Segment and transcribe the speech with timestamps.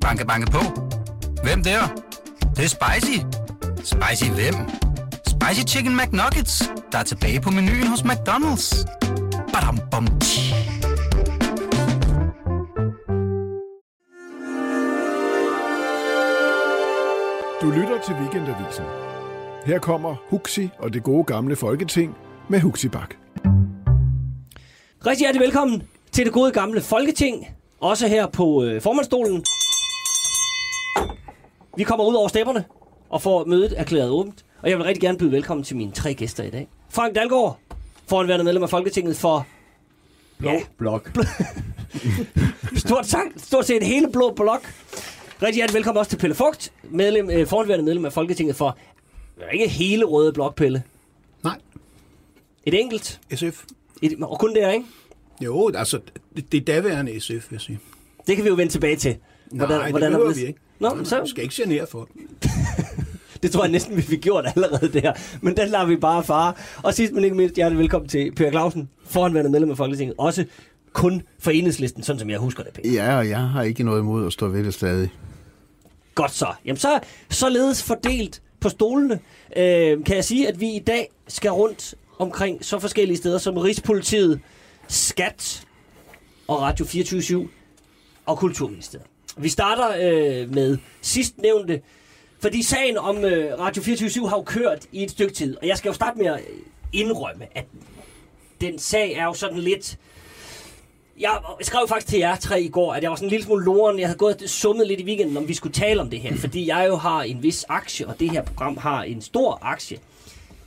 [0.00, 0.58] Banke, banke på.
[1.42, 1.80] Hvem der?
[2.40, 3.18] Det, det er spicy.
[3.76, 4.54] Spicy hvem?
[5.26, 8.84] Spicy Chicken McNuggets, der er tilbage på menuen hos McDonald's.
[9.52, 10.54] Badum, bom, tji.
[17.62, 18.84] Du lytter til Weekendavisen.
[19.66, 22.16] Her kommer Huxi og det gode gamle folketing
[22.48, 23.14] med Huxi Bak.
[25.06, 27.46] Rigtig hjertelig velkommen til det gode gamle Folketing.
[27.80, 29.44] Også her på øh, formandstolen.
[31.76, 32.64] Vi kommer ud over stepperne
[33.10, 34.44] og får mødet erklæret åbent.
[34.62, 36.68] Og jeg vil rigtig gerne byde velkommen til mine tre gæster i dag.
[36.88, 37.58] Frank Dalgaard,
[38.06, 39.46] foranværende medlem af Folketinget for
[40.38, 40.60] Blå ja.
[40.78, 41.10] blok.
[42.84, 44.74] stort, sagt, stort set hele blå blok.
[45.42, 48.78] Rigtig hjertelig velkommen også til Pelle Fugt, medlem, øh, foranværende medlem af Folketinget for
[49.52, 50.82] ikke hele røde blok, Pelle.
[51.42, 51.58] Nej.
[52.66, 53.20] Et enkelt.
[53.34, 53.64] SF.
[54.02, 54.86] Et, og kun der, ikke?
[55.40, 56.00] Jo, altså,
[56.36, 57.78] det, det er daværende SF, vil jeg sige.
[58.26, 59.16] Det kan vi jo vende tilbage til.
[59.50, 60.58] Hvordan, Nej, hvordan det behøver vi ikke.
[60.78, 61.20] Nå, så...
[61.20, 62.08] Du skal ikke genere for
[63.42, 65.12] det tror jeg næsten, vi fik gjort allerede der.
[65.40, 66.52] Men den lader vi bare fare.
[66.82, 70.14] Og sidst men ikke mindst, hjertelig velkommen til Per Clausen, foranværende medlem af Folketinget.
[70.18, 70.44] Også
[70.92, 72.90] kun for enhedslisten, sådan som jeg husker det, Per.
[72.90, 75.08] Ja, og jeg har ikke noget imod at stå ved det stadig.
[76.14, 76.46] Godt så.
[76.64, 79.20] Jamen så således fordelt på stolene,
[79.56, 83.56] øh, kan jeg sige, at vi i dag skal rundt omkring så forskellige steder som
[83.56, 84.40] Rigspolitiet,
[84.90, 85.66] Skat
[86.48, 87.48] og Radio 24
[88.26, 89.06] og Kulturministeriet.
[89.36, 91.80] Vi starter øh, med sidst nævnte,
[92.40, 95.78] fordi sagen om øh, Radio 24 har jo kørt i et stykke tid, og jeg
[95.78, 96.40] skal jo starte med at
[96.92, 97.64] indrømme, at
[98.60, 99.98] den sag er jo sådan lidt...
[101.20, 103.64] Jeg skrev faktisk til jer tre i går, at jeg var sådan en lille smule
[103.64, 103.98] loren.
[103.98, 106.36] Jeg havde gået og summet lidt i weekenden, om vi skulle tale om det her.
[106.36, 109.98] Fordi jeg jo har en vis aktie, og det her program har en stor aktie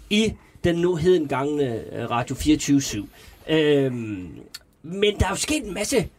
[0.10, 3.06] i den nu hedengangne øh, Radio 24 /7.
[3.50, 4.40] Øhm,
[4.84, 6.10] men der er jo sket en masse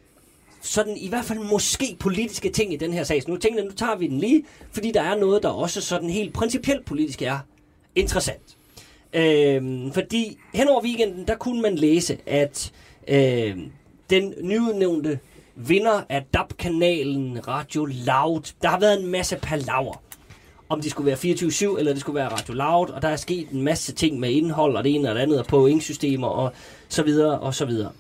[0.62, 3.22] sådan i hvert fald måske politiske ting i den her sag.
[3.22, 5.80] Så nu tænker jeg, nu tager vi den lige, fordi der er noget, der også
[5.80, 7.38] sådan helt principielt politisk er
[7.94, 8.56] interessant.
[9.12, 12.72] Øhm, fordi hen over weekenden, der kunne man læse, at
[13.08, 13.70] øhm,
[14.10, 15.18] den nyudnævnte
[15.54, 20.02] vinder af DAB-kanalen Radio Loud, der har været en masse palaver
[20.74, 23.48] om det skulle være 24-7, eller det skulle være Radio Loud, og der er sket
[23.48, 26.52] en masse ting med indhold, og det ene og det andet, og pointsystemer, og
[26.88, 27.92] så videre, og så videre.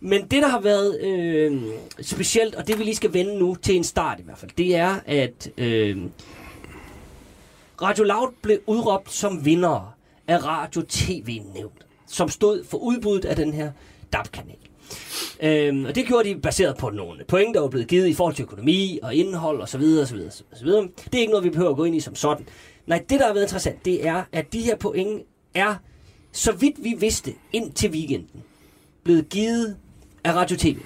[0.00, 1.62] Men det, der har været øh,
[2.00, 4.76] specielt, og det vi lige skal vende nu til en start i hvert fald, det
[4.76, 5.98] er, at øh,
[7.82, 9.94] Radio Loud blev udråbt som vinder
[10.28, 13.70] af Radio TV-nævnet, som stod for udbuddet af den her
[14.12, 14.67] DAB-kanal.
[15.42, 18.34] Øhm, og det gjorde de baseret på nogle point, der var blevet givet i forhold
[18.34, 19.82] til økonomi og indhold osv.
[20.02, 20.20] osv.,
[20.52, 20.68] osv.
[20.68, 22.46] Det er ikke noget, vi behøver at gå ind i som sådan.
[22.86, 25.22] Nej, det der har været interessant, det er, at de her point
[25.54, 25.74] er,
[26.32, 28.42] så vidt vi vidste, ind til weekenden,
[29.04, 29.76] blevet givet
[30.24, 30.76] af Radio TV.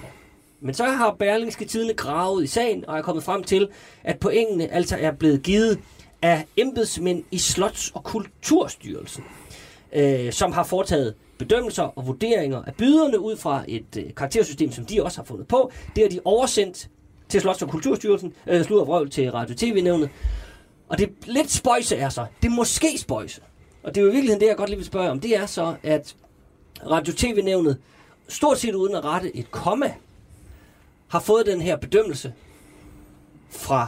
[0.61, 3.67] Men så har Berlingske Tidene gravet i sagen og er kommet frem til,
[4.03, 5.79] at pointene altså er blevet givet
[6.21, 9.23] af embedsmænd i Slots- og Kulturstyrelsen,
[9.93, 14.85] øh, som har foretaget bedømmelser og vurderinger af byderne ud fra et øh, karaktersystem, som
[14.85, 15.71] de også har fundet på.
[15.95, 16.89] Det har de oversendt
[17.29, 20.09] til Slots- og Kulturstyrelsen, øh, slud og vrøvl til Radio TV-nævnet.
[20.89, 23.41] Og det lidt spøjse er så, det er måske spøjse,
[23.83, 25.45] og det er jo i virkeligheden det, jeg godt lige vil spørge om, det er
[25.45, 26.15] så, at
[26.89, 27.77] Radio TV-nævnet
[28.27, 29.93] stort set uden at rette et komma,
[31.07, 32.33] har fået den her bedømmelse
[33.49, 33.87] fra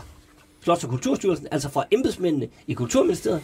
[0.61, 3.41] Slots- og Kulturstyrelsen, altså fra embedsmændene i Kulturministeriet.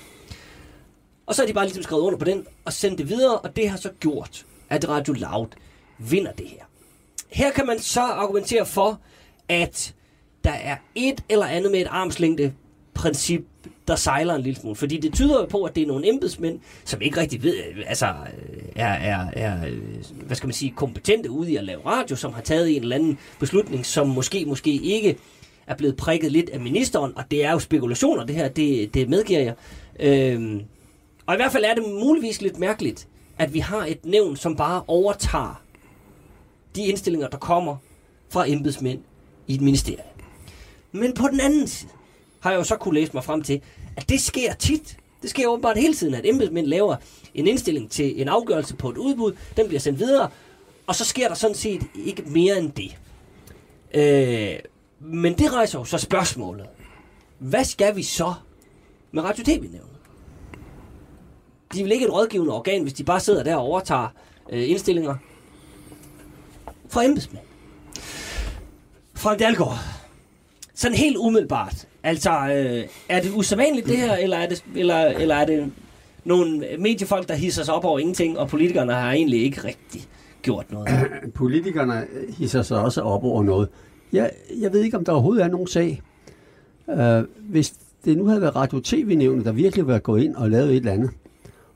[1.31, 3.55] Og så har de bare ligesom skrevet under på den og sendt det videre, og
[3.55, 5.47] det har så gjort, at Radio Loud
[5.97, 6.63] vinder det her.
[7.29, 8.99] Her kan man så argumentere for,
[9.49, 9.93] at
[10.43, 12.53] der er et eller andet med et armslængde
[12.93, 13.45] princip,
[13.87, 14.75] der sejler en lille smule.
[14.75, 17.55] Fordi det tyder jo på, at det er nogle embedsmænd, som ikke rigtig ved,
[17.87, 18.05] altså
[18.75, 19.69] er, er, er
[20.25, 22.95] hvad skal man sige, kompetente ude i at lave radio, som har taget en eller
[22.95, 25.17] anden beslutning, som måske, måske ikke
[25.67, 29.09] er blevet prikket lidt af ministeren, og det er jo spekulationer, det her, det, det
[29.09, 29.53] medgiver jeg.
[29.99, 30.61] Øhm,
[31.31, 34.55] og i hvert fald er det muligvis lidt mærkeligt, at vi har et nævn, som
[34.55, 35.61] bare overtager
[36.75, 37.77] de indstillinger, der kommer
[38.29, 38.99] fra embedsmænd
[39.47, 40.03] i et ministerie.
[40.91, 41.91] Men på den anden side,
[42.39, 43.61] har jeg jo så kunne læse mig frem til,
[43.97, 44.97] at det sker tit.
[45.21, 46.95] Det sker åbenbart hele tiden, at embedsmænd laver
[47.35, 50.29] en indstilling til en afgørelse på et udbud, den bliver sendt videre,
[50.87, 52.97] og så sker der sådan set ikke mere end det.
[53.93, 54.59] Øh,
[54.99, 56.65] men det rejser jo så spørgsmålet.
[57.39, 58.33] Hvad skal vi så
[59.11, 60.00] med Radio TV-nævnet?
[61.73, 64.07] De er vel ikke et rådgivende organ, hvis de bare sidder der og overtager
[64.49, 65.15] øh, indstillinger
[66.89, 67.43] fra embedsmænd.
[69.13, 69.77] Frank Dalgaard,
[70.75, 75.35] sådan helt umiddelbart, Altså, øh, er det usædvanligt det her, eller er det, eller, eller
[75.35, 75.71] er det
[76.25, 80.07] nogle mediefolk, der hisser sig op over ingenting, og politikerne har egentlig ikke rigtig
[80.41, 80.89] gjort noget?
[81.33, 82.05] politikerne
[82.37, 83.69] hisser sig også op over noget.
[84.13, 84.31] jeg,
[84.61, 86.01] jeg ved ikke, om der overhovedet er nogen sag.
[86.87, 86.97] Uh,
[87.49, 87.73] hvis
[88.05, 91.11] det nu havde været radio-tv-nævnet, der virkelig var gået ind og lavet et eller andet,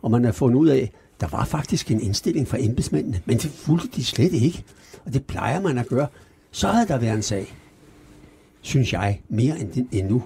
[0.05, 3.51] og man har fundet ud af, der var faktisk en indstilling fra embedsmændene, men det
[3.51, 4.63] fulgte de slet ikke.
[5.05, 6.07] Og det plejer man at gøre.
[6.51, 7.55] Så havde der været en sag,
[8.61, 10.23] synes jeg, mere end, endnu.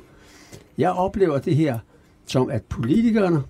[0.78, 1.80] Jeg oplever det her
[2.26, 3.44] som, at politikerne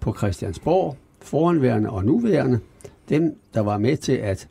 [0.00, 2.60] på Christiansborg, foranværende og nuværende,
[3.08, 4.48] dem, der var med til at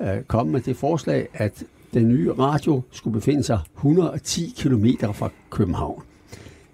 [0.00, 1.64] øh, komme med det forslag, at
[1.94, 6.02] den nye radio skulle befinde sig 110 km fra København.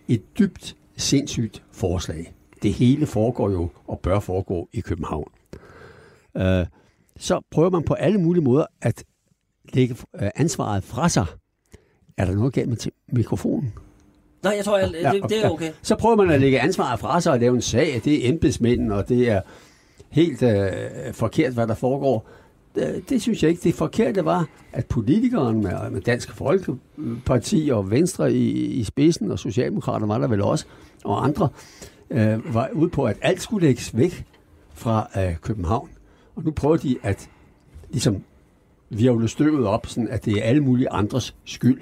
[0.09, 2.33] Et dybt sindssygt forslag.
[2.63, 5.33] Det hele foregår jo og bør foregå i København.
[6.37, 6.67] Øh,
[7.17, 9.05] så prøver man på alle mulige måder at
[9.73, 11.27] lægge øh, ansvaret fra sig.
[12.17, 12.77] Er der noget galt med
[13.13, 13.73] mikrofonen?
[14.43, 15.73] Nej, jeg tror, jeg, ja, det, det er okay.
[15.83, 18.01] Så prøver man at lægge ansvaret fra sig og lave en sag.
[18.05, 19.41] Det er embedsmænden, og det er
[20.09, 22.29] helt øh, forkert, hvad der foregår.
[22.75, 23.63] Det, det synes jeg ikke.
[23.65, 29.39] Det forkerte var, at politikeren med, med Dansk Folkeparti og Venstre i, i spidsen, og
[29.39, 30.67] Socialdemokraterne var der vel også,
[31.05, 34.25] og andre, øh, Øh, var ude på, at alt skulle lægges væk
[34.75, 35.91] fra øh, København.
[36.37, 37.31] Og nu prøver de at
[37.91, 38.23] ligesom
[38.91, 41.81] virvle støvet op, sådan at det er alle mulige andres skyld.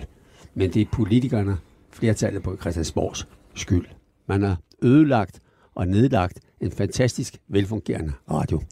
[0.54, 1.58] Men det er politikerne,
[1.90, 3.86] flertallet på Christiansborgs skyld.
[4.26, 5.40] Man har ødelagt
[5.74, 8.62] og nedlagt en fantastisk velfungerende radio.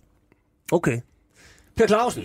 [0.73, 1.01] Okay.
[1.77, 2.25] Per Clausen.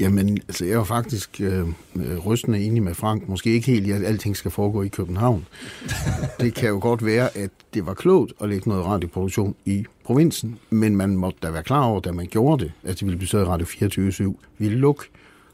[0.00, 3.28] Jamen, altså, jeg er faktisk øh, øh, rystende enig med Frank.
[3.28, 5.46] Måske ikke helt i, at alting skal foregå i København.
[6.40, 10.58] det kan jo godt være, at det var klogt at lægge noget radioproduktion i provinsen,
[10.70, 13.42] men man måtte da være klar over, da man gjorde det, at det ville betyde,
[13.42, 15.04] at Radio 24 ville lukke.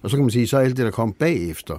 [0.03, 1.79] Og så kan man sige, så alt det, der kom bagefter,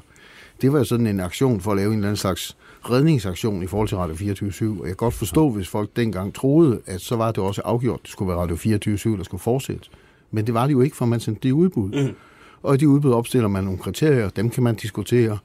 [0.61, 2.57] det var jo sådan en aktion for at lave en eller anden slags
[2.89, 6.81] redningsaktion i forhold til Radio 24 Og jeg kan godt forstå, hvis folk dengang troede,
[6.85, 9.89] at så var det også afgjort, at det skulle være Radio 24 der skulle fortsætte.
[10.31, 11.89] Men det var det jo ikke, for man sendte det udbud.
[11.89, 12.15] Mm.
[12.63, 15.37] Og i de udbud opstiller man nogle kriterier, dem kan man diskutere.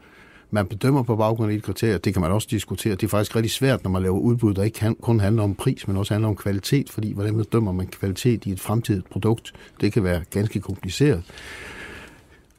[0.50, 2.94] Man bedømmer på baggrund af de kriterier, det kan man også diskutere.
[2.94, 5.88] Det er faktisk rigtig svært, når man laver udbud, der ikke kun handler om pris,
[5.88, 9.92] men også handler om kvalitet, fordi hvordan bedømmer man kvalitet i et fremtidigt produkt, det
[9.92, 11.22] kan være ganske kompliceret.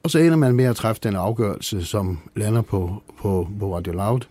[0.04, 3.94] Og så ender man med at træffe den afgørelse, som lander på, på, på Radio
[3.94, 4.22] Loud.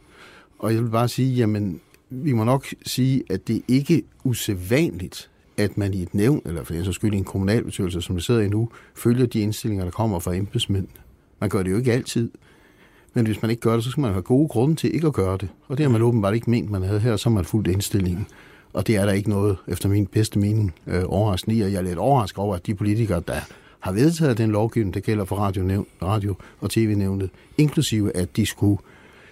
[0.58, 5.30] Og jeg vil bare sige, jamen, vi må nok sige, at det ikke er usædvanligt,
[5.58, 8.20] at man i et nævn, eller for den så skyld i en kommunalbestyrelse, som vi
[8.20, 10.86] sidder i nu, følger de indstillinger, der kommer fra embedsmænd.
[11.40, 12.30] Man gør det jo ikke altid.
[13.14, 15.12] Men hvis man ikke gør det, så skal man have gode grunde til ikke at
[15.12, 15.48] gøre det.
[15.68, 18.26] Og det har man åbenbart ikke ment, man havde her, så har man fuldt indstillingen.
[18.72, 21.60] Og det er der ikke noget, efter min bedste mening, øh, overraskende i.
[21.60, 23.40] Og jeg er lidt overrasket over, at de politikere, der
[23.80, 28.78] har vedtaget den lovgivning, der gælder for radio, radio og tv-nævnet, inklusive at de skulle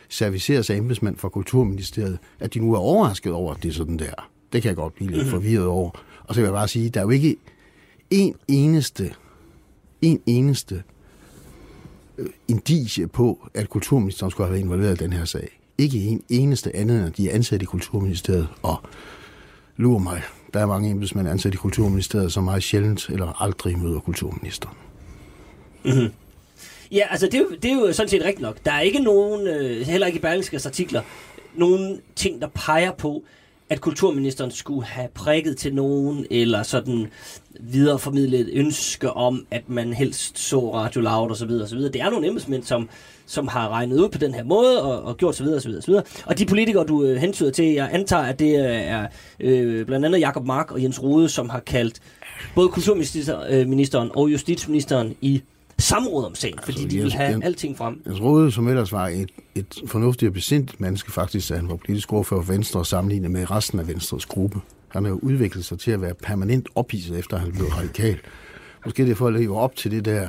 [0.08, 3.99] serviceres af embedsmænd fra Kulturministeriet, at de nu er overrasket over, at det er sådan
[3.99, 4.28] der.
[4.52, 5.90] Det kan jeg godt blive lidt forvirret over.
[6.28, 7.37] Og så vil jeg bare sige, der er jo ikke
[8.11, 9.14] en eneste,
[10.02, 10.82] en eneste
[12.19, 15.61] øh, indicie på, at kulturministeren skulle have været involveret i den her sag.
[15.78, 18.49] Ikke en eneste anden, end de er ansat i Kulturministeriet.
[18.62, 18.76] Og
[19.76, 20.23] lurer mig,
[20.55, 24.76] der er mange embedsmænd ansat i Kulturministeriet, som meget sjældent eller aldrig møder kulturministeren.
[25.84, 26.12] Mm-hmm.
[26.93, 28.56] Ja, altså det, er jo, det er jo sådan set rigtigt nok.
[28.64, 31.02] Der er ikke nogen, øh, heller ikke i Berlingskes artikler,
[31.55, 33.25] nogen ting, der peger på,
[33.68, 37.06] at kulturministeren skulle have prikket til nogen, eller sådan
[37.60, 41.76] videreformidlet et ønske om, at man helst så Radio Loud og så videre, og så
[41.76, 41.92] videre.
[41.92, 42.88] Det er nogle embedsmænd, som,
[43.26, 45.82] som har regnet ud på den her måde, og, og gjort så videre, så videre,
[45.82, 46.04] så videre.
[46.26, 49.06] Og de politikere, du øh, hentyder til, jeg antager, at det øh, er
[49.40, 52.00] øh, blandt andet Jakob Mark og Jens Rode, som har kaldt
[52.54, 55.42] både kulturministeren øh, og justitsministeren i
[55.78, 58.02] samråd om sagen, fordi altså, de vil have alting frem.
[58.06, 61.76] Jens Rode, som ellers var et, et fornuftigt og besindt menneske faktisk, at han var
[61.76, 64.61] politisk ordfører for Venstre og sammenlignet med resten af Venstres gruppe.
[64.88, 68.18] Han har jo udviklet sig til at være permanent ophidset, efter han blev radikal.
[68.85, 70.28] Måske det er for at leve op til det der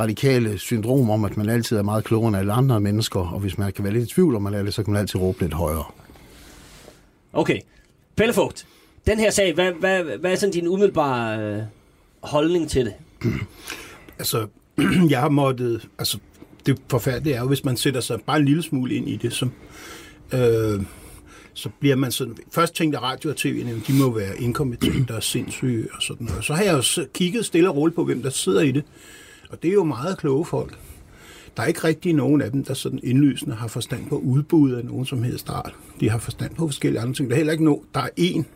[0.00, 3.58] radikale syndrom om, at man altid er meget klogere end alle andre mennesker, og hvis
[3.58, 5.40] man kan være lidt i tvivl om, man er det, så kan man altid råbe
[5.40, 5.84] lidt højere.
[7.32, 7.60] Okay.
[8.16, 8.66] Pelle Fugt,
[9.06, 11.62] den her sag, hvad, hvad, hvad er sådan din umiddelbare øh,
[12.22, 12.94] holdning til det?
[14.18, 14.46] altså,
[15.10, 16.18] jeg har måttet, altså
[16.66, 19.32] det forfærdelige er jo, hvis man sætter sig bare en lille smule ind i det,
[19.32, 19.52] som,
[20.34, 20.82] øh,
[21.54, 25.88] så bliver man sådan, først tænkte radio og tv, de må være inkompetente og sindssyge
[25.92, 26.44] og sådan noget.
[26.44, 28.84] Så har jeg jo kigget stille og roligt på, hvem der sidder i det,
[29.50, 30.78] og det er jo meget kloge folk.
[31.56, 34.84] Der er ikke rigtig nogen af dem, der sådan indlysende har forstand på udbud af
[34.84, 35.74] nogen som helst art.
[36.00, 37.28] De har forstand på forskellige andre ting.
[37.28, 38.46] Der er heller ikke nogen, der er en,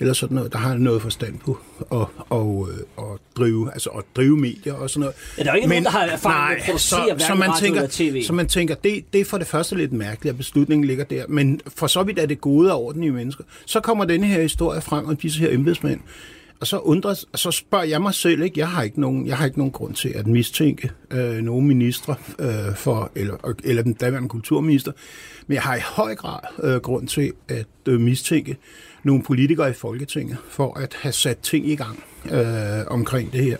[0.00, 3.04] eller sådan noget, der har noget forstand på at, og, og øh,
[3.36, 5.14] drive, altså at drive medier og sådan noget.
[5.38, 7.34] Ja, der er ikke Men, nogen, der har erfaring nej, med at producere så, så
[7.34, 8.22] man tænker, TV.
[8.22, 11.24] Så man tænker, det, det er for det første lidt mærkeligt, at beslutningen ligger der.
[11.28, 13.44] Men for så vidt er det gode og ordentlige mennesker.
[13.66, 16.00] Så kommer denne her historie frem om disse her embedsmænd.
[16.60, 18.60] Og så undres, så spørger jeg mig selv, ikke?
[18.60, 22.14] Jeg har ikke nogen, jeg har ikke nogen grund til at mistænke øh, nogen ministre
[22.38, 24.92] øh, for, eller, eller den daværende kulturminister,
[25.46, 28.56] men jeg har i høj grad øh, grund til at øh, mistænke
[29.08, 33.56] nogle politikere i Folketinget for at have sat ting i gang øh, omkring det her.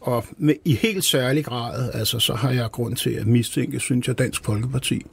[0.00, 4.08] Og med, i helt særlig grad, altså, så har jeg grund til at mistænke, synes
[4.08, 5.06] jeg, Dansk Folkeparti,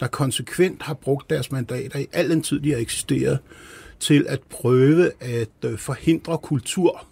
[0.00, 3.38] der konsekvent har brugt deres mandater i al den tid, de har eksisteret,
[4.00, 7.06] til at prøve at øh, forhindre kultur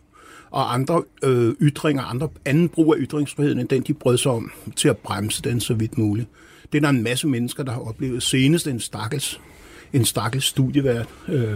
[0.50, 4.52] og andre øh, ytringer, andre anden brug af ytringsfriheden, end den de brød sig om,
[4.76, 6.28] til at bremse den så vidt muligt.
[6.72, 8.22] Det er der en masse mennesker, der har oplevet.
[8.22, 9.40] Senest en stakkels,
[9.92, 11.54] en stakkels studievært øh,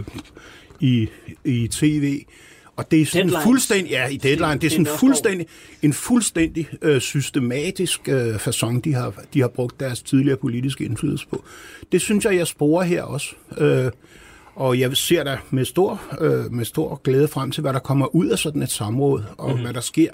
[0.81, 1.09] i,
[1.45, 2.25] i tv,
[2.77, 3.45] og det er sådan Deadlines.
[3.45, 5.47] fuldstændig, ja, i deadline, det er sådan fuldstændig,
[5.83, 11.27] en fuldstændig øh, systematisk øh, façon, de har, de har brugt deres tidligere politiske indflydelse
[11.29, 11.45] på.
[11.93, 13.35] Det synes jeg, jeg sporer her også.
[13.59, 13.91] Øh,
[14.55, 18.15] og jeg ser da med stor, øh, med stor glæde frem til, hvad der kommer
[18.15, 19.63] ud af sådan et samråd, og mm-hmm.
[19.63, 20.11] hvad der sker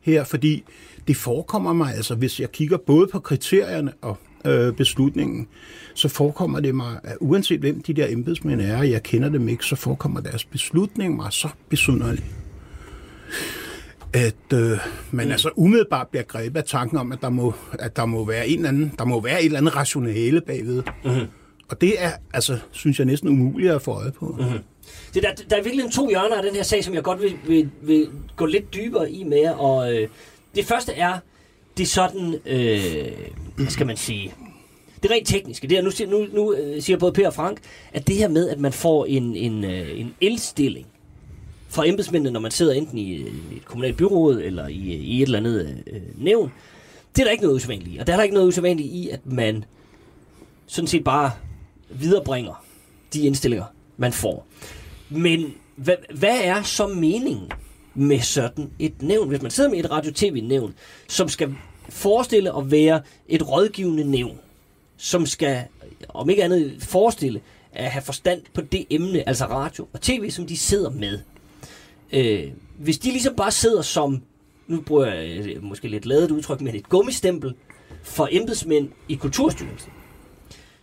[0.00, 0.64] her, fordi
[1.08, 5.48] det forekommer mig, altså hvis jeg kigger både på kriterierne og øh, beslutningen,
[5.94, 9.48] så forekommer det mig, at uanset hvem de der embedsmænd er, og jeg kender dem
[9.48, 12.24] ikke, så forekommer deres beslutning mig så besynderlig.
[14.12, 14.78] At øh,
[15.10, 18.48] man altså umiddelbart bliver grebet af tanken om, at der må, at der må være
[18.48, 20.82] en eller anden, der må være et eller andet rationale bagved.
[21.04, 21.26] Mm-hmm.
[21.68, 24.36] Og det er, altså, synes jeg næsten umuligt at få øje på.
[24.38, 24.58] Mm-hmm.
[25.14, 27.36] Det der, der er virkelig to hjørner af den her sag, som jeg godt vil,
[27.46, 29.48] vil, vil gå lidt dybere i med.
[29.48, 30.08] Og øh,
[30.54, 31.18] det første er,
[31.76, 33.12] det er sådan, øh,
[33.56, 34.34] hvad skal man sige,
[35.02, 35.68] det rent tekniske.
[35.68, 37.58] Det er, nu, siger, nu, nu øh, siger både Per og Frank,
[37.92, 40.86] at det her med, at man får en, en, øh, en elstilling
[41.68, 45.22] fra embedsmændene, når man sidder enten i, øh, et kommunalt byråd eller i, i et
[45.22, 46.52] eller andet øh, nævn,
[47.16, 47.98] det er der ikke noget usædvanligt i.
[47.98, 49.64] Og der er der ikke noget usædvanligt i, at man
[50.66, 51.30] sådan set bare
[51.90, 52.64] viderebringer
[53.12, 53.64] de indstillinger,
[53.96, 54.46] man får.
[55.10, 57.50] Men hvad, hvad er så meningen
[57.96, 59.28] med sådan et nævn?
[59.28, 60.74] Hvis man sidder med et radio-tv-nævn,
[61.08, 61.54] som skal
[61.88, 64.38] forestille at være et rådgivende nævn,
[64.96, 65.64] som skal,
[66.08, 67.40] om ikke andet, forestille
[67.72, 71.18] at have forstand på det emne, altså radio og tv, som de sidder med.
[72.12, 74.22] Øh, hvis de ligesom bare sidder som,
[74.66, 77.54] nu bruger jeg øh, måske lidt ladet udtryk, men et gummistempel
[78.02, 79.92] for embedsmænd i Kulturstyrelsen,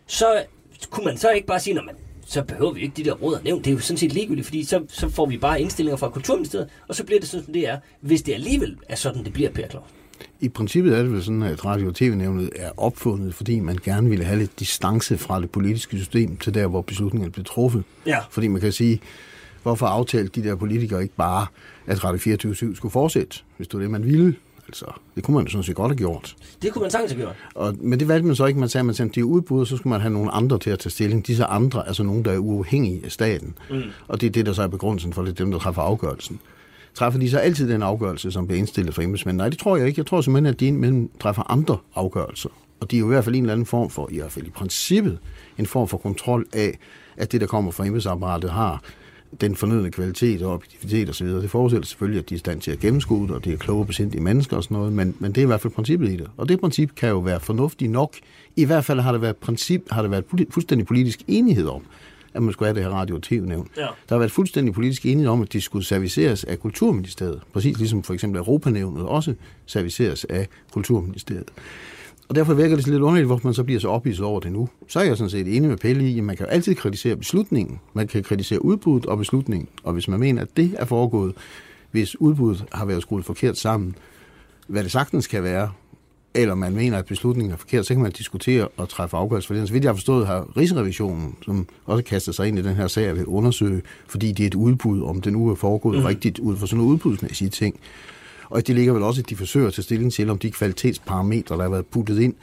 [0.07, 0.43] så
[0.89, 3.43] kunne man så ikke bare sige, at så behøver vi ikke de der råd og
[3.43, 3.59] nævn.
[3.59, 6.69] Det er jo sådan set ligegyldigt, fordi så, så får vi bare indstillinger fra Kulturministeriet,
[6.87, 9.49] og så bliver det sådan, som det er, hvis det alligevel er sådan, det bliver,
[9.49, 9.85] Per Claus.
[10.39, 14.09] I princippet er det vel sådan, at radio- og tv-nævnet er opfundet, fordi man gerne
[14.09, 17.83] ville have lidt distance fra det politiske system til der, hvor beslutningerne blev truffet.
[18.05, 18.17] Ja.
[18.29, 19.01] Fordi man kan sige,
[19.63, 21.45] hvorfor aftalte de der politikere ikke bare,
[21.87, 24.35] at Radio 24 skulle fortsætte, hvis det var det, man ville?
[24.67, 26.35] Altså, det kunne man jo sådan set godt have gjort.
[26.61, 27.35] Det kunne man sagtens have gjort.
[27.55, 28.59] Og, men det valgte man så ikke.
[28.59, 30.69] Man sagde, at man sendte det udbud, og så skulle man have nogle andre til
[30.69, 31.27] at tage stilling.
[31.27, 33.53] Disse andre, altså nogen, der er uafhængige af staten.
[33.69, 33.81] Mm.
[34.07, 36.39] Og det er det, der så er begrundelsen for, det er dem, der træffer afgørelsen.
[36.93, 39.37] Træffer de så altid den afgørelse, som bliver indstillet for embedsmænd?
[39.37, 39.99] Nej, det tror jeg ikke.
[39.99, 42.49] Jeg tror simpelthen, at de indimellem træffer andre afgørelser.
[42.79, 44.45] Og de er jo i hvert fald en eller anden form for, i hvert fald
[44.45, 45.19] i princippet,
[45.57, 46.79] en form for kontrol af,
[47.17, 48.81] at det, der kommer fra embedsapparatet, har
[49.41, 51.27] den fornødne kvalitet og objektivitet osv.
[51.27, 53.57] Det forudsætter selvfølgelig, at de er i stand til at gennemskue det, og det er
[53.57, 56.15] kloge besindige mennesker og sådan noget, men, men det er i hvert fald princippet i
[56.15, 56.27] det.
[56.37, 58.13] Og det princip kan jo være fornuftigt nok.
[58.55, 61.81] I hvert fald har der været, princip, har der været fuldstændig politisk enighed om,
[62.33, 63.67] at man skulle have det her radio- og tv-nævn.
[63.77, 63.81] Ja.
[63.81, 67.41] Der har været fuldstændig politisk enighed om, at de skulle serviceres af Kulturministeriet.
[67.53, 69.33] Præcis ligesom for eksempel Europanævnet også
[69.65, 71.51] serviceres af Kulturministeriet.
[72.29, 74.69] Og derfor virker det lidt underligt, hvorfor man så bliver så ophidset over det nu.
[74.87, 77.15] Så er jeg sådan set enig med Pelle i, at man kan jo altid kritisere
[77.15, 77.79] beslutningen.
[77.93, 79.67] Man kan kritisere udbuddet og beslutningen.
[79.83, 81.33] Og hvis man mener, at det er foregået,
[81.91, 83.95] hvis udbuddet har været skruet forkert sammen,
[84.67, 85.71] hvad det sagtens kan være,
[86.35, 89.53] eller man mener, at beslutningen er forkert, så kan man diskutere og træffe afgørelse for
[89.55, 89.67] det.
[89.67, 92.87] Så vidt jeg har forstået, har Rigsrevisionen, som også kastet sig ind i den her
[92.87, 96.05] sag, vil undersøge, fordi det er et udbud, om det nu er foregået mm.
[96.05, 97.79] rigtigt ud for sådan nogle udbudsmæssige ting.
[98.53, 101.55] Og det ligger vel også, at de forsøger at tage stilling til, om de kvalitetsparametre,
[101.57, 102.33] der har været puttet ind,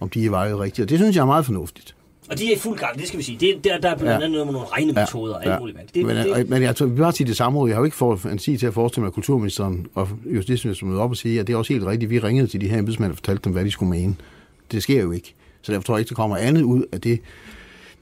[0.00, 0.84] om de er vejet rigtigt.
[0.84, 1.94] Og det synes jeg er meget fornuftigt.
[2.30, 3.38] Og de er i fuld gang, det skal vi sige.
[3.40, 4.28] Det, der, der er blandt andet ja.
[4.28, 5.76] noget med nogle regnemetoder og alt muligt.
[5.76, 6.08] mærkeligt.
[6.08, 7.96] Det, men, det, men jeg tror, vi bare sige det samme Jeg har jo ikke
[7.96, 11.46] fået fantasi til at forestille mig, at kulturministeren og justitsministeren møder op og sige, at
[11.46, 12.10] det er også helt rigtigt.
[12.10, 14.14] Vi ringede til de her embedsmænd og fortalte dem, hvad de skulle mene.
[14.72, 15.34] Det sker jo ikke.
[15.62, 17.20] Så derfor tror jeg ikke, der kommer andet ud af det,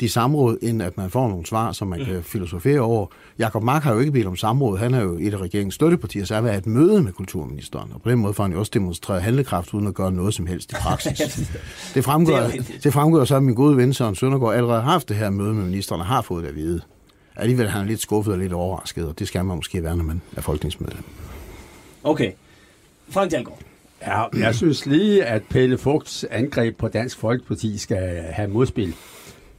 [0.00, 2.04] de samråd, end at man får nogle svar, som man mm.
[2.06, 3.06] kan filosofere over.
[3.38, 4.78] Jakob Mark har jo ikke bedt om samråd.
[4.78, 7.90] Han er jo et af regeringens støttepartier, så har været et møde med kulturministeren.
[7.94, 10.46] Og på den måde får han jo også demonstreret handlekraft, uden at gøre noget som
[10.46, 11.18] helst i praksis.
[11.94, 15.08] det, fremgår, det, det fremgår så, at min gode ven Søren Søndergaard allerede har haft
[15.08, 16.80] det her møde med ministeren og har fået det at vide.
[17.36, 20.04] Alligevel er han lidt skuffet og lidt overrasket, og det skal man måske være, når
[20.04, 21.04] man er folketingsmedlem.
[22.04, 22.32] Okay.
[23.10, 23.58] Frank Dahlgaard.
[24.06, 28.94] Ja, jeg synes lige, at Pelle Fugts angreb på Dansk Folkeparti skal have modspil.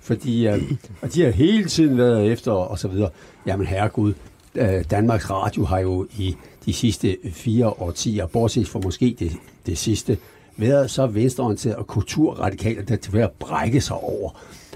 [0.09, 3.09] Fordi øh, og de har hele tiden været efter, og så videre.
[3.45, 4.13] Jamen herregud,
[4.55, 6.35] Øh, Danmarks Radio har jo i
[6.65, 9.31] de sidste fire årtier, bortset fra måske det,
[9.65, 10.17] det sidste,
[10.57, 14.31] været så venstreorienteret og kulturradikalt, at det er ved at brække sig over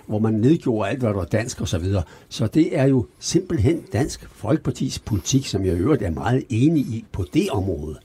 [0.06, 2.04] hvor man nedgjorde alt, hvad der var dansk og så videre.
[2.30, 6.82] Så det er jo simpelthen Dansk Folkepartis politik, som jeg i øvrigt er meget enig
[6.84, 8.00] i på det område.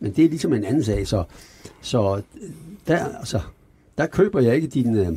[0.00, 1.24] Men det er ligesom en anden sag, så,
[1.80, 2.20] så
[2.86, 3.40] der, altså,
[3.98, 5.08] der køber jeg ikke din, øh,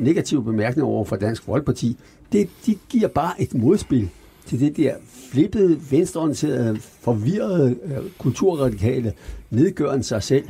[0.00, 1.96] negative bemærkninger over for Dansk Folkeparti.
[2.32, 4.08] Det, de giver bare et modspil
[4.46, 4.94] til det der
[5.32, 9.12] flippede, venstreorienterede, forvirrede øh, kulturradikale
[9.50, 10.44] nedgørende sig selv.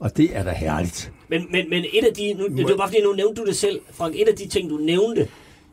[0.00, 1.12] Og det er da herligt.
[1.28, 3.56] Men, men, men et af de, nu, det var bare fordi, nu nævnte du det
[3.56, 5.28] selv, Frank, et af de ting, du nævnte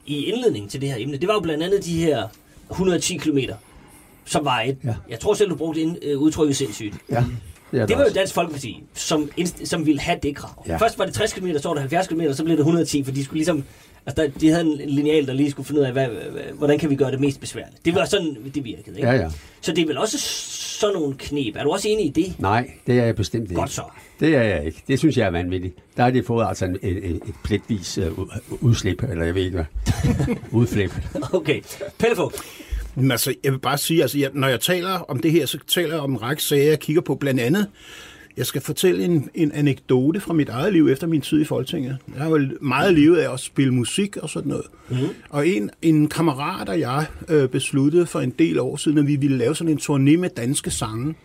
[0.05, 2.27] i indledningen til det her emne, det var jo blandt andet de her
[2.71, 3.37] 110 km,
[4.25, 4.95] som var et, ja.
[5.09, 6.95] jeg tror selv, du brugte ind, øh, udtrykket sindssygt.
[7.09, 7.23] Ja.
[7.73, 8.09] Det, Det var jo.
[8.15, 9.29] Dansk Folkeparti, som,
[9.63, 10.65] som ville have det krav.
[10.67, 10.77] Ja.
[10.77, 13.11] Først var det 60 km, så var det 70 km, så blev det 110, for
[13.11, 13.63] de skulle ligesom...
[14.05, 16.07] Altså, der, de havde en lineal, der lige skulle finde ud af, hvad,
[16.53, 17.85] hvordan kan vi gøre det mest besværligt.
[17.85, 19.09] Det var sådan, det virkede, ikke?
[19.09, 19.29] Ja, ja.
[19.61, 20.17] Så det er vel også
[20.79, 21.55] sådan nogle knep.
[21.55, 22.39] Er du også enig i det?
[22.39, 23.55] Nej, det er jeg bestemt ikke.
[23.55, 23.81] Godt så.
[24.19, 24.83] Det er jeg ikke.
[24.87, 25.75] Det synes jeg er vanvittigt.
[25.97, 28.27] Der har de fået altså en, et, et, et pletvis uh,
[28.61, 30.35] udslip, eller jeg ved ikke hvad.
[30.61, 30.91] Udflip.
[31.33, 31.61] Okay.
[31.99, 32.33] Pelle Fogh.
[32.95, 35.57] Men altså, jeg vil bare sige, altså, jeg, når jeg taler om det her, så
[35.67, 37.15] taler jeg om en række sager, jeg kigger på.
[37.15, 37.67] Blandt andet,
[38.37, 41.97] jeg skal fortælle en, en anekdote fra mit eget liv efter min tid i Folketinget.
[42.13, 44.65] Jeg har jo meget levet af at spille musik og sådan noget.
[44.89, 44.97] Mm.
[45.29, 49.15] Og en, en kammerat og jeg øh, besluttede for en del år siden, at vi
[49.15, 51.15] ville lave sådan en turné med danske sange,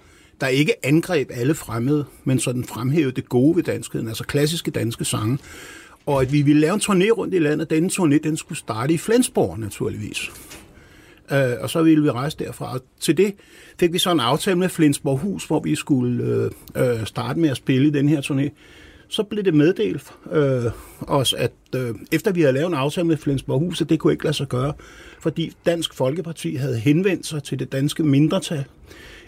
[0.41, 5.05] der ikke angreb alle fremmede, men sådan fremhævede det gode ved danskheden, altså klassiske danske
[5.05, 5.39] sange.
[6.07, 7.71] Og at vi ville lave en turné rundt i landet.
[7.71, 10.31] Denne turné, den skulle starte i Flensborg, naturligvis.
[11.33, 12.75] Øh, og så ville vi rejse derfra.
[12.75, 13.35] Og til det
[13.81, 17.57] fik vi så en aftale med Flensborghus, hvor vi skulle øh, øh, starte med at
[17.57, 18.51] spille i den her turné.
[19.09, 20.65] Så blev det meddelt øh,
[21.01, 24.25] os, at øh, efter vi havde lavet en aftale med Flensborghus, at det kunne ikke
[24.25, 24.73] lade sig gøre,
[25.21, 28.65] fordi Dansk Folkeparti havde henvendt sig til det danske mindretal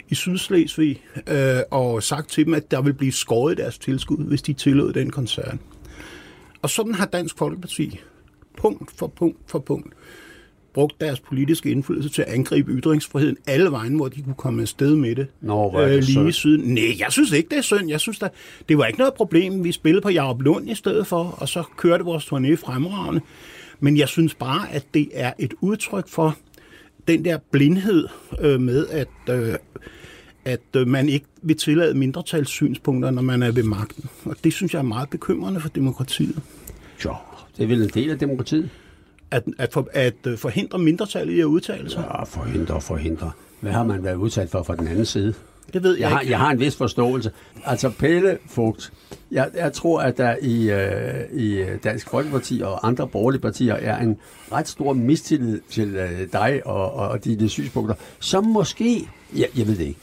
[0.09, 4.41] i Sydslesvig øh, og sagt til dem, at der ville blive skåret deres tilskud, hvis
[4.41, 5.59] de tillod den koncern.
[6.61, 7.99] Og sådan har Dansk Folkeparti
[8.57, 9.93] punkt for punkt for punkt
[10.73, 14.95] brugt deres politiske indflydelse til at angribe ytringsfriheden alle vejen, hvor de kunne komme afsted
[14.95, 15.27] med det.
[15.41, 16.31] Nå, hvor er det øh, lige synd.
[16.31, 16.73] siden.
[16.73, 17.89] Nej, jeg synes ikke, det er synd.
[17.89, 18.27] Jeg synes, der,
[18.69, 19.63] det var ikke noget problem.
[19.63, 23.21] Vi spillede på Jarup Lund i stedet for, og så kørte vores turné fremragende.
[23.79, 26.37] Men jeg synes bare, at det er et udtryk for
[27.07, 28.07] den der blindhed
[28.41, 29.55] øh, med, at, øh,
[30.45, 34.09] at øh, man ikke vil tillade mindretalssynspunkter, når man er ved magten.
[34.25, 36.41] Og det synes jeg er meget bekymrende for demokratiet.
[37.05, 37.15] Jo,
[37.57, 38.69] det er vel en del af demokratiet.
[39.31, 42.03] At, at, for, at øh, forhindre mindretallet i at udtale sig.
[42.11, 43.31] Ja, forhindre og forhindre.
[43.59, 45.33] Hvad har man været udsat for fra den anden side?
[45.73, 46.31] Det ved jeg, Jeg har, ikke.
[46.31, 47.31] jeg har en vis forståelse.
[47.65, 48.93] Altså Pelle Fugt,
[49.31, 53.97] jeg, jeg tror, at der i, øh, i Dansk Folkeparti og andre borgerlige partier er
[54.01, 54.17] en
[54.51, 59.67] ret stor mistillid til øh, dig og, og, og dine synspunkter, som måske, ja, jeg
[59.67, 59.99] ved det ikke,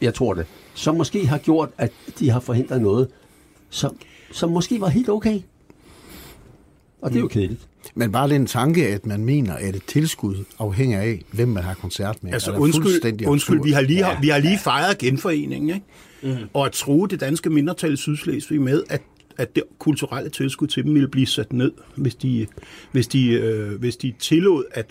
[0.00, 3.08] jeg tror det, som måske har gjort, at de har forhindret noget,
[3.70, 3.96] som,
[4.32, 5.40] som måske var helt okay.
[7.02, 7.68] Og det er jo kedeligt.
[7.94, 11.74] Men bare den tanke, at man mener, at et tilskud afhænger af, hvem man har
[11.74, 12.32] koncert med.
[12.32, 14.20] Altså er undskyld, fuldstændig undskyld vi, har lige, Ja.
[14.20, 15.86] vi har lige fejret genforeningen, ikke?
[16.22, 16.48] Mm.
[16.54, 19.02] og at true det danske mindretal i Sydslesvig med, at,
[19.36, 22.46] at det kulturelle tilskud til dem ville blive sat ned, hvis de,
[22.92, 24.86] hvis de, øh, hvis de tillod, at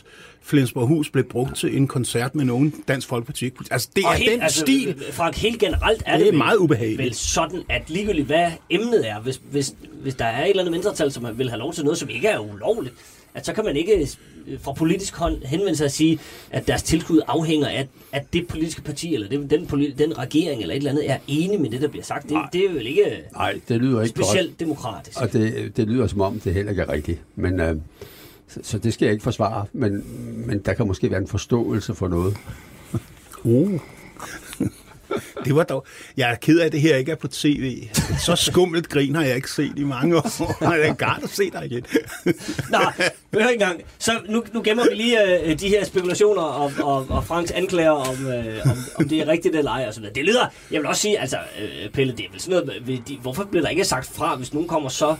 [0.46, 3.52] Flensborghus blev brugt til en koncert med nogen Dansk Folkeparti.
[3.72, 5.04] Altså, det er Og helt, den altså, stil.
[5.12, 7.00] Frank, helt generelt er Det det, er meget ubehageligt.
[7.02, 10.72] Vel sådan, at ligegyldigt hvad emnet er, hvis, hvis, hvis der er et eller andet
[10.72, 12.96] mindretal, som vil have lov til noget, som ikke er ulovligt,
[13.34, 14.08] at så kan man ikke
[14.48, 16.20] øh, fra politisk hånd henvende sig og sige,
[16.52, 20.62] at deres tilskud afhænger af, at det politiske parti, eller det, den, politi- den regering,
[20.62, 22.30] eller et eller andet, er enig med det, der bliver sagt.
[22.30, 23.04] Det, det er vel ikke
[23.34, 24.28] Nej, det lyder ikke godt.
[24.28, 25.22] specielt demokratisk.
[25.22, 27.20] Og det, det lyder som om, det heller ikke er rigtigt.
[27.36, 27.76] Men, øh,
[28.54, 30.06] så, så det skal jeg ikke forsvare, men,
[30.48, 32.38] men der kan måske være en forståelse for noget.
[33.44, 33.80] Uh.
[35.46, 35.86] Det var dog...
[36.18, 37.88] Jeg er ked af, at det her ikke er på tv.
[38.20, 40.64] Så skummelt grin har jeg ikke set i mange år.
[40.74, 41.86] Jeg er godt at se dig igen.
[42.70, 42.78] Nå,
[43.34, 43.82] hør engang.
[44.00, 47.92] Så nu, nu gemmer vi lige øh, de her spekulationer om, om, og Franks anklager
[47.92, 50.16] om, øh, om, om det er rigtigt eller ej og sådan noget.
[50.16, 52.98] Det lyder, jeg vil også sige, altså øh, Pelle, det er vel sådan noget, ved
[53.08, 55.16] de, hvorfor bliver der ikke sagt fra, hvis nogen kommer så,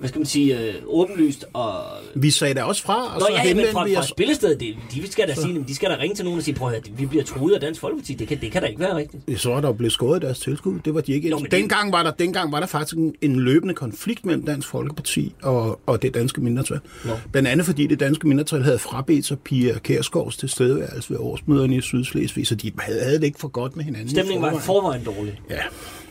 [0.00, 1.74] hvad skal man sige, øh, åbenlyst og...
[2.14, 4.74] Vi sagde da også fra, og Nå så ja, ja, men fra, fra spillestedet, det,
[4.94, 7.06] de skal da sige, de skal da ringe til nogen og sige, prøv at vi
[7.06, 8.14] bliver truet af Dansk Folkeparti.
[8.14, 9.40] Det kan, det kan da ikke være rigtigt.
[9.40, 10.78] Så er der blevet skåret deres tilskud.
[10.84, 11.30] Det var de ikke.
[11.30, 14.44] Nå, men det- dengang, var der, dengang var der faktisk en, en løbende konflikt mellem
[14.46, 16.80] Dansk Folkeparti og, og det danske mindretal.
[17.04, 17.12] Nå.
[17.32, 21.80] Blandt andet fordi det danske mindretal havde frabedt sig Pia Kærsgaards tilstedeværelse ved årsmøderne i
[21.80, 24.08] Sydslesvig, så de havde, havde det ikke for godt med hinanden.
[24.10, 25.02] Stemningen var i forvejen.
[25.04, 25.40] forvejen dårlig.
[25.50, 25.60] Ja.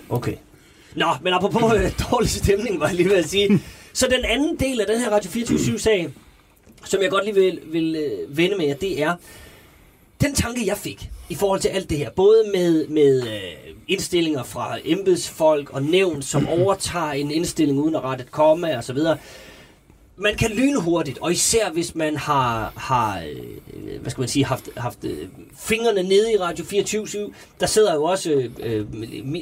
[0.10, 0.34] Okay.
[0.96, 3.60] Nå, men apropos øh, dårlig stemning, var jeg lige ved at sige.
[3.94, 6.10] Så den anden del af den her Radio 24-7-sag,
[6.86, 9.16] som jeg godt lige vil, vil øh, vende med jer, det er,
[10.22, 14.44] den tanke, jeg fik i forhold til alt det her, både med, med øh, indstillinger
[14.44, 18.94] fra embedsfolk og nævn, som overtager en indstilling uden at rette et komma og så
[18.94, 19.18] videre,
[20.22, 24.46] man kan lyne hurtigt, og især hvis man har, har øh, hvad skal man sige,
[24.46, 25.00] haft, haft
[25.60, 27.08] fingrene nede i Radio 24
[27.60, 28.86] Der sidder jo også øh,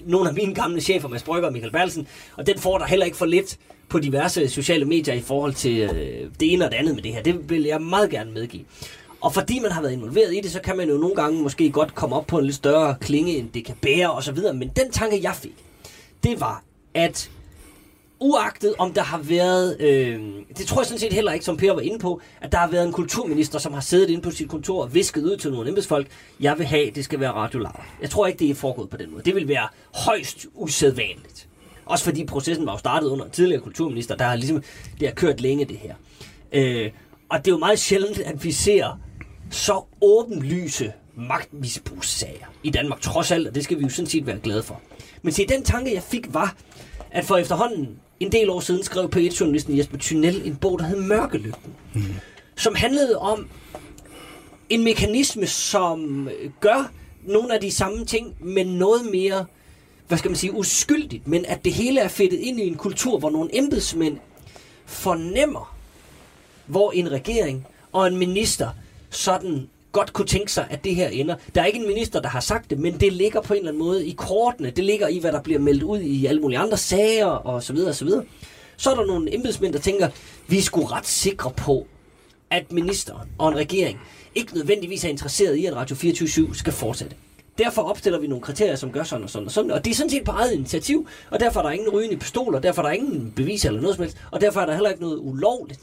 [0.10, 3.06] nogle af mine gamle chefer, Mads Brygger og Michael Berlsen, og den får der heller
[3.06, 3.58] ikke for lidt
[3.90, 7.14] på diverse sociale medier i forhold til øh, det ene og det andet med det
[7.14, 7.24] her.
[7.24, 8.64] Det vil jeg meget gerne medgive.
[9.22, 11.72] Og fordi man har været involveret i det, så kan man jo nogle gange måske
[11.72, 14.38] godt komme op på en lidt større klinge, end det kan bære osv.
[14.54, 15.56] Men den tanke, jeg fik,
[16.24, 17.30] det var, at
[18.20, 20.22] uagtet om der har været, øh,
[20.58, 22.68] det tror jeg sådan set heller ikke, som Per var inde på, at der har
[22.68, 25.70] været en kulturminister, som har siddet inde på sit kontor og visket ud til nogle
[25.70, 26.08] embedsfolk,
[26.40, 27.86] jeg vil have, det skal være Radio Laura.
[28.02, 29.24] Jeg tror ikke, det er foregået på den måde.
[29.24, 31.47] Det vil være højst usædvanligt.
[31.90, 34.64] Også fordi processen var jo startet under en tidligere kulturminister, der har ligesom,
[35.00, 35.96] det har kørt længe det her.
[36.52, 36.92] Øh,
[37.30, 39.00] og det er jo meget sjældent, at vi ser
[39.52, 44.40] så åbenlyse magtmisbrugssager i Danmark, trods alt, og det skal vi jo sådan set være
[44.40, 44.82] glade for.
[45.22, 46.56] Men se, den tanke, jeg fik, var,
[47.12, 51.02] at for efterhånden en del år siden skrev P1-journalisten Jesper Thunel en bog, der hed
[51.02, 52.02] Mørkelygten, mm.
[52.56, 53.48] som handlede om
[54.70, 56.92] en mekanisme, som gør
[57.24, 59.46] nogle af de samme ting, men noget mere,
[60.08, 63.20] hvad skal man sige, uskyldigt, men at det hele er fedtet ind i en kultur,
[63.20, 64.18] hvor nogle embedsmænd
[64.86, 65.76] fornemmer,
[66.66, 68.70] hvor en regering og en minister
[69.10, 71.36] sådan godt kunne tænke sig, at det her ender.
[71.56, 73.72] Der er ikke en minister, der har sagt det, men det ligger på en eller
[73.72, 74.70] anden måde i kortene.
[74.70, 77.74] Det ligger i, hvad der bliver meldt ud i alle mulige andre sager, og så
[77.74, 78.24] videre, og så videre.
[78.78, 80.10] Så er der nogle embedsmænd, der tænker,
[80.48, 81.88] vi er sgu ret sikre på,
[82.50, 84.00] at ministeren og en regering
[84.36, 87.16] ikke nødvendigvis er interesseret i, at Radio 24 skal fortsætte.
[87.58, 89.72] Derfor opstiller vi nogle kriterier, som gør sådan og sådan og sådan.
[89.72, 92.60] Og det er sådan set på eget initiativ, og derfor er der ingen rygende pistoler,
[92.60, 95.02] derfor er der ingen beviser eller noget som helst, og derfor er der heller ikke
[95.02, 95.80] noget ulovligt.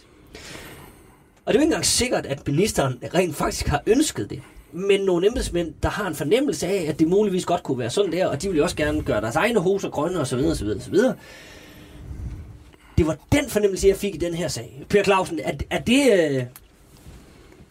[1.44, 4.42] Og det er jo ikke engang sikkert, at ministeren rent faktisk har ønsket det.
[4.72, 8.12] Men nogle embedsmænd, der har en fornemmelse af, at det muligvis godt kunne være sådan
[8.12, 10.38] der, og de vil jo også gerne gøre deres egne hoser grønne osv.
[10.38, 10.98] osv., osv.
[12.98, 14.84] Det var den fornemmelse, jeg fik i den her sag.
[14.88, 16.30] Per Clausen, er, er det...
[16.30, 16.44] Øh,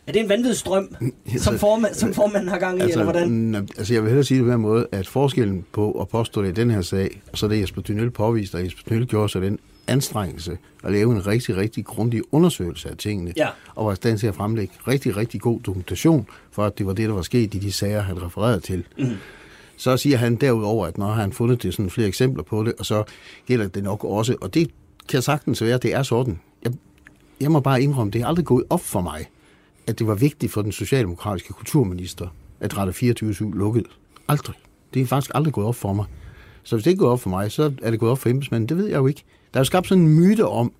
[0.03, 0.95] Øh, er det en vanvidsstrøm,
[1.37, 3.55] som, formand, som formanden har gang i, altså, eller hvordan?
[3.77, 6.49] Altså, jeg vil hellere sige det på den måde, at forskellen på at påstå det
[6.49, 9.39] i den her sag, og så det Jesper Dynøl påviste, og Jesper Dynøl gjorde så
[9.39, 13.47] den anstrengelse at lave en rigtig, rigtig grundig undersøgelse af tingene, ja.
[13.75, 16.93] og var i stand til at fremlægge rigtig, rigtig god dokumentation for, at det var
[16.93, 18.83] det, der var sket i de sager, han refererede til.
[18.97, 19.05] Mm.
[19.77, 22.85] Så siger han derudover, at når han fundet det sådan flere eksempler på det, og
[22.85, 23.03] så
[23.47, 24.69] gælder det nok også, og det
[25.09, 26.39] kan sagtens være, at det er sådan.
[26.63, 26.71] Jeg,
[27.41, 29.25] jeg må bare indrømme, det er aldrig gået op for mig,
[29.87, 32.27] at det var vigtigt for den socialdemokratiske kulturminister,
[32.59, 33.85] at Radio 24 lukkede.
[34.27, 34.55] Aldrig.
[34.93, 36.05] Det er faktisk aldrig gået op for mig.
[36.63, 38.69] Så hvis det ikke går op for mig, så er det gået op for embedsmanden.
[38.69, 39.23] Det ved jeg jo ikke.
[39.53, 40.71] Der er jo skabt sådan en myte om,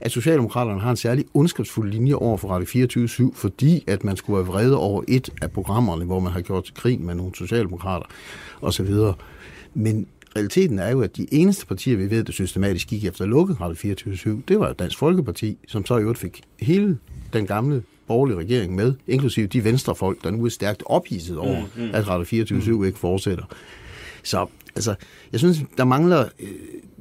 [0.00, 4.36] at Socialdemokraterne har en særlig ondskabsfuld linje over for Radio 24-7, fordi at man skulle
[4.36, 8.06] være vrede over et af programmerne, hvor man har gjort til krig med nogle socialdemokrater
[8.62, 8.94] osv.
[9.74, 13.28] Men realiteten er jo, at de eneste partier, vi ved, der systematisk gik efter at
[13.30, 16.98] lukke Radio 24-7, det var Dansk Folkeparti, som så i øvrigt fik hele
[17.32, 21.82] den gamle borgerlige regering med, inklusive de venstrefolk, der nu er stærkt ophidset over, mm,
[21.82, 21.90] mm.
[21.92, 22.84] at Radio 24-7 mm.
[22.84, 23.44] ikke fortsætter.
[24.22, 24.94] Så altså,
[25.32, 26.48] jeg synes, der mangler, øh,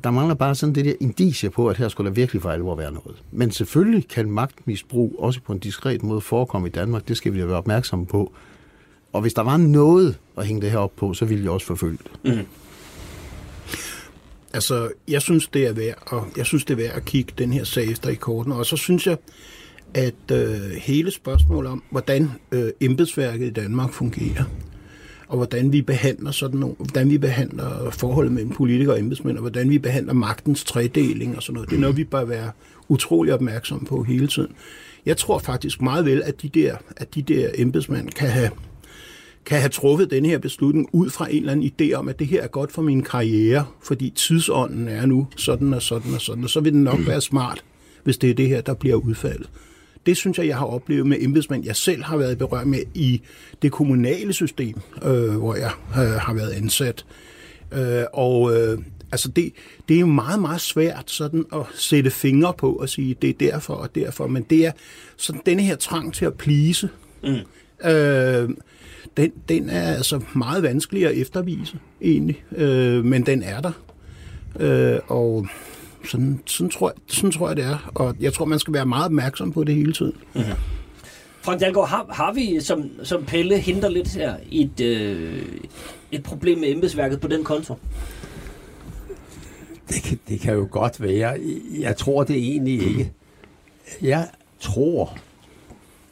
[0.04, 2.76] der mangler bare sådan det der indicie på, at her skulle der virkelig for alvor
[2.76, 3.16] være noget.
[3.32, 7.08] Men selvfølgelig kan magtmisbrug også på en diskret måde forekomme i Danmark.
[7.08, 8.34] Det skal vi være opmærksomme på.
[9.14, 11.68] Og hvis der var noget at hænge det her op på, så ville jeg også
[11.68, 12.36] forfølge det.
[12.36, 12.46] Mm.
[14.54, 17.54] Altså, jeg synes, det er værd, og jeg synes, det er værd at kigge den
[17.54, 18.52] her sag efter i korten.
[18.52, 19.18] Og så synes jeg,
[19.96, 24.44] at øh, hele spørgsmålet om, hvordan øh, embedsværket i Danmark fungerer,
[25.28, 29.42] og hvordan vi behandler sådan nogle, hvordan vi behandler forholdet mellem politikere og embedsmænd, og
[29.42, 31.70] hvordan vi behandler magtens tredeling og sådan noget.
[31.70, 32.52] Det er noget, vi bør være
[32.88, 34.52] utrolig opmærksomme på hele tiden.
[35.06, 38.50] Jeg tror faktisk meget vel, at de der, at de der embedsmænd kan have,
[39.46, 42.28] kan have truffet den her beslutning ud fra en eller anden idé om, at det
[42.28, 46.44] her er godt for min karriere, fordi tidsånden er nu sådan og sådan og sådan,
[46.44, 47.64] og så vil det nok være smart,
[48.04, 49.50] hvis det er det her, der bliver udfaldet.
[50.06, 53.22] Det synes jeg, jeg har oplevet med embedsmænd, jeg selv har været berørt med i
[53.62, 57.06] det kommunale system, øh, hvor jeg øh, har været ansat.
[57.72, 58.80] Øh, og øh,
[59.12, 59.54] altså det,
[59.90, 63.34] det er jo meget, meget svært sådan at sætte fingre på og sige, det er
[63.52, 64.72] derfor og derfor, men det er
[65.18, 66.90] sådan denne her trang til at plise.
[67.24, 67.90] Mm.
[67.90, 68.50] Øh,
[69.18, 73.72] den, den er altså meget vanskelig at eftervise, egentlig, øh, men den er der.
[74.60, 75.48] Øh, og
[76.06, 77.92] sådan, sådan, tror jeg, sådan tror jeg, det er.
[77.96, 80.14] Og jeg tror, man skal være meget opmærksom på det hele tiden.
[80.34, 80.54] Mm-hmm.
[81.42, 85.46] Frank Dahlgaard, har, har vi, som, som Pelle henter lidt her, et, øh,
[86.12, 87.76] et problem med embedsværket på den konto?
[89.90, 91.40] Det kan, det kan jo godt være.
[91.80, 93.12] Jeg tror det egentlig ikke.
[94.02, 94.28] Jeg
[94.60, 95.18] tror,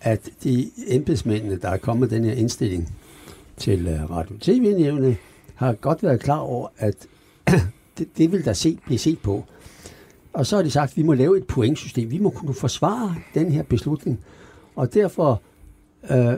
[0.02, 2.94] at de embedsmændene, der er kommet den her indstilling
[3.58, 5.18] til uh, Radio TV-nævnet,
[5.56, 7.08] har godt været klar over, at
[7.98, 9.46] det, det vil der se, blive set på.
[10.34, 12.12] Og så har de sagt, at vi må lave et pointsystem.
[12.12, 14.20] Vi må kunne forsvare den her beslutning.
[14.76, 15.42] Og derfor,
[16.12, 16.34] øh,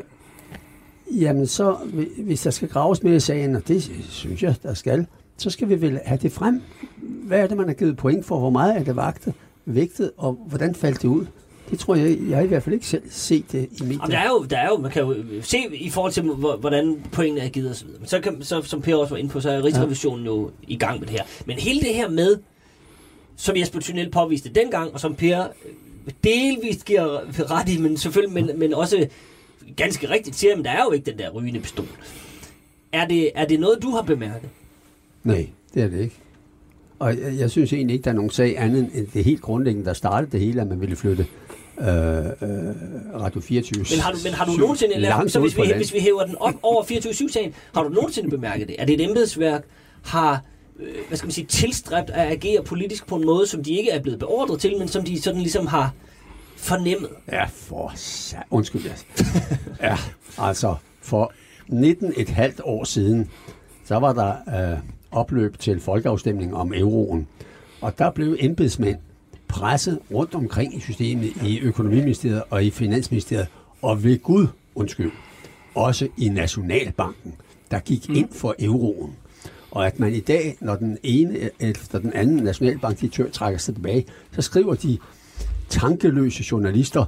[1.12, 1.78] jamen så,
[2.18, 5.70] hvis der skal graves med i sagen, og det synes jeg, der skal, så skal
[5.70, 6.62] vi vel have det frem.
[7.02, 8.40] Hvad er det, man har givet point for?
[8.40, 9.34] Hvor meget er det vagtet,
[9.66, 11.26] vægtet, og hvordan faldt det ud?
[11.70, 14.12] Det tror jeg, jeg har i hvert fald ikke selv set det i medierne.
[14.12, 16.24] Der er jo, der er jo, man kan jo se i forhold til,
[16.60, 17.88] hvordan pointene er givet osv.
[18.00, 20.76] Men så, kan, så som Per også var inde på, så er Rigsrevisionen jo i
[20.76, 21.24] gang med det her.
[21.46, 22.38] Men hele det her med,
[23.38, 27.20] som Jesper Thunel påviste dengang, og som Per øh, delvist giver
[27.52, 29.08] ret i, men selvfølgelig, men, men også
[29.76, 31.88] ganske rigtigt siger, at der er jo ikke den der rygende pistol.
[32.92, 34.50] Er det, er det noget, du har bemærket?
[35.24, 36.16] Nej, det er det ikke.
[37.00, 39.86] Og jeg, jeg synes egentlig ikke, der er nogen sag andet end det helt grundlæggende,
[39.86, 41.26] der startede det hele, at man ville flytte
[41.80, 42.26] øh, øh,
[43.14, 43.86] Radio 24.
[43.92, 46.36] Men har du, men har du nogensinde, langt så hvis vi, hvis vi hæver den
[46.40, 48.76] op over 24-7-sagen, har du nogensinde bemærket det?
[48.80, 49.64] Er det et embedsværk,
[50.04, 50.44] har
[51.08, 54.02] hvad skal man sige, tilstræbt at agere politisk på en måde, som de ikke er
[54.02, 55.94] blevet beordret til, men som de sådan ligesom har
[56.58, 57.10] fornemmet?
[57.32, 59.06] Ja, for sa- Undskyld, yes.
[59.82, 59.98] ja,
[60.38, 61.32] altså for
[61.68, 63.30] 19 et halvt år siden,
[63.86, 64.80] så var der øh,
[65.12, 67.28] opløb til folkeafstemning om euroen.
[67.82, 68.98] Og der blev embedsmænd
[69.48, 73.48] presset rundt omkring i systemet, i økonomiministeriet og i finansministeriet,
[73.82, 75.12] og ved Gud, undskyld,
[75.76, 77.34] også i Nationalbanken,
[77.72, 79.16] der gik ind for euroen.
[79.76, 83.60] Og at man i dag, når den ene øh, øh, efter den anden nationalbankdirektør trækker
[83.60, 84.98] sig tilbage, så skriver de
[85.70, 87.06] tankeløse journalister,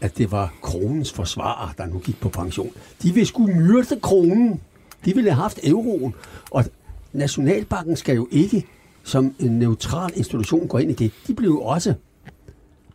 [0.00, 2.70] at det var kronens forsvarer, der nu gik på pension.
[3.02, 4.60] De ville skulle myrde kronen.
[5.04, 6.14] De ville have haft euroen.
[6.50, 6.64] Og
[7.12, 8.66] Nationalbanken skal jo ikke
[9.02, 11.12] som en neutral institution gå ind i det.
[11.26, 11.94] De blev jo også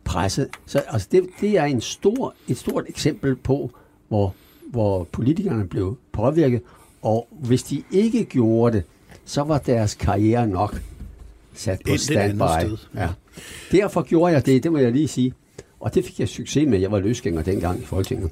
[0.04, 0.48] presset.
[0.66, 3.70] Så altså, det, det er en stor, et stort eksempel på,
[4.08, 4.34] hvor,
[4.70, 6.62] hvor politikerne blev påvirket.
[7.02, 8.84] Og hvis de ikke gjorde det,
[9.28, 10.80] så var deres karriere nok
[11.54, 12.42] sat på standby.
[12.94, 13.08] Ja.
[13.72, 15.34] Derfor gjorde jeg det, det må jeg lige sige.
[15.80, 16.78] Og det fik jeg succes med.
[16.78, 18.30] Jeg var løsgænger dengang i Folketinget.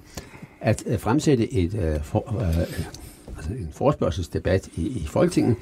[0.60, 2.58] At uh, fremsætte et, uh, for, uh,
[3.36, 5.56] altså en forspørgselsdebat i, i Folketinget,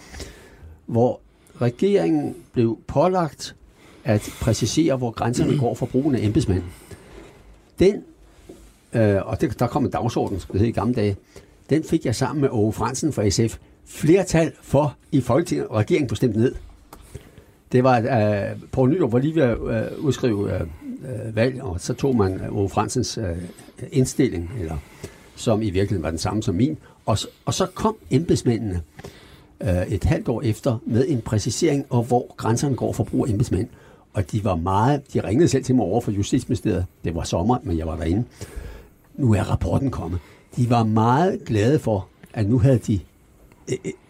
[0.86, 1.20] hvor
[1.60, 3.56] regeringen blev pålagt
[4.04, 6.62] at præcisere, hvor grænserne går for brugen af embedsmænd.
[7.78, 8.02] Den,
[8.92, 11.16] øh, og det, der kom en dagsorden, som det hed i gamle dage,
[11.70, 16.06] den fik jeg sammen med Åge Fransen fra SF flertal for i Folketinget, og regeringen
[16.06, 16.54] blev stemt ned.
[17.72, 21.80] Det var, øh, uh, på Nyrup var lige ved at uh, udskrive uh, valg, og
[21.80, 23.24] så tog man Ove Åge Fransens uh,
[23.92, 24.76] indstilling, eller,
[25.36, 28.82] som i virkeligheden var den samme som min, og, og så kom embedsmændene
[29.60, 33.30] uh, et halvt år efter med en præcisering af, hvor grænserne går for brug af
[33.30, 33.68] embedsmænd.
[34.12, 36.86] Og de var meget, de ringede selv til mig over for Justitsministeriet.
[37.04, 38.24] Det var sommer, men jeg var derinde.
[39.16, 40.20] Nu er rapporten kommet.
[40.56, 43.00] De var meget glade for, at nu havde de,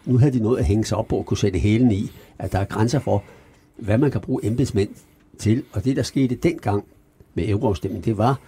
[0.05, 2.53] nu havde de noget at hænge sig op på og kunne sætte hælen i, at
[2.53, 3.25] der er grænser for,
[3.77, 4.88] hvad man kan bruge embedsmænd
[5.38, 5.62] til.
[5.73, 6.85] Og det, der skete dengang
[7.35, 8.40] med euroafstemningen, det var,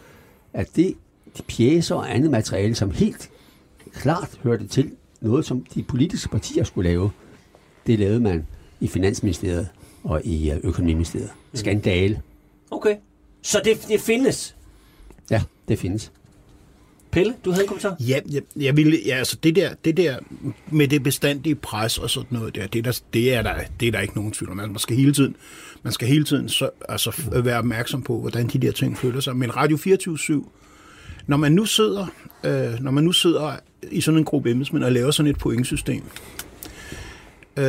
[0.52, 0.94] at det,
[1.38, 3.30] de pjæser og andet materiale, som helt
[3.92, 4.90] klart hørte til
[5.20, 7.10] noget, som de politiske partier skulle lave,
[7.86, 8.46] det lavede man
[8.80, 9.68] i Finansministeriet
[10.04, 11.30] og i øh, Økonomiministeriet.
[11.54, 12.22] Skandale.
[12.70, 12.96] Okay.
[13.42, 14.56] Så det, det findes.
[15.30, 16.12] Ja, det findes.
[17.16, 17.96] Pelle, du havde en kommentar?
[18.00, 20.18] Ja, jeg, jeg ville, ja, altså det der, det der
[20.70, 23.88] med det bestandige pres og sådan noget der, det, er der, det, er der, det
[23.88, 24.60] er der ikke nogen tvivl om.
[24.60, 25.36] Altså, Man skal hele tiden,
[25.82, 29.20] man skal hele tiden så, altså, f- være opmærksom på, hvordan de der ting flytter
[29.20, 29.36] sig.
[29.36, 30.44] Men Radio 24
[31.26, 32.06] når man nu sidder,
[32.44, 33.52] øh, når man nu sidder
[33.90, 36.02] i sådan en gruppe embedsmænd og laver sådan et pointsystem,
[37.56, 37.64] øh,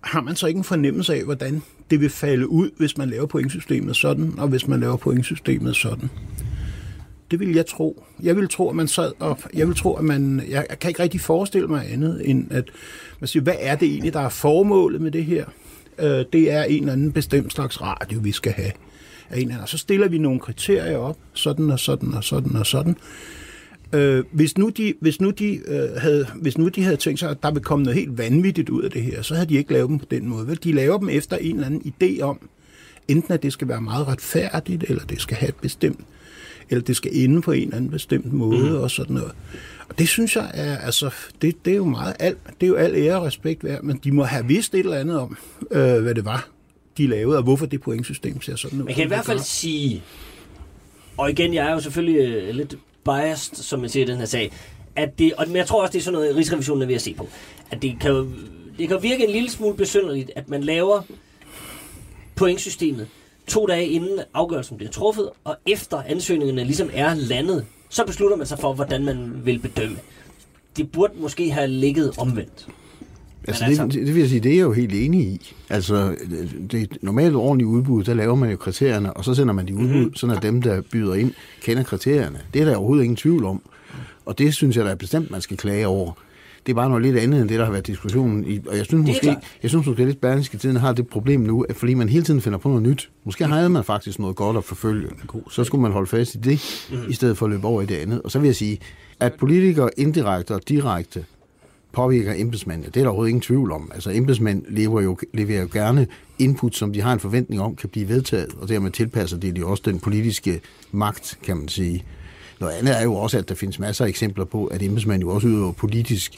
[0.00, 3.26] har man så ikke en fornemmelse af, hvordan det vil falde ud, hvis man laver
[3.26, 6.10] pointsystemet sådan, og hvis man laver pointsystemet sådan?
[7.30, 8.04] Det vil jeg tro.
[8.22, 11.02] Jeg vil tro, at man sad og, jeg vil tro, at man, jeg kan ikke
[11.02, 12.64] rigtig forestille mig andet, end at
[13.20, 15.44] man siger, hvad er det egentlig, der er formålet med det her?
[15.98, 18.72] Øh, det er en eller anden bestemt slags radio, vi skal have.
[19.30, 19.66] Af en eller anden.
[19.66, 22.96] Så stiller vi nogle kriterier op, sådan og sådan og sådan og sådan.
[23.92, 27.30] Øh, hvis, nu de, hvis, nu de, øh, havde, hvis nu de havde tænkt sig,
[27.30, 29.72] at der ville komme noget helt vanvittigt ud af det her, så havde de ikke
[29.72, 30.46] lavet dem på den måde.
[30.46, 30.58] Vel?
[30.64, 32.48] De laver dem efter en eller anden idé om,
[33.08, 36.00] enten at det skal være meget retfærdigt, eller det skal have et bestemt,
[36.70, 38.76] eller det skal ende på en eller anden bestemt måde, mm.
[38.76, 39.32] og sådan noget.
[39.88, 41.10] Og det synes jeg er, altså,
[41.42, 44.00] det, det er jo meget, alt, det er jo al ære og respekt værd, men
[44.04, 45.36] de må have vidst et eller andet om,
[45.70, 46.48] øh, hvad det var,
[46.98, 48.84] de lavede, og hvorfor det pointsystem ser sådan ud.
[48.84, 50.02] Man kan i hvert fald sige,
[51.16, 54.24] og igen, jeg er jo selvfølgelig øh, lidt biased, som man siger i den her
[54.24, 54.52] sag,
[54.96, 57.02] at det, og men jeg tror også, det er sådan noget, Rigsrevisionen er ved at
[57.02, 57.28] se på,
[57.70, 58.34] at det kan,
[58.78, 61.02] det kan virke en lille smule besynderligt, at man laver
[62.34, 63.08] pointsystemet
[63.50, 68.46] to dage inden afgørelsen bliver truffet, og efter ansøgningerne ligesom er landet så beslutter man
[68.46, 69.96] sig for, hvordan man vil bedømme.
[70.76, 72.66] Det burde måske have ligget omvendt.
[73.48, 75.54] Altså, altså- det, det vil jeg sige, det er jeg jo helt enig i.
[75.70, 76.16] Altså,
[76.70, 79.86] det normalt ordentlige udbud, der laver man jo kriterierne, og så sender man de udbud,
[79.88, 79.96] Mhm.
[79.98, 80.14] mm-hmm.
[80.14, 81.32] sådan at dem, der byder ind,
[81.62, 82.40] kender kriterierne.
[82.54, 83.62] Det er der overhovedet ingen tvivl om.
[84.26, 86.12] Og det synes jeg, der er bestemt, man skal klage over.
[86.66, 88.60] Det er bare noget lidt andet, end det, der har været diskussionen i.
[88.68, 89.26] Og jeg synes måske,
[89.62, 92.40] jeg synes måske lidt, Berlingske Tiden har det problem nu, at fordi man hele tiden
[92.40, 93.10] finder på noget nyt.
[93.24, 95.08] Måske havde man faktisk noget godt at forfølge.
[95.50, 97.10] Så skulle man holde fast i det, Mhm.
[97.10, 98.22] i stedet for at løbe over i det andet.
[98.22, 98.78] Og så vil jeg sige,
[99.20, 101.24] at politikere indirekte og direkte
[101.92, 102.86] påvirker embedsmændene.
[102.86, 103.90] Det er der overhovedet ingen tvivl om.
[103.94, 106.06] Altså embedsmænd lever jo, leverer jo gerne
[106.38, 109.64] input, som de har en forventning om, kan blive vedtaget, og dermed tilpasser det de
[109.66, 110.60] også den politiske
[110.92, 112.04] magt, kan man sige.
[112.60, 115.30] Noget andet er jo også, at der findes masser af eksempler på, at embedsmænd jo
[115.30, 116.32] også udøver politisk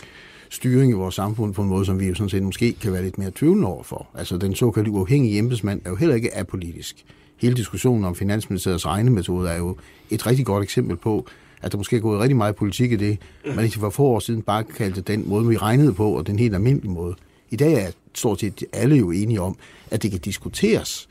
[0.50, 3.02] styring i vores samfund på en måde, som vi jo sådan set måske kan være
[3.02, 4.06] lidt mere tvivlende overfor.
[4.14, 7.04] Altså den såkaldte uafhængige embedsmand er jo heller ikke apolitisk.
[7.36, 9.76] Hele diskussionen om Finansministeriets regnemetode er jo
[10.10, 11.26] et rigtig godt eksempel på,
[11.62, 13.18] at der måske er gået rigtig meget politik i det,
[13.56, 16.38] man ikke for få år siden bare kaldte den måde, vi regnede på, og den
[16.38, 17.14] helt almindelige måde.
[17.50, 19.56] I dag er stort set alle jo enige om,
[19.90, 21.08] at det kan diskuteres,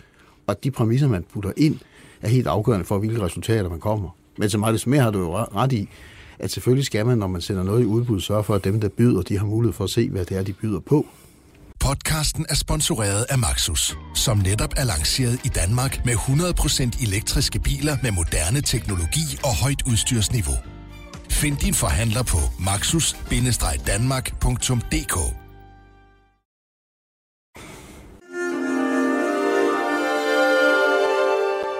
[0.48, 1.80] og at de præmisser, man putter ind,
[2.22, 4.10] er helt afgørende for, hvilke resultater man kommer.
[4.38, 5.90] Men så meget mere har du jo ret i,
[6.40, 8.90] at selvfølgelig skal man, når man sender noget i udbud, sørge for, at dem, der
[8.90, 11.06] byder, de har mulighed for at se, hvad det er, de byder på.
[11.80, 17.98] Podcasten er sponsoreret af Maxus, som netop er lanceret i Danmark med 100% elektriske biler
[18.04, 20.56] med moderne teknologi og højt udstyrsniveau.
[21.30, 25.16] Find din forhandler på maxus-danmark.dk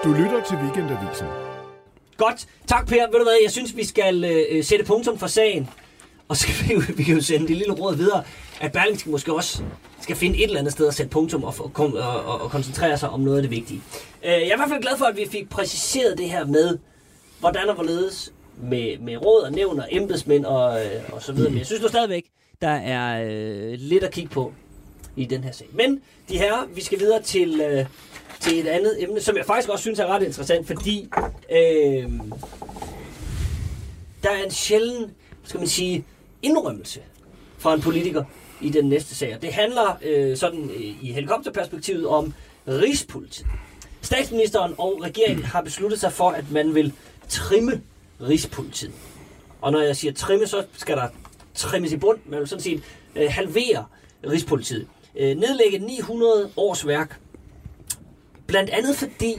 [0.04, 1.51] Du lytter til Weekendavisen.
[2.16, 2.46] Godt.
[2.66, 3.06] Tak, Per.
[3.10, 5.68] Ved du hvad, jeg synes, vi skal øh, øh sætte punktum for sagen.
[6.28, 8.24] Og så kan vi, jo, vi kan jo sende det lille råd videre,
[8.60, 9.62] at Berlingske måske også
[10.00, 12.98] skal finde et eller andet sted at sætte punktum og, og, og, og, og koncentrere
[12.98, 13.82] sig om noget af det vigtige.
[14.24, 16.78] Øh, jeg er i hvert fald glad for, at vi fik præciseret det her med,
[17.40, 21.50] hvordan og hvorledes med, med råd og nævn og embedsmænd og, øh, og så videre.
[21.50, 22.24] Men jeg synes nu stadigvæk,
[22.62, 24.52] der er øh, lidt at kigge på
[25.16, 25.68] i den her sag.
[25.72, 27.86] Men de her, vi skal videre til, øh,
[28.42, 31.08] til et andet emne, som jeg faktisk også synes er ret interessant, fordi
[31.50, 32.10] øh,
[34.22, 35.10] der er en sjælden,
[35.44, 36.04] skal man sige,
[36.42, 37.00] indrømmelse
[37.58, 38.24] fra en politiker
[38.60, 39.34] i den næste sag.
[39.34, 42.34] Og Det handler øh, sådan øh, i helikopterperspektivet om
[42.68, 43.46] Rigspolitiet.
[44.02, 46.92] Statsministeren og regeringen har besluttet sig for, at man vil
[47.28, 47.82] trimme
[48.20, 48.92] Rigspolitiet.
[49.60, 51.08] Og når jeg siger trimme, så skal der
[51.54, 52.18] trimmes i bund.
[52.26, 52.82] Man vil sådan set
[53.16, 53.84] øh, halvere
[54.30, 54.86] Rigspolitiet.
[55.16, 57.21] Øh, nedlægge 900 års værk.
[58.52, 59.36] Blandt andet fordi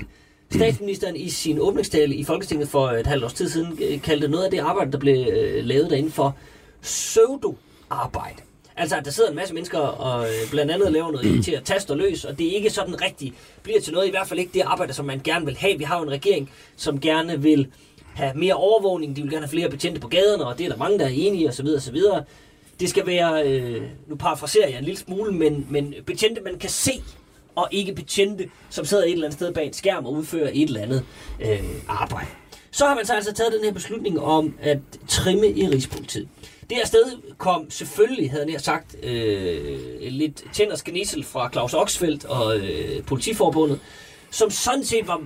[0.52, 4.46] statsministeren i sin åbningstale i Folketinget for et halvt års tid siden øh, kaldte noget
[4.46, 6.36] af det arbejde, der blev øh, lavet derinde for
[6.82, 8.42] pseudo-arbejde.
[8.78, 11.64] Altså, at der sidder en masse mennesker og øh, blandt andet laver noget til at
[11.64, 14.40] taste og løs, og det er ikke sådan rigtigt, bliver til noget, i hvert fald
[14.40, 15.78] ikke det arbejde, som man gerne vil have.
[15.78, 17.68] Vi har jo en regering, som gerne vil
[18.14, 20.78] have mere overvågning, de vil gerne have flere betjente på gaderne, og det er der
[20.78, 21.68] mange, der er enige, osv.
[21.78, 21.98] osv.
[22.80, 26.70] Det skal være, øh, nu parafraserer jeg en lille smule, men, men betjente, man kan
[26.70, 26.92] se,
[27.56, 30.64] og ikke betjente, som sidder et eller andet sted bag en skærm og udfører et
[30.64, 31.06] eller andet
[31.42, 32.28] øh, arbejde.
[32.72, 36.28] Så har man så altså taget den her beslutning om at trimme i Rigspolitiet.
[36.70, 37.04] Det her sted
[37.38, 40.78] kom selvfølgelig, havde jeg sagt, øh, lidt tænd og
[41.24, 43.80] fra Claus Oxfeldt og øh, Politiforbundet,
[44.32, 45.22] som sådan set var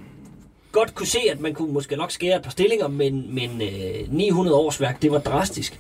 [0.72, 4.14] godt kunne se, at man kunne måske nok skære et par stillinger, men, men øh,
[4.14, 5.80] 900 årsværk, det var drastisk.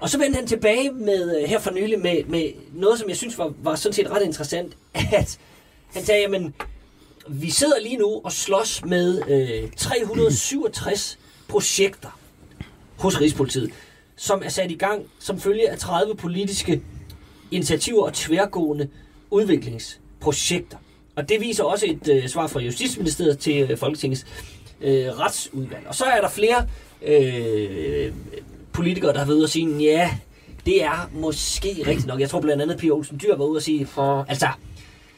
[0.00, 3.16] Og så vendte han tilbage med, øh, her for nylig med, med noget, som jeg
[3.16, 4.76] synes var, var sådan set ret interessant,
[5.12, 5.38] at
[5.92, 6.54] han sagde, jamen,
[7.28, 12.18] vi sidder lige nu og slås med øh, 367 projekter
[12.98, 13.70] hos Rigspolitiet,
[14.16, 16.82] som er sat i gang som følge af 30 politiske
[17.50, 18.88] initiativer og tværgående
[19.30, 20.78] udviklingsprojekter.
[21.16, 24.26] Og det viser også et øh, svar fra Justitsministeriet til øh, Folketingets
[24.80, 25.86] øh, retsudvalg.
[25.86, 26.68] Og så er der flere
[27.02, 28.12] øh,
[28.76, 30.10] politikere, der har været ude og sige, ja,
[30.66, 32.20] det er måske rigtigt nok.
[32.20, 34.48] Jeg tror blandt andet, Pia Olsen Dyr var ude og sige, for, altså,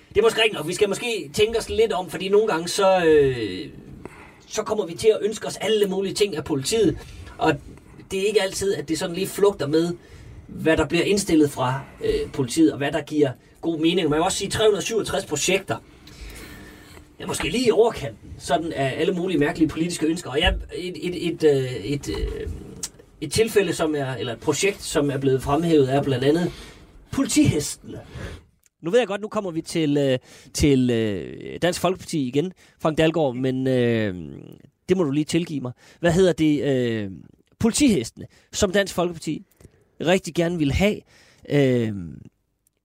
[0.09, 0.68] det er måske rigtigt nok.
[0.68, 3.66] Vi skal måske tænke os lidt om, fordi nogle gange så, øh,
[4.47, 6.99] så kommer vi til at ønske os alle mulige ting af politiet,
[7.38, 7.55] og
[8.11, 9.94] det er ikke altid, at det sådan lige flugter med,
[10.47, 13.30] hvad der bliver indstillet fra øh, politiet, og hvad der giver
[13.61, 14.09] god mening.
[14.09, 15.76] Man kan også sige 367 projekter.
[17.20, 20.30] Ja, måske lige i overkanten, sådan af alle mulige mærkelige politiske ønsker.
[20.30, 22.49] Og ja, et, et, et, øh, et, øh,
[23.21, 26.53] et tilfælde, som er, eller et projekt, som er blevet fremhævet, er blandt andet
[27.12, 28.01] politihestene.
[28.83, 30.19] Nu ved jeg godt, nu kommer vi til, øh,
[30.55, 34.14] til øh, Dansk Folkeparti igen, Frank Dalgaard, men øh,
[34.89, 35.73] det må du lige tilgive mig.
[36.01, 36.62] Hvad hedder det?
[36.64, 37.11] Øh,
[37.59, 39.45] politihestene, som Dansk Folkeparti
[40.01, 41.01] rigtig gerne vil have,
[41.49, 41.93] øh,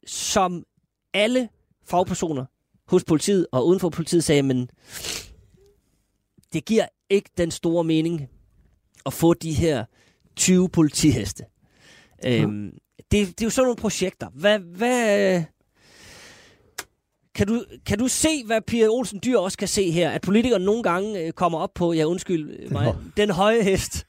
[0.07, 0.65] som
[1.13, 1.49] alle
[1.85, 2.45] fagpersoner
[2.87, 4.69] hos politiet og uden for politiet sagde, men
[6.53, 8.29] det giver ikke den store mening
[9.05, 9.85] at få de her
[10.35, 11.43] 20 politiheste.
[12.25, 14.27] Øhm, det, det er jo sådan nogle projekter.
[14.33, 15.43] Hvad, hvad,
[17.35, 20.09] kan du, kan du se, hvad Pia Olsen Dyr også kan se her?
[20.11, 24.05] At politikere nogle gange øh, kommer op på, ja undskyld øh, mig, den høje hest,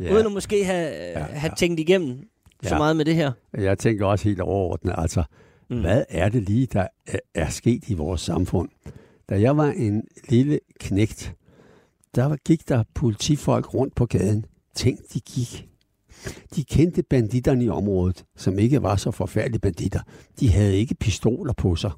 [0.00, 0.14] ja.
[0.14, 1.24] uden at måske have, ja, ja.
[1.24, 2.28] have tænkt igennem
[2.62, 2.78] så Ja.
[2.78, 3.32] meget med det her.
[3.54, 5.22] Jeg tænker også helt overordnet, altså,
[5.70, 5.80] Mm.
[5.80, 6.86] hvad er det lige, der
[7.34, 8.68] er, sket i vores samfund?
[9.28, 11.34] Da jeg var en lille knægt,
[12.14, 14.44] der gik der politifolk rundt på gaden.
[14.74, 15.68] Tænk, de gik.
[16.56, 20.00] De kendte banditterne i området, som ikke var så forfærdelige banditter.
[20.40, 21.90] De havde ikke pistoler på sig.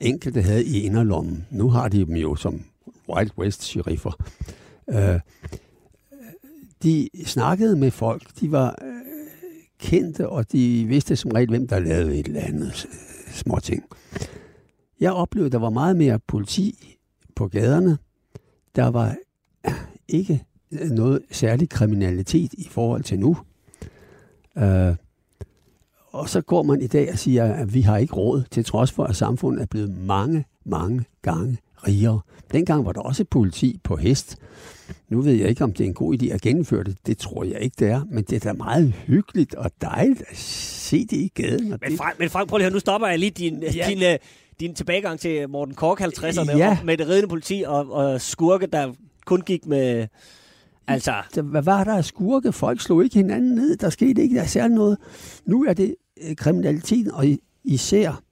[0.00, 1.46] Enkelte havde i inderlommen.
[1.50, 2.62] Nu har de dem jo som
[3.08, 4.12] Wild West-sheriffer.
[4.90, 5.20] Øh,
[6.82, 8.40] de snakkede med folk.
[8.40, 8.92] De var øh,
[9.78, 13.84] kendte, og de vidste som regel, hvem der lavede et eller andet øh, små ting.
[15.00, 16.98] Jeg oplevede, at der var meget mere politi
[17.36, 17.98] på gaderne.
[18.76, 19.16] Der var
[19.66, 19.72] øh,
[20.08, 20.44] ikke
[20.90, 23.36] noget særlig kriminalitet i forhold til nu.
[24.58, 24.94] Øh,
[26.12, 28.92] og så går man i dag og siger, at vi har ikke råd, til trods
[28.92, 32.20] for, at samfundet er blevet mange, mange gange rigere.
[32.52, 34.36] Dengang var der også politi på hest.
[35.08, 36.96] Nu ved jeg ikke, om det er en god idé at gennemføre det.
[37.06, 38.04] Det tror jeg ikke, det er.
[38.10, 41.70] Men det er da meget hyggeligt og dejligt at se det i gaden.
[41.70, 43.86] Men det, Frank, men Frank prøv lige høre, nu stopper jeg lige din, ja.
[43.88, 44.14] Din, uh,
[44.60, 46.56] din tilbagegang til Morten Kork 50'erne Ja.
[46.56, 46.78] ja.
[46.84, 48.92] med det ridende politi og, og skurke, der
[49.26, 50.06] kun gik med...
[50.86, 52.52] Altså, hvad var der af skurke?
[52.52, 53.76] Folk slog ikke hinanden ned.
[53.76, 54.98] Der skete ikke der særlig noget.
[55.46, 55.94] Nu er det
[56.28, 58.22] øh, kriminaliteten, og i- især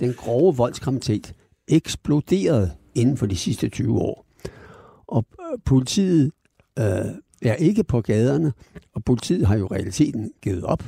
[0.00, 1.34] den grove voldskriminalitet,
[1.68, 4.26] eksploderet inden for de sidste 20 år.
[5.06, 6.30] Og øh, politiet
[6.78, 6.84] øh,
[7.42, 8.52] er ikke på gaderne,
[8.94, 10.84] og politiet har jo realiteten givet op.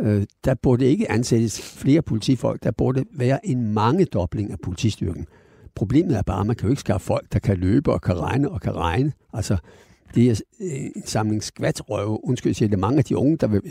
[0.00, 2.62] Øh, der burde ikke ansættes flere politifolk.
[2.62, 5.26] Der burde være en mangedobling af politistyrken.
[5.74, 8.20] Problemet er bare, at man kan jo ikke skaffe folk, der kan løbe og kan
[8.20, 9.12] regne og kan regne.
[9.32, 9.56] Altså,
[10.14, 12.24] det er øh, en samling skvatrøve.
[12.24, 12.78] Undskyld, siger det.
[12.78, 13.62] Mange af de unge, der vil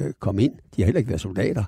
[0.00, 1.64] øh, komme ind, de har heller ikke været soldater.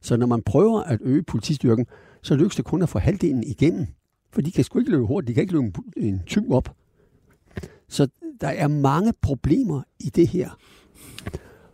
[0.00, 1.86] Så når man prøver at øge politistyrken,
[2.22, 3.86] så lykkes det kun at få halvdelen igennem.
[4.32, 5.28] For de kan sgu ikke løbe hurtigt.
[5.28, 6.74] De kan ikke løbe en, en tyv op.
[7.88, 8.08] Så
[8.40, 10.50] der er mange problemer i det her.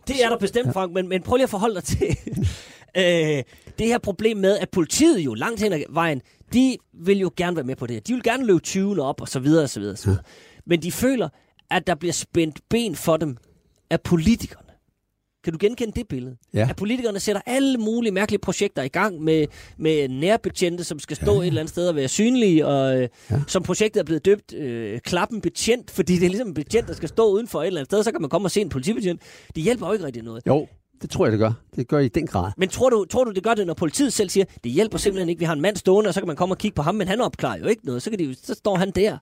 [0.07, 2.07] det er der bestemt, Frank, men, men prøv lige at forholde dig til
[2.97, 3.43] øh,
[3.79, 6.21] det her problem med, at politiet jo langt hen ad vejen,
[6.53, 8.01] de vil jo gerne være med på det her.
[8.01, 10.23] De vil gerne løbe 20'erne op, og så videre, og så videre, og så videre.
[10.65, 11.29] Men de føler,
[11.71, 13.37] at der bliver spændt ben for dem
[13.89, 14.69] af politikerne.
[15.43, 16.37] Kan du genkende det billede?
[16.53, 16.67] Ja.
[16.69, 19.45] At politikerne sætter alle mulige mærkelige projekter i gang med,
[19.77, 21.39] med nærbetjente, som skal stå ja.
[21.39, 23.07] et eller andet sted og være synlige, og øh, ja.
[23.35, 23.41] Ja.
[23.47, 26.93] som projektet er blevet døbt øh, Klappen Betjent, fordi det er ligesom en betjent, der
[26.93, 29.21] skal stå udenfor et eller andet sted, så kan man komme og se en politibetjent.
[29.55, 30.43] Det hjælper jo ikke rigtig noget.
[30.47, 30.67] Jo,
[31.01, 31.51] det tror jeg, det gør.
[31.75, 32.51] Det gør i den grad.
[32.57, 35.29] Men tror du, tror du, det gør det, når politiet selv siger, det hjælper simpelthen
[35.29, 36.95] ikke, vi har en mand stående, og så kan man komme og kigge på ham,
[36.95, 38.01] men han opklarer jo ikke noget.
[38.01, 39.17] Så, kan de, så står han der.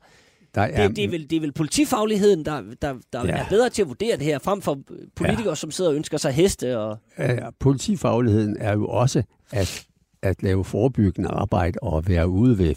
[0.58, 3.32] Der er, Det, det, er, vel, det er vel politifagligheden, der, der, der ja.
[3.32, 4.80] Er bedre til at vurdere det her, frem for
[5.16, 5.56] politikere, ja.
[5.56, 6.80] som sidder og ønsker sig heste.
[6.80, 6.98] Og...
[7.18, 9.86] Ja, politifagligheden er jo også at,
[10.22, 12.76] at lave forebyggende arbejde og være ude ved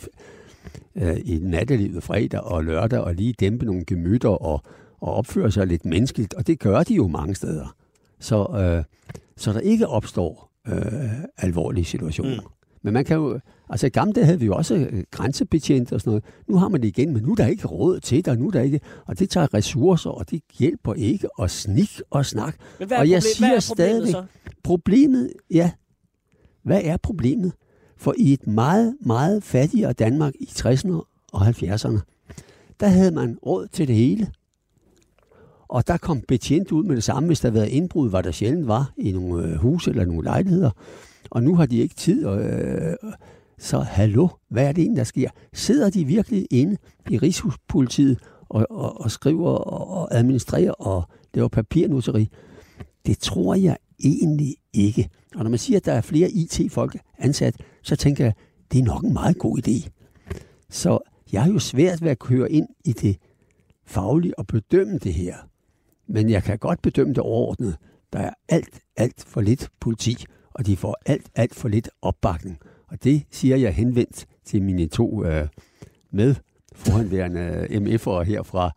[0.96, 4.62] øh, i nattelivet fredag og lørdag og lige dæmpe nogle gemytter og,
[5.00, 6.34] og opføre sig lidt menneskeligt.
[6.34, 7.76] Og det gør de jo mange steder.
[8.18, 8.84] Så, øh,
[9.36, 12.40] så der ikke opstår øh, alvorlige situationer.
[12.40, 12.59] Mm.
[12.82, 16.00] Men man kan jo, altså i gamle dage havde vi jo også øh, grænsebetjente og
[16.00, 16.24] sådan noget.
[16.48, 18.46] Nu har man det igen, men nu er der ikke råd til det, og nu
[18.46, 22.56] er der ikke, og det tager ressourcer, og det hjælper ikke at snik og snak.
[22.78, 24.24] Men hvad er, Og jeg problem, hvad er siger problemet stadigvæk- så?
[24.62, 25.70] Problemet, ja.
[26.62, 27.52] Hvad er problemet?
[27.96, 30.92] For i et meget, meget fattigere Danmark i 60'erne
[31.32, 31.98] og 70'erne,
[32.80, 34.28] der havde man råd til det hele.
[35.68, 38.30] Og der kom betjent ud med det samme, hvis der havde været indbrud, var der
[38.30, 40.70] sjældent var i nogle øh, huse eller nogle lejligheder.
[41.30, 42.24] Og nu har de ikke tid.
[42.24, 42.96] Og, øh,
[43.58, 45.30] så hallo, hvad er det egentlig, der sker?
[45.52, 46.76] Sidder de virkelig inde
[47.10, 48.18] i Rigspolitiet
[48.48, 51.02] og, og, og skriver og, og administrerer og
[51.34, 52.30] laver papirnusseri?
[53.06, 55.08] Det tror jeg egentlig ikke.
[55.34, 58.34] Og når man siger, at der er flere IT-folk ansat, så tænker jeg,
[58.72, 59.88] det er nok en meget god idé.
[60.70, 60.98] Så
[61.32, 63.16] jeg har jo svært ved at køre ind i det
[63.86, 65.36] faglige og bedømme det her.
[66.08, 67.76] Men jeg kan godt bedømme det overordnet.
[68.12, 70.24] Der er alt, alt for lidt politi,
[70.54, 72.58] og de får alt, alt for lidt opbakning.
[72.88, 75.48] Og det siger jeg henvendt til mine to øh,
[76.10, 76.34] med
[76.74, 78.70] forhåndværende MF'ere her fra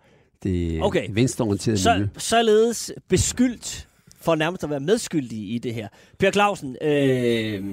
[0.44, 1.08] det Okay.
[1.12, 2.08] venstreorienterede miljø.
[2.18, 3.88] Så, således beskyldt
[4.22, 5.88] for nærmest at være medskyldig i det her.
[6.20, 7.64] Per Clausen, øh,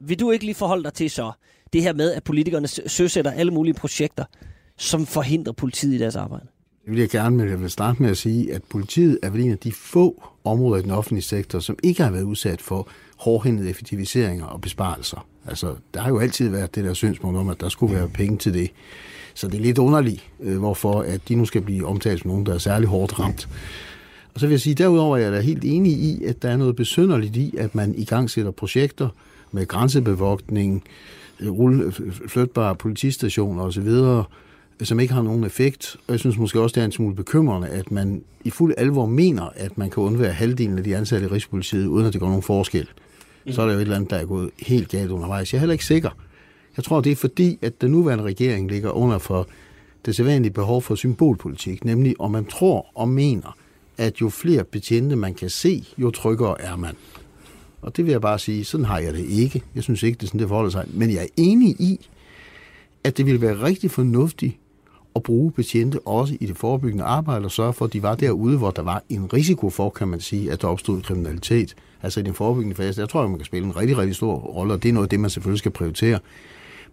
[0.00, 1.32] vil du ikke lige forholde dig til så
[1.72, 4.24] det her med, at politikerne sø- søsætter alle mulige projekter,
[4.76, 6.46] som forhindrer politiet i deres arbejde?
[6.84, 9.40] Det vil jeg gerne, men jeg vil starte med at sige, at politiet er vel
[9.40, 12.88] en af de få områder i den offentlige sektor, som ikke har været udsat for
[13.16, 15.26] hårdhændede effektiviseringer og besparelser.
[15.46, 18.38] Altså, der har jo altid været det der synspunkt om, at der skulle være penge
[18.38, 18.70] til det.
[19.34, 22.46] Så det er lidt underligt, øh, hvorfor at de nu skal blive omtalt som nogen,
[22.46, 23.48] der er særlig hårdt ramt.
[24.34, 26.56] Og så vil jeg sige, derudover er jeg da helt enig i, at der er
[26.56, 29.08] noget besynderligt i, at man i gang sætter projekter
[29.52, 30.84] med grænsebevogtning,
[31.40, 31.92] øh, rulle,
[32.28, 33.88] flytbare politistationer osv.,
[34.82, 35.96] som ikke har nogen effekt.
[36.06, 39.06] Og jeg synes måske også, det er en smule bekymrende, at man i fuld alvor
[39.06, 42.28] mener, at man kan undvære halvdelen af de ansatte i Rigspolitiet, uden at det går
[42.28, 42.88] nogen forskel.
[43.46, 43.52] Mm.
[43.52, 45.52] Så er der jo et eller andet, der er gået helt galt undervejs.
[45.52, 46.10] Jeg er heller ikke sikker.
[46.76, 49.48] Jeg tror, det er fordi, at den nuværende regering ligger under for
[50.06, 53.56] det sædvanlige behov for symbolpolitik, nemlig om man tror og mener,
[53.98, 56.94] at jo flere betjente man kan se, jo tryggere er man.
[57.82, 59.62] Og det vil jeg bare sige, sådan har jeg det ikke.
[59.74, 60.84] Jeg synes ikke, det er sådan, det forholder sig.
[60.88, 62.06] Men jeg er enig i,
[63.04, 64.56] at det ville være rigtig fornuftigt
[65.16, 68.58] at bruge betjente også i det forebyggende arbejde og sørge for, at de var derude,
[68.58, 71.74] hvor der var en risiko for, kan man sige, at der opstod kriminalitet.
[72.02, 74.34] Altså i den forebyggende fase, der tror jeg, man kan spille en rigtig, rigtig stor
[74.34, 76.18] rolle, og det er noget af det, man selvfølgelig skal prioritere.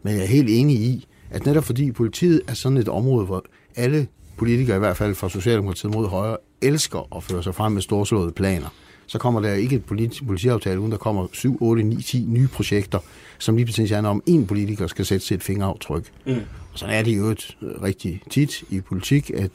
[0.03, 3.45] Men jeg er helt enig i, at netop fordi politiet er sådan et område, hvor
[3.75, 4.07] alle
[4.37, 8.31] politikere, i hvert fald fra Socialdemokratiet mod højre, elsker at føre sig frem med storslåede
[8.31, 8.67] planer,
[9.07, 12.47] så kommer der ikke et politi- politiaftale, uden der kommer 7, 8, 9, 10 nye
[12.47, 12.99] projekter,
[13.39, 16.11] som lige præcis handler om, en politiker skal sætte sit fingeraftryk.
[16.25, 16.33] Mm.
[16.73, 19.51] Og så er det jo et rigtig tit i politik, at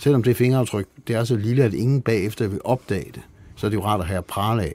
[0.00, 3.22] selvom det fingeraftryk, det er så lille, at ingen bagefter vil opdage det,
[3.56, 4.74] så er det jo rart at have prale af.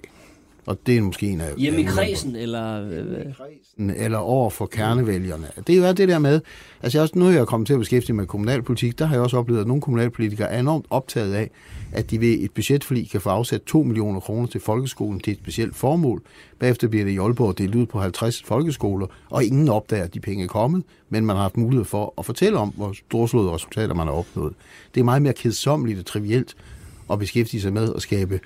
[0.65, 1.55] Og det er måske en af...
[1.57, 2.89] Hjemme i kredsen, eller...
[2.89, 5.47] øh, eller over for kernevælgerne.
[5.67, 6.41] Det er jo det der med,
[6.81, 9.15] altså jeg også, nu er jeg kommet til at beskæftige mig med kommunalpolitik, der har
[9.15, 11.49] jeg også oplevet, at nogle kommunalpolitikere er enormt optaget af,
[11.91, 15.39] at de ved et budgetforlig kan få afsat 2 millioner kroner til folkeskolen til et
[15.39, 16.21] specielt formål.
[16.59, 20.19] Bagefter bliver det i Aalborg delt ud på 50 folkeskoler, og ingen opdager, at de
[20.19, 23.93] penge er kommet, men man har haft mulighed for at fortælle om, hvor storslåede resultater
[23.93, 24.53] man har opnået.
[24.93, 26.55] Det er meget mere kedsommeligt og trivielt
[27.11, 28.39] at beskæftige sig med at skabe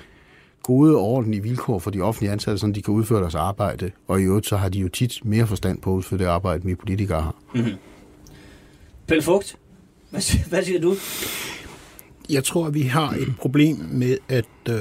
[0.67, 3.91] gode og ordentlige vilkår for de offentlige ansatte, så de kan udføre deres arbejde.
[4.07, 6.63] Og i øvrigt, så har de jo tit mere forstand på at udføre det arbejde,
[6.65, 7.35] vi politikere har.
[9.07, 9.57] Pelle Fugt,
[10.09, 10.95] hvad, siger- hvad siger du?
[12.29, 14.79] Jeg tror, at vi har et problem med, at øh,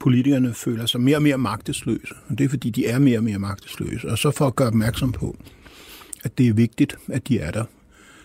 [0.00, 2.14] politikerne føler sig mere og mere magtesløse.
[2.28, 4.08] Og det er, fordi de er mere og mere magtesløse.
[4.10, 5.36] Og så for at gøre opmærksom på,
[6.24, 7.64] at det er vigtigt, at de er der,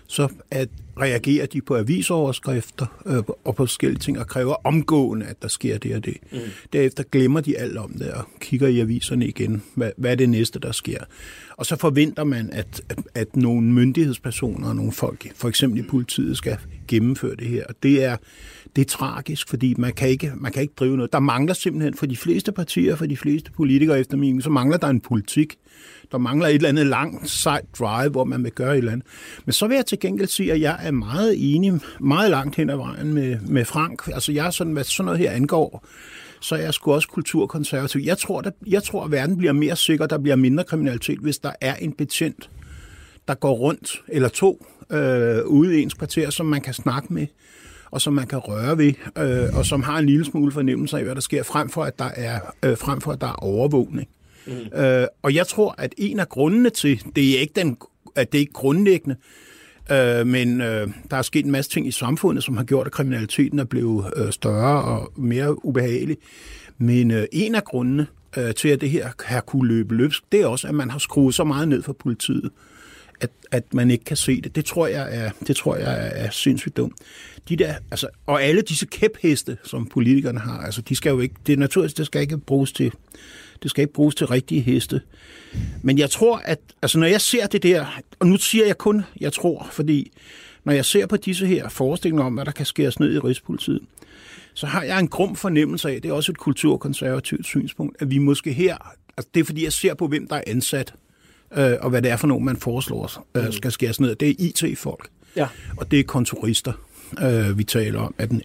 [0.08, 0.70] så at
[1.00, 5.78] reagerer de på avisoverskrifter øh, og på forskellige ting og kræver omgående, at der sker
[5.78, 6.18] det og det.
[6.32, 6.40] Mm.
[6.74, 9.64] Derefter glemmer de alt om det og kigger i aviserne igen.
[9.76, 11.04] Hvad, hvad er det næste, der sker?
[11.58, 15.84] Og så forventer man, at, at, at nogle myndighedspersoner og nogle folk, for eksempel i
[15.84, 17.66] politiet, skal gennemføre det her.
[17.70, 18.18] Og det er,
[18.76, 21.14] det er tragisk, fordi man kan, ikke, man kan ikke drive noget.
[21.14, 24.78] Der mangler simpelthen for de fleste partier, for de fleste politikere efter min, så mangler
[24.78, 25.58] der en politik.
[26.14, 29.08] Der mangler et eller andet langt, sejt drive, hvor man vil gøre et eller andet.
[29.46, 32.70] Men så vil jeg til gengæld sige, at jeg er meget enig, meget langt hen
[32.70, 34.08] ad vejen med, med Frank.
[34.14, 35.86] Altså jeg er sådan, hvad sådan noget her angår,
[36.42, 38.02] så er jeg sgu også kulturkonservativ.
[38.06, 41.38] Jeg tror, der, jeg tror, at verden bliver mere sikker, der bliver mindre kriminalitet, hvis
[41.38, 42.50] der er en betjent,
[43.28, 47.28] der går rundt, eller to, øh, ude i ens kvarter, som man kan snakke med,
[47.92, 51.04] og som man kan røre ved, øh, og som har en lille smule fornemmelse af,
[51.04, 54.08] hvad der sker, frem for at der er, øh, frem for, at der er overvågning.
[54.48, 54.80] Mm.
[54.80, 57.78] Øh, og jeg tror, at en af grundene til, det er ikke, den,
[58.16, 59.16] at det er ikke grundlæggende,
[59.92, 62.94] øh, men øh, der er sket en masse ting i samfundet, som har gjort, at
[62.94, 66.18] kriminaliteten er blevet øh, større og mere ubehagelig.
[66.78, 70.42] Men øh, en af grundene øh, til, at det her har kunne løbe løbsk, det
[70.42, 72.50] er også, at man har skruet så meget ned for politiet,
[73.22, 74.56] at, at man ikke kan se det.
[74.56, 76.94] Det tror jeg er, det tror jeg er, er sindssygt dumt.
[77.50, 81.36] De der, altså, og alle disse kæpheste, som politikerne har, altså, de skal jo ikke,
[81.48, 82.92] det er naturligt, det skal ikke bruges til,
[83.64, 85.02] det skal ikke bruges til rigtige heste.
[85.82, 87.86] Men jeg tror, at altså, når jeg ser det der,
[88.20, 90.12] og nu siger jeg kun, jeg tror, fordi
[90.64, 93.82] når jeg ser på disse her forestillinger om, hvad der kan skæres ned i Rigspolitiet,
[94.54, 98.18] så har jeg en grum fornemmelse af, det er også et kulturkonservativt synspunkt, at vi
[98.18, 98.78] måske her,
[99.18, 100.94] altså det er fordi, jeg ser på, hvem der er ansat,
[101.58, 104.16] øh, og hvad det er for nogen, man foreslår øh, skal skæres ned.
[104.16, 105.48] Det er IT-folk, Ja.
[105.78, 106.74] og det er kontorister,
[107.24, 108.16] øh, vi taler om.
[108.18, 108.42] At den,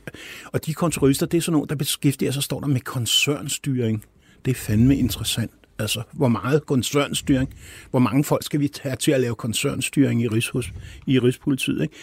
[0.52, 4.04] og de kontorister, det er sådan nogle, der beskæftiger sig, står der med koncernstyring.
[4.45, 5.51] Det er fandme interessant.
[5.78, 7.55] Altså, hvor meget koncernstyring,
[7.91, 10.72] hvor mange folk skal vi have til at lave koncernstyring i, Rigshus,
[11.07, 11.95] i Rigspolitiet, ikke?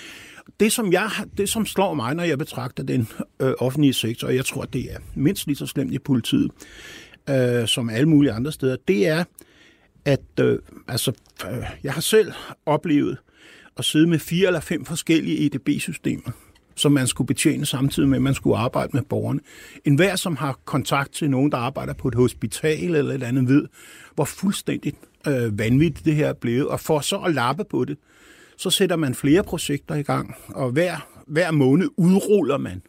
[0.60, 3.08] Det som, jeg, det, som slår mig, når jeg betragter den
[3.40, 6.52] øh, offentlige sektor, og jeg tror, det er mindst lige så slemt i politiet,
[7.30, 9.24] øh, som alle mulige andre steder, det er,
[10.06, 11.12] at øh, altså,
[11.52, 12.32] øh, jeg har selv
[12.66, 13.18] oplevet
[13.78, 16.32] at sidde med fire eller fem forskellige EDB-systemer,
[16.76, 19.40] som man skulle betjene samtidig med, at man skulle arbejde med borgerne.
[19.86, 23.48] En hver, som har kontakt til nogen, der arbejder på et hospital eller et andet,
[23.48, 23.68] ved,
[24.16, 24.94] hvor fuldstændig
[25.28, 26.68] øh, vanvittigt det her er blevet.
[26.68, 27.98] Og for så at lappe på det,
[28.58, 32.82] så sætter man flere projekter i gang, og hver, hver måned udruller man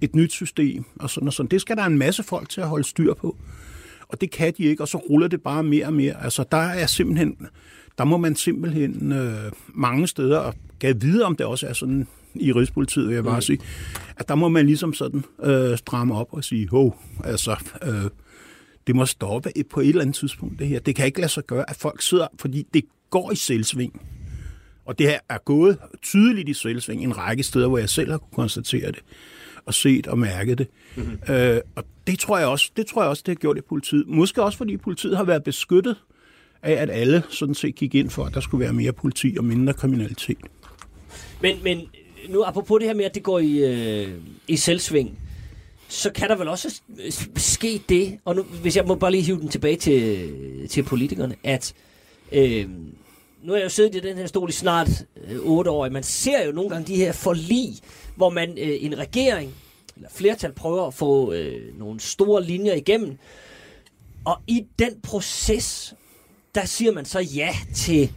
[0.00, 1.50] et nyt system, og sådan og sådan.
[1.50, 3.36] Det skal der en masse folk til at holde styr på.
[4.08, 6.24] Og det kan de ikke, og så ruller det bare mere og mere.
[6.24, 7.36] Altså, der er simpelthen,
[7.98, 12.06] der må man simpelthen øh, mange steder, og kan vide, om det også er sådan
[12.34, 13.42] i Rigspolitiet, vil jeg bare mm.
[13.42, 13.58] sige,
[14.16, 18.10] at der må man ligesom sådan øh, stramme op og sige, hov, altså, øh,
[18.86, 20.80] det må stoppe på et eller andet tidspunkt, det her.
[20.80, 24.00] Det kan ikke lade sig gøre, at folk sidder, fordi det går i selvsving.
[24.84, 28.18] Og det her er gået tydeligt i selvsving en række steder, hvor jeg selv har
[28.18, 29.02] kunne konstatere det
[29.66, 30.68] og set og mærket det.
[30.96, 31.34] Mm-hmm.
[31.34, 34.04] Øh, og det tror jeg også, det tror jeg også, det har gjort i politiet.
[34.06, 35.96] Måske også fordi politiet har været beskyttet
[36.62, 39.44] af, at alle sådan set gik ind for, at der skulle være mere politi og
[39.44, 40.38] mindre kriminalitet.
[41.42, 41.80] Men, men
[42.28, 44.08] nu apropos det her med, at det går i, øh,
[44.48, 45.18] i selvsving,
[45.88, 46.80] så kan der vel også
[47.36, 51.36] ske det, og nu, hvis jeg må bare lige hive den tilbage til, til politikerne,
[51.44, 51.74] at
[52.32, 52.68] øh,
[53.42, 56.02] nu har jeg jo siddet i den her stol i snart øh, år, år, man
[56.02, 57.74] ser jo nogle gange de her forlig,
[58.16, 59.54] hvor man øh, en regering,
[59.96, 63.18] eller flertal prøver at få øh, nogle store linjer igennem,
[64.24, 65.94] og i den proces,
[66.54, 68.12] der siger man så ja til,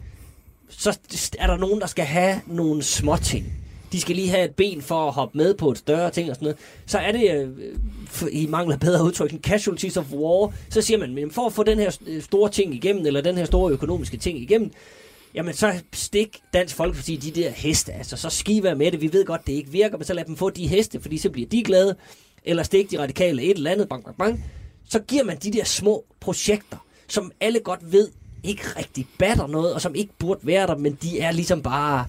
[0.68, 0.98] så
[1.38, 3.57] er der nogen, der skal have nogle små ting
[3.92, 6.36] de skal lige have et ben for at hoppe med på et større ting og
[6.36, 10.82] sådan noget, så er det, øh, i mangler bedre udtryk, en casualties of war, så
[10.82, 13.44] siger man, men for at få den her øh, store ting igennem, eller den her
[13.44, 14.70] store økonomiske ting igennem,
[15.34, 19.24] jamen så stik Dansk Folkeparti de der heste, altså så skiver med det, vi ved
[19.24, 21.62] godt, det ikke virker, men så lad dem få de heste, fordi så bliver de
[21.62, 21.96] glade,
[22.44, 24.44] eller stik de radikale et eller andet, bang, bang, bang,
[24.88, 26.76] så giver man de der små projekter,
[27.08, 28.08] som alle godt ved,
[28.44, 32.06] ikke rigtig batter noget, og som ikke burde være der, men de er ligesom bare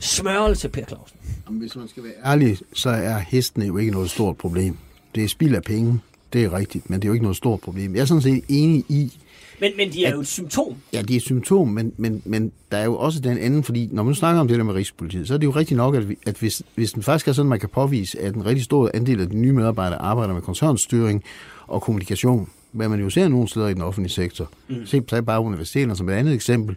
[0.00, 1.16] smørelse, Per Clausen.
[1.46, 4.76] Jamen, hvis man skal være ærlig, så er hestene jo ikke noget stort problem.
[5.14, 6.00] Det er spild af penge,
[6.32, 7.94] det er rigtigt, men det er jo ikke noget stort problem.
[7.94, 9.12] Jeg er sådan set enig i,
[9.60, 10.74] men, men de er at, jo et symptom.
[10.92, 13.88] Ja, de er et symptom, men, men, men der er jo også den anden, fordi
[13.92, 16.08] når man snakker om det der med Rigspolitiet, så er det jo rigtigt nok, at,
[16.08, 18.64] vi, at hvis, hvis den faktisk er sådan, at man kan påvise, at en rigtig
[18.64, 21.24] stor andel af de nye medarbejdere arbejder med koncernstyring
[21.66, 24.50] og kommunikation, hvad man jo ser nogle steder i den offentlige sektor.
[24.68, 24.86] Mm.
[24.86, 26.76] Se bare universiteterne som et andet eksempel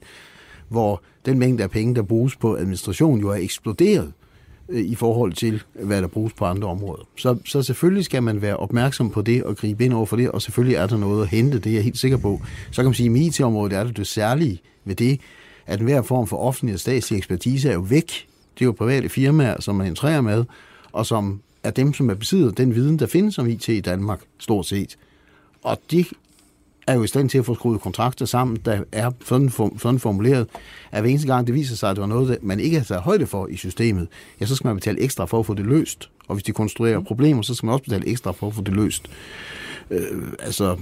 [0.69, 4.13] hvor den mængde af penge, der bruges på administration, jo er eksploderet
[4.69, 7.03] øh, i forhold til, hvad der bruges på andre områder.
[7.17, 10.31] Så, så selvfølgelig skal man være opmærksom på det og gribe ind over for det,
[10.31, 12.41] og selvfølgelig er der noget at hente, det er jeg helt sikker på.
[12.71, 15.19] Så kan man sige, at i IT-området er det det særlige ved det,
[15.65, 18.27] at enhver form for offentlig og statslig ekspertise er jo væk.
[18.53, 20.45] Det er jo private firmaer, som man entrerer med,
[20.91, 24.21] og som er dem, som er besidder den viden, der findes om IT i Danmark,
[24.39, 24.97] stort set.
[25.63, 26.07] Og det
[26.87, 30.47] er jo i stand til at få skruet kontrakter sammen, der er sådan, sådan formuleret,
[30.91, 33.03] at hver eneste gang det viser sig, at det var noget, man ikke har taget
[33.03, 34.07] højde for i systemet,
[34.41, 36.09] ja, så skal man betale ekstra for at få det løst.
[36.27, 38.73] Og hvis de konstruerer problemer, så skal man også betale ekstra for at få det
[38.73, 39.09] løst.
[39.89, 40.01] Øh,
[40.39, 40.77] altså,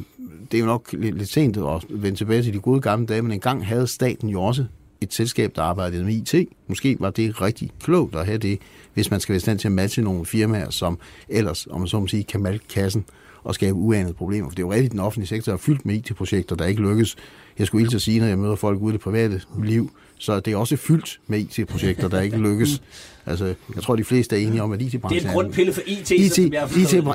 [0.51, 3.22] det er jo nok lidt, lidt sent at vende tilbage til de gode gamle dage,
[3.22, 4.66] men engang havde staten jo også
[5.01, 6.49] et selskab, der arbejdede med IT.
[6.68, 8.60] Måske var det rigtig klogt at have det,
[8.93, 10.99] hvis man skal være i stand til at matche nogle firmaer, som
[11.30, 13.06] ellers, om man så må sige, kan malke kassen
[13.46, 14.50] og skabe uanede problemer.
[14.50, 17.16] For det er jo rigtigt, den offentlige sektor er fyldt med IT-projekter, der ikke lykkes.
[17.60, 20.54] Jeg skulle at sige, når jeg møder folk ude i det private liv, så det
[20.54, 22.82] er også fyldt med IT-projekter, der ikke lykkes.
[23.28, 25.82] Altså, jeg tror, de fleste er enige om, at IT-branchen Det er en grundpille for
[25.86, 26.54] IT, IT, IT,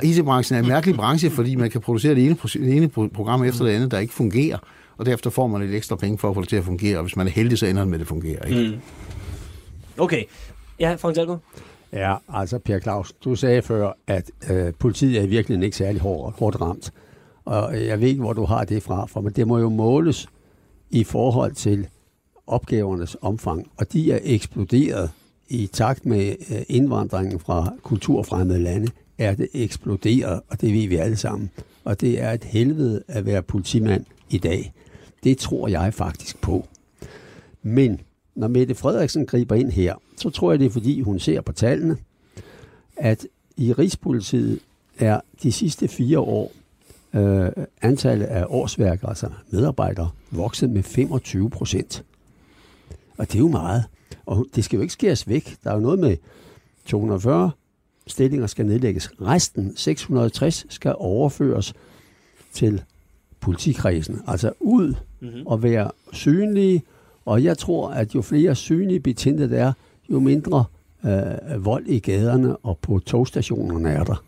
[0.03, 3.64] IT-branchen er en mærkelig branche, fordi man kan producere det ene, det ene program efter
[3.64, 4.59] det andet, der ikke fungerer,
[4.99, 7.03] og derefter får man lidt ekstra penge for at få det til at fungere, og
[7.03, 8.45] hvis man er heldig, så ender det med, at det fungerer.
[8.45, 8.70] Ikke?
[8.70, 8.81] Mm.
[9.99, 10.24] Okay.
[10.81, 11.41] Ja, Frank Dalgaard?
[11.93, 16.36] Ja, altså Per Claus, du sagde før, at øh, politiet er virkelig ikke særlig hårdt,
[16.36, 16.93] hårdt ramt.
[17.45, 19.68] Og øh, jeg ved ikke, hvor du har det fra, for men det må jo
[19.68, 20.28] måles
[20.91, 21.88] i forhold til
[22.47, 25.11] opgavernes omfang, og de er eksploderet
[25.49, 28.88] i takt med øh, indvandringen fra kulturfremmede lande,
[29.18, 31.51] er det eksploderet, og det ved vi alle sammen.
[31.84, 34.72] Og det er et helvede at være politimand i dag.
[35.24, 36.66] Det tror jeg faktisk på.
[37.62, 38.01] Men
[38.35, 41.53] når Mette Frederiksen griber ind her, så tror jeg, det er fordi, hun ser på
[41.53, 41.97] tallene,
[42.97, 43.26] at
[43.57, 44.61] i Rigspolitiet
[44.99, 46.53] er de sidste fire år
[47.14, 47.51] øh,
[47.83, 52.05] antallet af årsværker, altså medarbejdere, vokset med 25 procent.
[53.18, 53.85] Og det er jo meget.
[54.26, 55.57] Og det skal jo ikke skæres væk.
[55.64, 56.16] Der er jo noget med
[56.85, 57.51] 240
[58.07, 59.11] stillinger skal nedlægges.
[59.20, 61.74] Resten, 660, skal overføres
[62.53, 62.83] til
[63.41, 64.22] politikredsen.
[64.26, 65.47] Altså ud mm-hmm.
[65.47, 66.83] og være synlige
[67.25, 69.73] og jeg tror, at jo flere synlige betjente der er,
[70.11, 70.64] jo mindre
[71.05, 74.25] øh, øh, vold i gaderne og på togstationerne er der.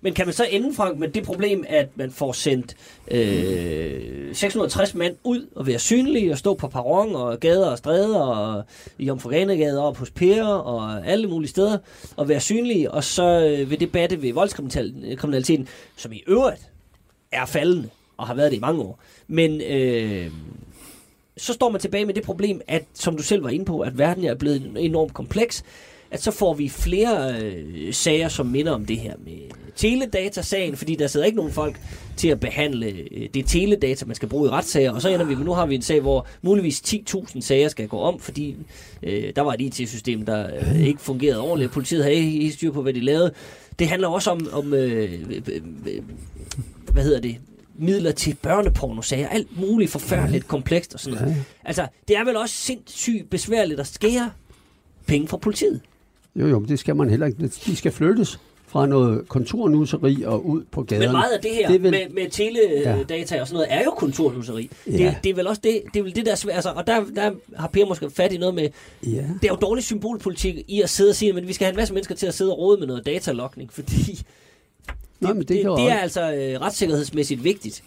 [0.00, 2.76] Men kan man så ende, Frank, med det problem, at man får sendt
[3.10, 8.18] øh, 660 mand ud og være synlige og stå på perron og gader og stræder
[8.18, 8.64] og
[8.98, 11.78] i Omforanegade og hos Per og alle mulige steder
[12.16, 16.70] og være synlige, og så øh, vil det batte ved voldskriminaliteten, som i øvrigt
[17.32, 18.98] er faldende og har været det i mange år.
[19.28, 20.30] Men øh,
[21.36, 23.98] så står man tilbage med det problem, at som du selv var inde på, at
[23.98, 25.64] verden er blevet enormt kompleks,
[26.10, 30.94] at så får vi flere øh, sager, som minder om det her med teledatasagen, fordi
[30.94, 31.80] der sidder ikke nogen folk
[32.16, 35.34] til at behandle øh, det teledata, man skal bruge i retssager, og så ender vi,
[35.34, 38.56] med, nu har vi en sag, hvor muligvis 10.000 sager skal gå om, fordi
[39.02, 42.82] øh, der var et IT-system, der øh, ikke fungerede ordentligt, politiet havde ikke styr på,
[42.82, 43.32] hvad de lavede.
[43.78, 45.42] Det handler også om, om øh, øh,
[45.86, 46.02] øh,
[46.92, 47.36] hvad hedder det,
[47.78, 51.44] midler til børnepornosager, alt muligt forfærdeligt, komplekst og sådan noget.
[51.64, 54.30] Altså, det er vel også sindssygt besværligt at skære
[55.06, 55.80] penge fra politiet.
[56.36, 57.48] Jo, jo, men det skal man heller ikke.
[57.66, 61.06] De skal flyttes fra noget kontornusseri og ud på gaderne.
[61.06, 63.90] Men meget af det her Det vel- med, med teledata og sådan noget, er jo
[63.90, 64.70] kontornusseri.
[64.86, 64.92] Ja.
[64.92, 64.96] Ja.
[65.04, 66.54] Det, det er vel også det, det, er vel det der er svært.
[66.54, 68.68] Altså, og der, der har Per måske fat i noget med,
[69.06, 69.08] Ja.
[69.10, 71.76] det er jo dårlig symbolpolitik i at sidde og sige, men vi skal have en
[71.76, 74.22] masse mennesker til at sidde og rode med noget datalogning, fordi
[75.28, 77.84] Nå, men det, det, det, det også- er altså øh, retssikkerhedsmæssigt vigtigt.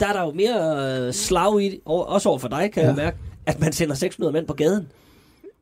[0.00, 2.88] Der er der jo mere øh, slag i, det, også over for dig, kan ja.
[2.88, 4.86] jeg mærke, at man sender 600 mænd på gaden.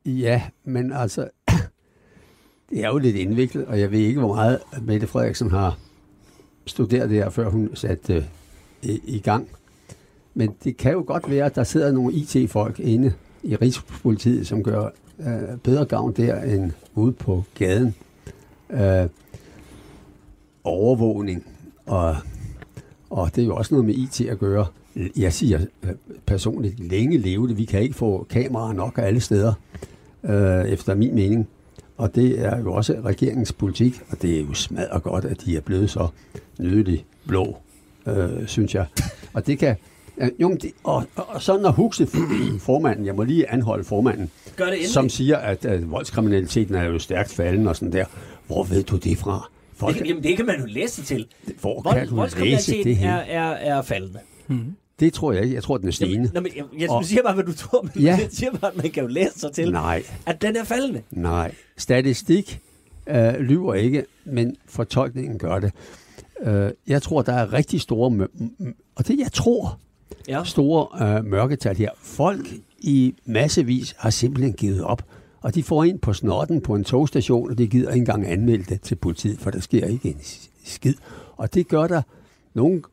[0.07, 1.29] Ja, men altså,
[2.71, 5.79] det er jo lidt indviklet, og jeg ved ikke, hvor meget Mette Frederiksen har
[6.67, 8.27] studeret det her, før hun satte det
[8.83, 9.49] i, i gang.
[10.35, 14.63] Men det kan jo godt være, at der sidder nogle IT-folk inde i Rigspolitiet, som
[14.63, 14.89] gør
[15.21, 17.95] øh, bedre gavn der end ude på gaden.
[18.71, 19.07] Øh,
[20.65, 21.47] overvågning,
[21.87, 22.17] og,
[23.11, 24.67] og det er jo også noget med IT at gøre.
[25.17, 25.91] Jeg siger øh,
[26.27, 27.59] personligt, længe leve det.
[27.59, 29.53] Vi kan ikke få kameraer nok alle steder,
[30.25, 31.49] øh, efter min mening.
[31.97, 35.57] Og det er jo også regeringens politik, og det er jo smadret godt, at de
[35.57, 36.09] er blevet så
[36.59, 37.57] nydeligt blå,
[38.07, 38.87] øh, synes jeg.
[39.33, 39.77] Og det kan...
[40.19, 42.07] Ja, jo, det, og, og, og så når Huxe,
[42.59, 44.91] formanden, jeg må lige anholde formanden, Gør det endelig.
[44.91, 48.05] som siger, at, at voldskriminaliteten er jo stærkt faldende og sådan der.
[48.47, 49.51] Hvor ved du det fra?
[49.85, 51.27] Folk, Det, jamen, det kan man jo læse til.
[51.61, 53.15] hvor Vold, kan du læse det er, her?
[53.15, 54.21] er, er faldende.
[55.01, 55.55] Det tror jeg ikke.
[55.55, 56.31] Jeg tror, den er stigende.
[56.35, 58.11] Nå, men jeg, jeg, Og- jeg siger bare, hvad du tror, men Ja.
[58.21, 61.03] jeg siger bare, at man kan jo læse sig til, Nej, at den er faldende.
[61.11, 61.55] nej.
[61.77, 62.61] Statistik
[63.07, 65.73] øh, lyver ikke, men fortolkningen gør det.
[66.43, 68.29] Øh, jeg tror, der er rigtig store,
[68.95, 69.79] og det jeg tror,
[70.29, 70.43] Ja.
[70.45, 71.91] store øh, mørketal her.
[72.03, 72.47] Folk
[72.79, 75.03] i massevis har simpelthen givet op.
[75.45, 78.65] Og de får ind på snotten på en togstation, og de gider ikke engang anmelde
[78.65, 80.21] det til politiet, for der sker ikke en
[80.65, 80.95] skid.
[81.37, 82.03] Og det gør der
[82.55, 82.85] nogen,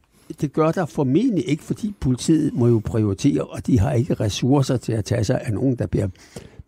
[0.42, 4.78] det gør der formentlig ikke, fordi politiet må jo prioritere, og de har ikke ressourcer
[4.78, 6.08] til at tage sig af nogen, der bliver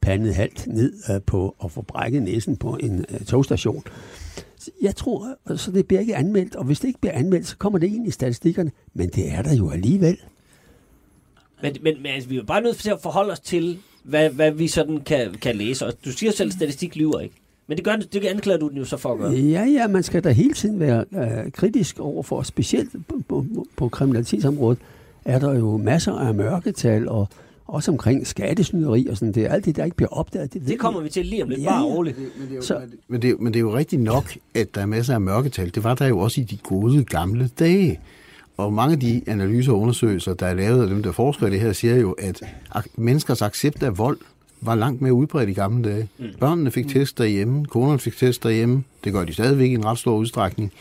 [0.01, 3.83] pandet halvt ned øh, på og få brækket næsen på en øh, togstation.
[4.81, 7.57] Jeg tror, øh, så det bliver ikke anmeldt, og hvis det ikke bliver anmeldt, så
[7.57, 8.71] kommer det ind i statistikkerne.
[8.93, 10.17] Men det er der jo alligevel.
[11.61, 14.51] Men, men, men altså, vi er bare nødt til at forholde os til, hvad, hvad
[14.51, 15.85] vi sådan kan, kan læse.
[15.85, 17.35] Og du siger selv, at statistik lyver ikke.
[17.67, 19.31] Men det, gør, det anklager du den jo så for at gøre.
[19.31, 23.45] Ja, ja, man skal da hele tiden være øh, kritisk overfor, specielt på, på,
[23.75, 24.79] på kriminalitetsområdet,
[25.25, 27.27] er der jo masser af mørketal, og
[27.67, 29.47] også omkring skattesnyderi og sådan det.
[29.49, 31.61] Alt det, der ikke bliver opdaget, det, Det kommer vi til lige om lidt.
[31.61, 32.17] Ja, Bare roligt.
[32.61, 35.75] Så, Men det, men det er jo rigtigt nok, at der er masser af mørketal.
[35.75, 37.99] Det var der jo også i de gode gamle dage.
[38.57, 41.51] Og mange af de analyser og undersøgelser, der er lavet af dem, der forsker i
[41.51, 42.41] det her, siger jo, at
[42.95, 44.17] menneskers accept af vold
[44.61, 46.09] var langt mere udbredt i gamle dage.
[46.17, 46.25] Mm.
[46.39, 48.83] Børnene fik test derhjemme, konerne fik test derhjemme.
[49.03, 50.71] Det gør de stadigvæk i en ret stor udstrækning.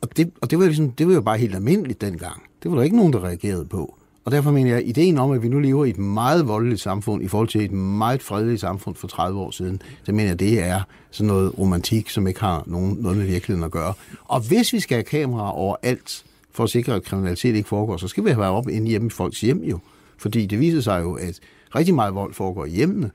[0.00, 2.42] Og det, og det, var, ligesom, det var jo bare helt almindeligt dengang.
[2.62, 3.94] Det var der ikke nogen, der reagerede på.
[4.24, 6.80] Og derfor mener jeg, at ideen om, at vi nu lever i et meget voldeligt
[6.80, 10.40] samfund i forhold til et meget fredeligt samfund for 30 år siden, så mener jeg,
[10.40, 10.80] det er
[11.10, 13.92] sådan noget romantik, som ikke har nogen, noget med virkeligheden at gøre.
[14.24, 16.24] Og hvis vi skal have kameraer overalt,
[16.56, 19.06] for at sikre, at kriminalitet ikke foregår, så skal vi have været op inde hjemme
[19.06, 19.78] i folks hjem jo.
[20.18, 21.40] Fordi det viser sig jo, at
[21.74, 23.10] rigtig meget vold foregår i hjemmene.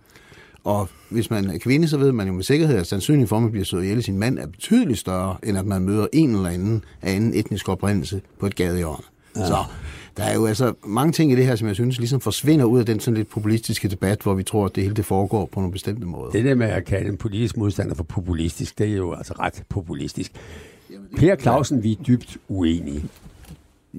[0.64, 3.42] Og hvis man er kvinde, så ved man jo med sikkerhed, at sandsynligheden for, at
[3.42, 6.50] man bliver slået ihjel sin mand, er betydeligt større, end at man møder en eller
[6.50, 9.04] anden af anden etnisk oprindelse på et gadehjørne.
[9.36, 9.46] Ja.
[9.46, 9.64] Så
[10.18, 12.80] der er jo altså mange ting i det her, som jeg synes ligesom forsvinder ud
[12.80, 15.60] af den sådan lidt populistiske debat, hvor vi tror, at det hele det foregår på
[15.60, 16.32] nogle bestemte måder.
[16.32, 19.64] det der med at kalde en politisk modstander for populistisk, det er jo altså ret
[19.70, 20.32] populistisk.
[21.18, 23.04] Per Clausen, vi er dybt uenige.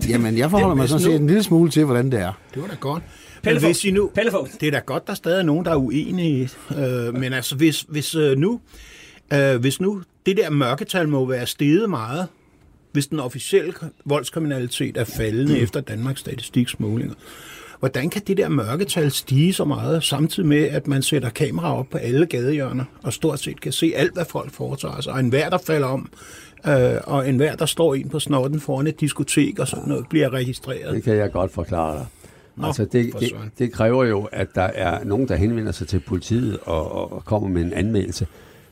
[0.09, 2.33] Jamen, jeg forholder mig sådan set en lille smule til, hvordan det er.
[2.55, 3.03] Det var da godt.
[3.43, 5.71] Pelle Men hvis I nu, Pelle det er da godt, der stadig er nogen, der
[5.71, 6.51] er uenige.
[6.79, 8.61] Øh, men altså, hvis, hvis, øh, nu,
[9.33, 12.27] øh, hvis nu det der mørketal må være steget meget,
[12.93, 13.73] hvis den officielle
[14.05, 17.15] voldskriminalitet er faldende efter Danmarks Statistiks målinger,
[17.79, 21.89] hvordan kan det der mørketal stige så meget, samtidig med, at man sætter kameraer op
[21.91, 25.51] på alle gadehjørner, og stort set kan se alt, hvad folk foretager sig, og enhver,
[25.51, 26.09] der falder om,
[26.67, 30.33] øh, og enhver, der står ind på snotten foran et diskotek og sådan noget, bliver
[30.33, 30.95] registreret.
[30.95, 32.07] Det kan jeg godt forklare dig.
[32.57, 36.01] Nå, altså det, det, det kræver jo, at der er nogen, der henvender sig til
[36.01, 38.27] politiet og, og, og kommer med en anmeldelse.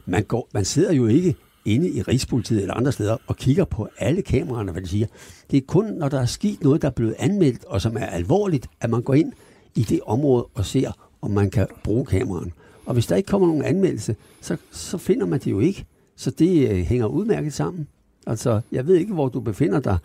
[0.06, 1.34] Man, går, man sidder jo ikke
[1.64, 5.06] inde i Rigspolitiet eller andre steder og kigger på alle kameraerne, hvad de siger.
[5.50, 8.06] Det er kun, når der er sket noget, der er blevet anmeldt, og som er
[8.06, 9.32] alvorligt, at man går ind
[9.74, 12.52] i det område og ser, om man kan bruge kameraen.
[12.86, 15.84] Og hvis der ikke kommer nogen anmeldelse, så, så finder man det jo ikke.
[16.20, 17.88] Så det øh, hænger udmærket sammen.
[18.26, 19.98] Altså, jeg ved ikke, hvor du befinder dig,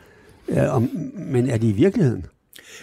[0.48, 2.26] øh, om, men er det i virkeligheden?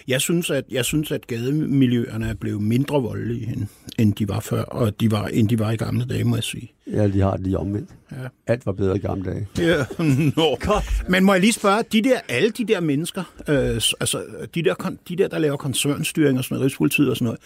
[0.07, 3.67] Jeg synes, at, jeg synes, at gademiljøerne er blevet mindre voldelige, end,
[3.99, 6.43] end de var før, og de var, end de var i gamle dage, må jeg
[6.43, 6.71] sige.
[6.87, 7.89] Ja, de har det lige omvendt.
[8.11, 8.27] Ja.
[8.47, 9.47] Alt var bedre i gamle dage.
[9.59, 9.85] Ja,
[10.37, 10.55] no.
[11.09, 14.23] Men må jeg lige spørge, de der, alle de der mennesker, øh, altså
[14.55, 17.39] de der, de der, der laver koncernstyring og sådan noget, Rigspolitiet og sådan noget,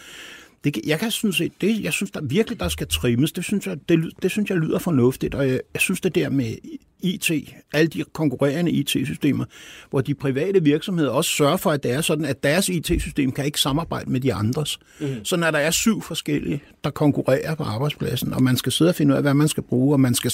[0.64, 3.32] det, jeg kan synes, det, jeg synes der virkelig, der skal trimmes.
[3.32, 6.30] Det synes jeg, det, det synes jeg lyder fornuftigt, og jeg, jeg synes det der
[6.30, 6.55] med
[6.99, 7.32] IT,
[7.74, 9.45] alle de konkurrerende IT-systemer,
[9.89, 13.45] hvor de private virksomheder også sørger for, at det er sådan, at deres IT-system kan
[13.45, 14.80] ikke samarbejde med de andres.
[14.99, 15.08] Mm.
[15.24, 18.95] Så når der er syv forskellige, der konkurrerer på arbejdspladsen, og man skal sidde og
[18.95, 20.32] finde ud af, hvad man skal bruge, og, man skal,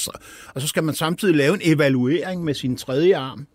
[0.55, 3.47] og så skal man samtidig lave en evaluering med sin tredje arm,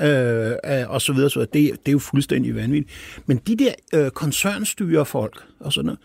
[0.00, 2.90] øh, øh, og så videre, så det, det er jo fuldstændig vanvittigt.
[3.26, 5.96] Men de der øh, koncernstyrer folk og sådan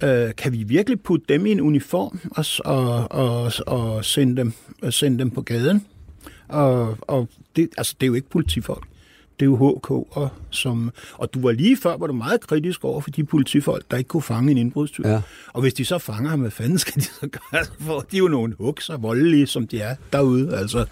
[0.00, 4.36] noget, øh, kan vi virkelig putte dem i en uniform og, og, og, og sende,
[4.36, 4.52] dem,
[4.82, 5.86] og sende dem på gaden?
[6.48, 8.86] Og, og det, altså, det er jo ikke politifolk.
[9.40, 12.84] Det er jo HK, og, som, og du var lige før, var du meget kritisk
[12.84, 15.04] over for de politifolk, der ikke kunne fange en indbrudstyv.
[15.06, 15.20] Ja.
[15.52, 17.64] Og hvis de så fanger ham, hvad fanden skal de så gøre?
[17.86, 20.56] For de er jo nogle hugser, voldelige, som de er derude.
[20.56, 20.86] Altså,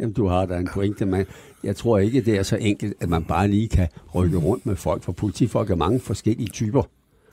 [0.00, 1.26] Jamen, du har da en pointe, men
[1.64, 4.76] jeg tror ikke, det er så enkelt, at man bare lige kan rykke rundt med
[4.76, 6.82] folk, for politifolk er mange forskellige typer.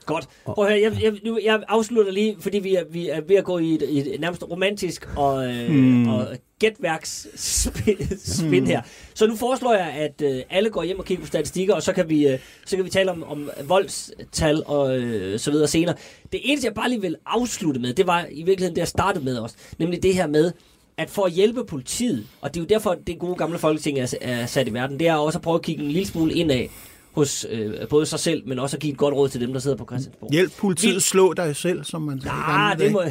[0.06, 0.28] Godt.
[0.44, 3.36] Prøv at høre, jeg, jeg, nu, jeg afslutter lige, fordi vi er, vi er ved
[3.36, 6.08] at gå i et, i et nærmest romantisk og, øh, hmm.
[6.08, 6.26] og
[6.58, 8.82] gætværks spin, spin her.
[9.14, 11.92] Så nu foreslår jeg, at øh, alle går hjem og kigger på statistikker, og så
[11.92, 15.94] kan vi, øh, så kan vi tale om, om voldstal og øh, så videre senere.
[16.32, 19.24] Det eneste, jeg bare lige vil afslutte med, det var i virkeligheden det, jeg startede
[19.24, 20.52] med også, nemlig det her med,
[20.98, 24.14] at for at hjælpe politiet, og det er jo derfor, det gode gamle folketing er,
[24.20, 26.66] er sat i verden, det er også at prøve at kigge en lille smule indad
[27.12, 29.60] hos øh, både sig selv, men også at give et godt råd til dem, der
[29.60, 30.32] sidder på Christiansborg.
[30.32, 33.02] hjælp politiet, Vi- slå dig selv, som man Nej, gamle det må.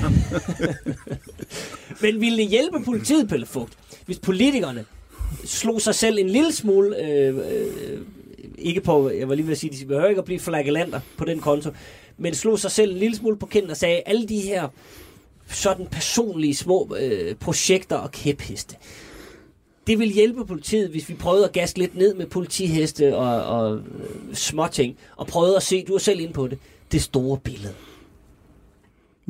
[2.01, 3.73] Men ville det hjælpe politiet, Pelle Fugt,
[4.05, 4.85] hvis politikerne
[5.45, 7.97] slog sig selv en lille smule, øh, øh,
[8.57, 11.25] ikke på, jeg var lige ved at sige, de behøver ikke at blive flagellanter på
[11.25, 11.69] den konto,
[12.17, 14.67] men slog sig selv en lille smule på kinden og sagde, alle de her
[15.49, 18.75] sådan personlige små øh, projekter og kæpheste,
[19.87, 23.75] det vil hjælpe politiet, hvis vi prøvede at gaske lidt ned med politiheste og, og
[23.77, 23.81] øh,
[24.35, 26.57] småting, og prøvede at se, du er selv inde på det,
[26.91, 27.73] det store billede.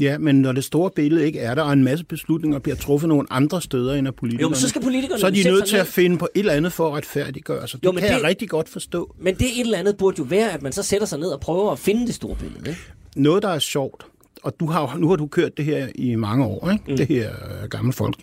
[0.01, 3.09] Ja, men når det store billede ikke er der, og en masse beslutninger bliver truffet
[3.09, 5.65] nogle andre steder end af politikerne, Jo, men så skal politikerne så er de nødt
[5.68, 7.80] til at finde på et eller andet for at retfærdiggøre sig.
[7.80, 9.15] Det jo, men kan det- jeg rigtig godt forstå.
[9.20, 11.39] Men det et eller andet burde jo være, at man så sætter sig ned og
[11.39, 12.70] prøver at finde det store billede.
[12.70, 12.82] Ikke?
[13.15, 14.05] Noget, der er sjovt,
[14.44, 16.84] og du har, nu har du kørt det her i mange år, ikke?
[16.88, 16.98] Mm.
[16.98, 18.16] det her øh, gamle folk,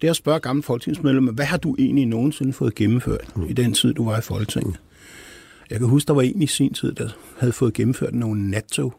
[0.00, 3.48] det er at spørge gamle folketingsmedlemmer, hvad har du egentlig nogensinde fået gennemført mm.
[3.48, 4.80] i den tid, du var i Folketinget?
[5.70, 7.08] Jeg kan huske, der var en i sin tid, der
[7.38, 8.94] havde fået gennemført nogle nattog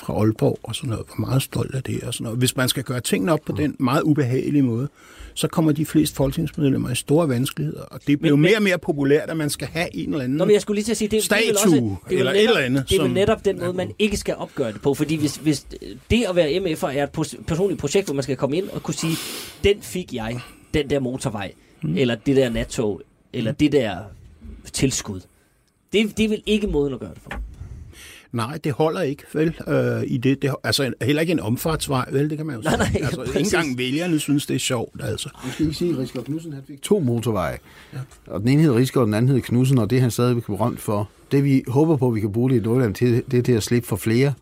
[0.00, 1.06] fra Aalborg og sådan noget.
[1.18, 2.38] Var meget stolt af det og sådan noget.
[2.38, 4.88] Hvis man skal gøre tingene op på den meget ubehagelige måde,
[5.34, 7.82] så kommer de fleste folketingsmedlemmer i store vanskeligheder.
[7.82, 10.38] Og det bliver Men- mere og mere populært, at man skal have en eller anden...
[10.38, 12.18] Nå, men jeg skulle lige til at sige, det, det også, Statue, det er vel
[12.18, 14.72] eller et netop, eller andet, Det er som- netop den måde, man ikke skal opgøre
[14.72, 14.94] det på.
[14.94, 15.66] Fordi hvis, hvis
[16.10, 17.10] det at være MF'er er et
[17.46, 19.16] personligt projekt, hvor man skal komme ind og kunne sige,
[19.64, 20.40] den fik jeg,
[20.74, 21.96] den der motorvej, mm.
[21.96, 23.00] eller det der nattog,
[23.32, 23.96] eller det der
[24.72, 25.20] tilskud.
[25.92, 27.30] Det, det er vel ikke måden at gøre det på.
[28.32, 30.54] Nej, det holder ikke, vel, øh, i det, det.
[30.64, 32.92] Altså heller ikke en omfartsvej, vel, det kan man jo Nej, sige.
[32.92, 33.36] nej, altså, præcis.
[33.36, 35.28] ikke engang vælgerne synes, det er sjovt, altså.
[35.44, 37.58] Nu skal I sige, at Rigsgaard Knudsen han fik to motorveje.
[37.92, 37.98] Ja.
[38.26, 40.44] Og den ene hed Rigsgaard, og den anden hed Knudsen, og det er han stadigvæk
[40.44, 41.08] berømt for.
[41.32, 43.52] Det vi håber på, at vi kan bruge det i Nordland til, det er til
[43.52, 44.32] at slippe for flere.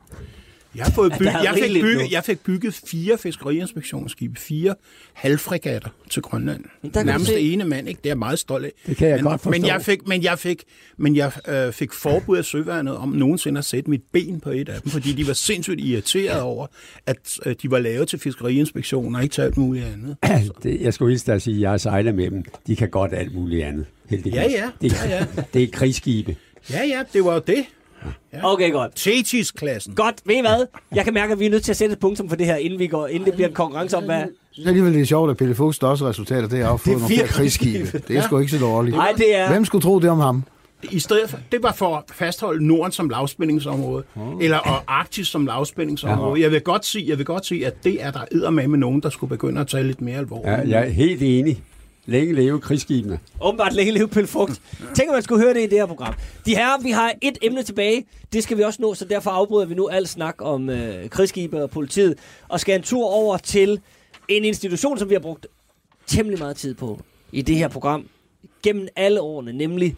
[0.75, 4.75] Jeg, har fået er jeg, fik bygget, jeg fik bygget fire fiskeriinspektionsskibe, fire
[5.13, 6.65] halvfregatter til Grønland.
[6.95, 7.99] Der Nærmest det ene mand, ikke?
[7.99, 8.73] Det er jeg meget stolt af.
[8.87, 9.51] Det kan jeg men, godt forstå.
[9.51, 10.65] Men jeg fik, men jeg fik,
[10.97, 14.69] men jeg, øh, fik forbud af søværnet om nogensinde at sætte mit ben på et
[14.69, 16.67] af dem, fordi de var sindssygt irriteret over,
[17.07, 20.17] at øh, de var lavet til fiskeriinspektion og ikke til alt muligt andet.
[20.63, 22.45] Det, jeg skulle hilse dig at sige, at jeg sejler med dem.
[22.67, 23.87] De kan godt alt muligt andet.
[24.09, 24.35] Heldigvis.
[24.35, 24.71] Ja, ja.
[24.81, 25.27] Det, Ja, ja.
[25.55, 26.37] det er krigsskibe.
[26.71, 27.65] Ja, ja, det var jo det.
[28.43, 28.93] Okay, godt.
[28.97, 29.95] Thetis-klassen.
[29.95, 30.67] Godt, ved I hvad?
[30.95, 32.57] Jeg kan mærke, at vi er nødt til at sætte et punktum for det her,
[32.57, 34.17] inden, vi går, inden det bliver en konkurrence om, hvad...
[34.17, 36.81] Jeg synes alligevel, det er sjovt, at Pelle Fogts største resultat af det er at
[36.81, 38.03] få Det er nogle flere krigsskibe.
[38.09, 38.97] Det er sgu ikke så dårligt.
[38.97, 39.49] Nej, det er...
[39.51, 40.45] Hvem skulle tro det om ham?
[40.83, 44.45] I stedet for, det var for at fastholde Norden som lavspændingsområde, oh.
[44.45, 46.43] eller og Arktis som lavspændingsområde.
[46.43, 49.11] Jeg vil godt sige, jeg vil godt sige, at det er der med nogen, der
[49.11, 50.49] skulle begynde at tage lidt mere alvorligt.
[50.49, 51.63] Ja, jeg er helt enig.
[52.09, 53.19] Længe leve krigsskibene.
[53.41, 54.61] Åbenbart længe leve Pelle Fugt.
[54.95, 56.15] Tænk, at man skulle høre det i det her program.
[56.47, 58.07] De her, vi har et emne tilbage.
[58.33, 61.63] Det skal vi også nå, så derfor afbryder vi nu al snak om øh, krigsskibe
[61.63, 62.19] og politiet.
[62.49, 63.81] Og skal en tur over til
[64.29, 65.47] en institution, som vi har brugt
[66.07, 67.01] temmelig meget tid på
[67.33, 68.09] i det her program.
[68.63, 69.97] Gennem alle årene, nemlig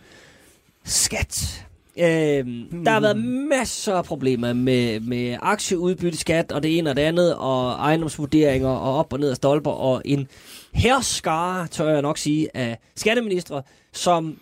[0.85, 1.65] skat.
[1.99, 7.03] Øhm, der har været masser af problemer med, med aktieudbytteskat og det ene og det
[7.03, 10.29] andet, og ejendomsvurderinger og op og ned af stolper, og en
[10.73, 13.63] herskare, tør jeg nok sige, af skatteministre,
[13.93, 14.39] som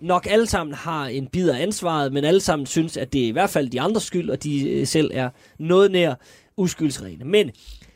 [0.00, 3.26] nok alle sammen har en bid af ansvaret, men alle sammen synes, at det er
[3.26, 6.14] i hvert fald de andres skyld, og de øh, selv er noget nær
[6.56, 7.24] uskyldsrene.
[7.24, 7.50] Men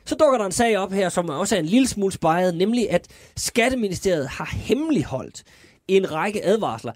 [0.05, 2.91] så dukker der en sag op her, som også er en lille smule spejret, nemlig
[2.91, 5.45] at Skatteministeriet har hemmeligholdt
[5.89, 6.93] en række advarsler.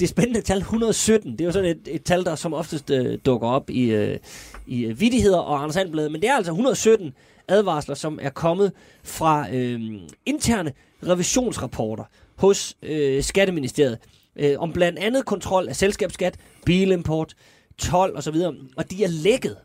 [0.00, 3.18] Det spændende tal 117, det er jo sådan et, et tal, der som oftest øh,
[3.26, 4.18] dukker op i, øh,
[4.66, 7.14] i øh, vidigheder og Anders Sandblad, men det er altså 117
[7.50, 8.72] advarsler, som er kommet
[9.04, 9.80] fra øh,
[10.26, 10.72] interne
[11.06, 12.04] revisionsrapporter
[12.36, 13.98] hos øh, Skatteministeriet
[14.36, 17.34] øh, om blandt andet kontrol af selskabsskat, bilimport,
[17.78, 18.36] 12 osv.
[18.76, 19.56] Og de er lækket,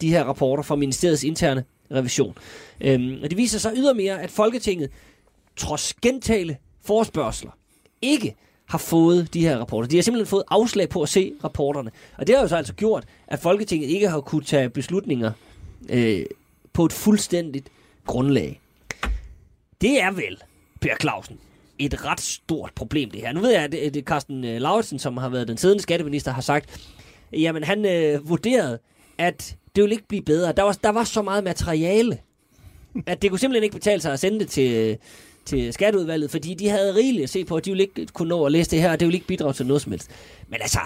[0.00, 2.38] de her rapporter fra ministeriets interne revision.
[2.80, 4.90] Øhm, og det viser sig ydermere, at Folketinget,
[5.56, 7.52] trods gentale forspørgseler,
[8.02, 8.34] ikke
[8.66, 9.88] har fået de her rapporter.
[9.88, 11.90] De har simpelthen fået afslag på at se rapporterne.
[12.18, 15.32] Og det har jo så altså gjort, at Folketinget ikke har kunne tage beslutninger
[15.88, 16.24] øh,
[16.76, 17.68] på et fuldstændigt
[18.06, 18.60] grundlag.
[19.80, 20.42] Det er vel,
[20.80, 21.38] Per Clausen,
[21.78, 23.32] et ret stort problem, det her.
[23.32, 26.42] Nu ved jeg, at det, Carsten øh, Lauritsen, som har været den siddende skatteminister, har
[26.42, 26.90] sagt,
[27.32, 28.78] jamen han øh, vurderede,
[29.18, 30.52] at det ville ikke blive bedre.
[30.52, 32.18] Der var, der var så meget materiale,
[33.06, 34.98] at det kunne simpelthen ikke betale sig at sende det til,
[35.44, 38.44] til skatteudvalget, fordi de havde rigeligt at se på, at de ville ikke kunne nå
[38.44, 40.10] at læse det her, og det ville ikke bidrage til noget som helst.
[40.48, 40.80] Men altså,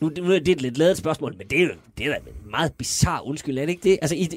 [0.00, 2.16] nu, nu er det et lidt lavet spørgsmål, men det er jo det er da
[2.16, 3.98] en meget bizarre undskyld, er det ikke det?
[4.02, 4.28] Altså, I,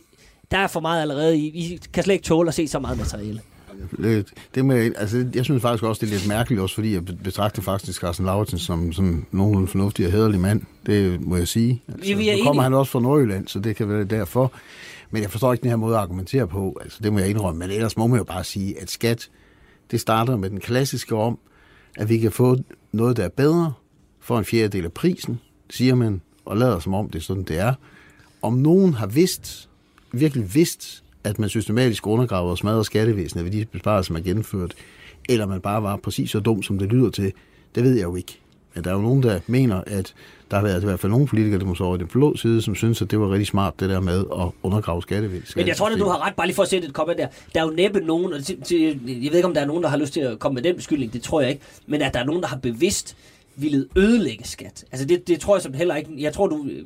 [0.51, 1.37] der er for meget allerede.
[1.37, 3.41] I, I kan slet ikke tåle at se så meget materiale.
[3.97, 7.05] Det, det med, altså, jeg synes faktisk også, det er lidt mærkeligt, også fordi jeg
[7.05, 10.61] betragter faktisk Carsten Lauritsen som, som nogen fornuftig og hederlig mand.
[10.85, 11.81] Det må jeg sige.
[11.87, 14.51] Altså, Vi er nu kommer han også fra Nordjylland, så det kan være derfor.
[15.11, 16.77] Men jeg forstår ikke den her måde at argumentere på.
[16.81, 17.59] Altså, det må jeg indrømme.
[17.59, 19.29] Men ellers må man jo bare sige, at skat,
[19.91, 21.39] det starter med den klassiske om,
[21.97, 22.57] at vi kan få
[22.91, 23.73] noget, der er bedre
[24.19, 25.39] for en fjerdedel af prisen,
[25.69, 27.73] siger man, og lader som om det er sådan, det er.
[28.41, 29.69] Om nogen har vidst,
[30.11, 34.73] virkelig vidst, at man systematisk undergraver og smadrer skattevæsenet ved de besparelser, man har gennemført,
[35.29, 37.33] eller man bare var præcis så dum, som det lyder til,
[37.75, 38.37] det ved jeg jo ikke.
[38.75, 40.13] Men der er jo nogen, der mener, at
[40.51, 42.61] der har været i hvert fald nogle politikere, der måske over i den blå side,
[42.61, 45.55] som synes, at det var rigtig smart, det der med at undergrave skattevæsenet.
[45.55, 47.27] Men jeg tror, at du har ret, bare lige for at sætte et komment der.
[47.53, 48.39] Der er jo næppe nogen, og
[48.71, 50.75] jeg ved ikke, om der er nogen, der har lyst til at komme med den
[50.75, 53.17] beskyldning, det tror jeg ikke, men at der er nogen, der har bevidst
[53.55, 54.85] ville ødelægge skat.
[54.91, 56.11] Altså det, det tror jeg som heller ikke.
[56.17, 56.85] Jeg tror, du, øh,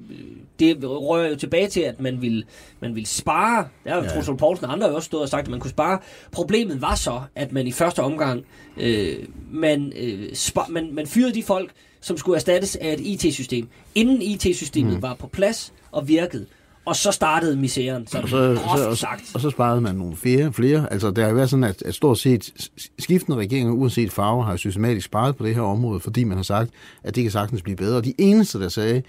[0.60, 2.44] det rører jo tilbage til, at man ville,
[2.80, 3.68] man ville spare.
[3.84, 4.10] Der er jo Ja.
[4.10, 6.00] Truls Poulsen og andre jo også stået og sagt, at man kunne spare.
[6.32, 8.46] Problemet var så, at man i første omgang,
[8.78, 9.16] øh,
[9.52, 14.22] man, øh, spar, man, man fyrede de folk, som skulle erstattes af et IT-system, inden
[14.22, 15.02] IT-systemet mm.
[15.02, 16.46] var på plads og virkede.
[16.86, 19.32] Og så startede misæren, sådan og så, så, og, sagt.
[19.34, 20.54] og så sparede man nogle flere.
[20.54, 20.94] flere.
[20.94, 22.70] Altså, det har jo været sådan, at, at stort set
[23.00, 26.70] skiftende regeringer, uanset farver, har systematisk sparet på det her område, fordi man har sagt,
[27.04, 27.98] at det kan sagtens blive bedre.
[27.98, 29.02] Og de eneste, der sagde,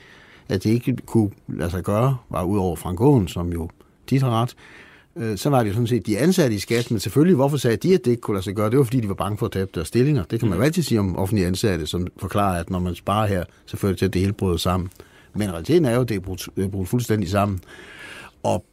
[0.49, 3.71] at det ikke kunne lade sig gøre, var udover Frank Aaen, som jo
[4.07, 4.55] tit har ret,
[5.17, 7.77] øh, så var det jo sådan set de ansatte i skat, men selvfølgelig, hvorfor sagde
[7.77, 8.71] de, at det ikke kunne lade sig gøre?
[8.71, 10.25] Det var, fordi de var bange for at tabe deres stillinger.
[10.25, 13.27] Det kan man jo altid sige om offentlige ansatte, som forklarer, at når man sparer
[13.27, 14.91] her, så fører det til, at det hele bryder sammen.
[15.37, 17.61] Men realiteten er jo, at det er brugt det er fuldstændig sammen.
[18.43, 18.65] Og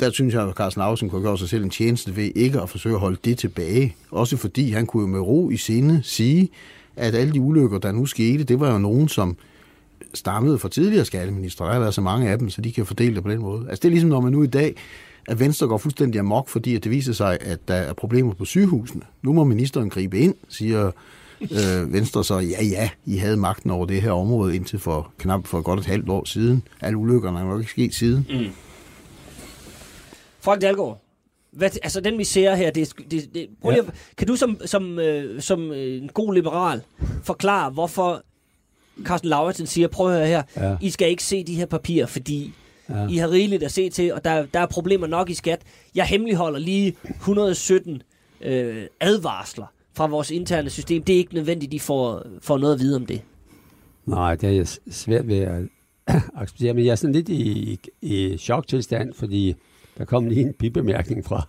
[0.00, 2.68] der synes jeg, at Carsten Lausen kunne gøre sig selv en tjeneste ved ikke at
[2.68, 3.96] forsøge at holde det tilbage.
[4.10, 6.48] Også fordi han kunne jo med ro i sinde sige,
[6.96, 9.36] at alle de ulykker, der nu skete, det var jo nogen, som
[10.14, 11.64] stammede fra tidligere skatteminister.
[11.64, 13.66] Der har været så mange af dem, så de kan fordele det på den måde.
[13.68, 14.74] Altså det er ligesom, når man nu i dag,
[15.28, 18.44] at Venstre går fuldstændig amok, fordi at det viser sig, at der er problemer på
[18.44, 19.02] sygehusene.
[19.22, 20.90] Nu må ministeren gribe ind, siger
[21.50, 25.46] øh, Venstre så, ja ja, I havde magten over det her område indtil for knap
[25.46, 26.62] for godt et halvt år siden.
[26.80, 28.26] Alle ulykkerne er nok ikke sket siden.
[28.30, 28.46] Mm.
[30.40, 31.02] Frank Dalgaard,
[31.52, 33.78] hvad, altså den vi ser her, det, det, det, prøv Ja.
[33.78, 36.80] lige, at- kan du som, som, øh, som øh, en god liberal
[37.24, 38.22] forklare, hvorfor
[39.04, 40.76] Carsten Lauritsen siger, prøv at høre her, Ja.
[40.80, 42.52] I skal ikke se de her papirer, fordi
[42.88, 43.06] Ja.
[43.08, 45.60] I har rigeligt at se til, og der, der er problemer nok i skat.
[45.94, 48.02] Jeg hemmeligholder lige 117
[48.40, 51.02] øh, advarsler fra vores interne system.
[51.02, 53.22] Det er ikke nødvendigt, de får, får noget at vide om det.
[54.06, 55.62] Nej, det er jeg svært ved at
[56.34, 59.54] acceptere, men jeg er sådan lidt i, i choktilstand, fordi
[59.98, 61.46] der kom lige en bibemærkning fra,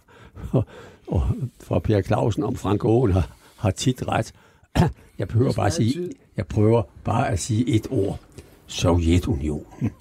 [1.59, 4.33] fra Per Clausen om Frank Aaen har, har tit ret.
[5.19, 8.19] Jeg behøver bare at sige, jeg prøver bare at sige et ord.
[8.67, 9.91] Sovjetunionen.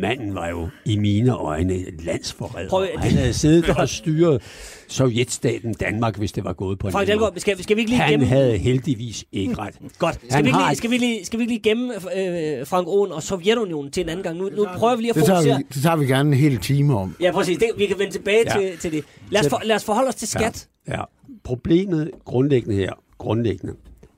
[0.00, 2.68] Manden var jo i mine øjne et landsforræder.
[2.68, 4.42] Prøv at- Han havde siddet og styret
[4.88, 7.26] Sovjetstaten Danmark, hvis det var gået på en Frank anden måde.
[7.26, 8.26] Dalgaard, skal, skal vi ikke lige Han gemme...
[8.26, 9.74] havde heldigvis ikke ret.
[9.98, 10.14] Godt.
[10.14, 12.88] Skal Han vi, ikke har lige, skal, vi lige, skal vi lige gemme øh, Frank
[12.88, 14.36] Aaen og Sovjetunionen til en anden gang?
[14.38, 15.58] Nu, nu prøver vi lige at Det tager, fokusere...
[15.58, 17.16] vi, det tager vi gerne en hel time om.
[17.20, 17.58] Ja, præcis.
[17.58, 18.60] Det, vi kan vende tilbage ja.
[18.70, 19.04] til, til det.
[19.30, 20.68] Lad os, for, lad os forholde os til skat.
[20.88, 21.02] Ja, ja.
[21.44, 23.74] Problemet grundlæggende her, grundlæggende,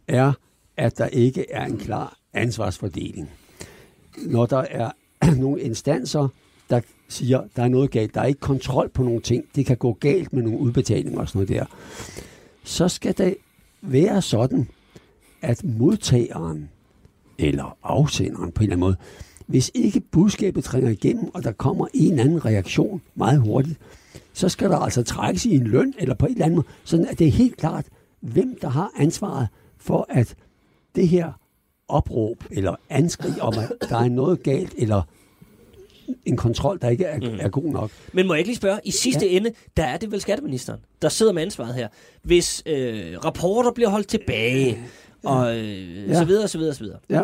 [0.08, 0.32] er,
[0.76, 3.30] at der ikke er en klar ansvarsfordeling.
[4.26, 4.90] Når der er
[5.44, 6.28] nogle instanser,
[6.70, 9.76] der siger, der er noget galt, der er ikke kontrol på nogle ting, det kan
[9.76, 11.64] gå galt med nogle udbetalinger og sådan noget der,
[12.64, 13.36] så skal det
[13.82, 14.68] være sådan,
[15.42, 16.68] at modtageren
[17.38, 18.96] eller afsenderen på en eller anden måde,
[19.46, 23.78] hvis ikke budskabet trænger igennem, og der kommer en eller anden reaktion meget hurtigt,
[24.32, 27.06] så skal der altså trækkes i en løn, eller på en eller anden måde, sådan
[27.06, 27.86] at det er helt klart,
[28.20, 29.48] hvem der har ansvaret
[29.78, 30.34] for, at
[30.94, 31.32] det her
[31.88, 35.02] opråb, eller anskrig om, at der er noget galt, eller
[36.26, 37.38] en kontrol, der ikke er, mm.
[37.40, 37.90] er god nok.
[38.12, 39.36] Men må jeg ikke lige spørge, i sidste ja.
[39.36, 41.88] ende, der er det vel skatteministeren, der sidder med ansvaret her.
[42.22, 44.78] Hvis øh, rapporter bliver holdt tilbage,
[45.24, 46.14] og øh, ja.
[46.14, 46.98] så videre, så videre, så videre.
[47.10, 47.22] Ja.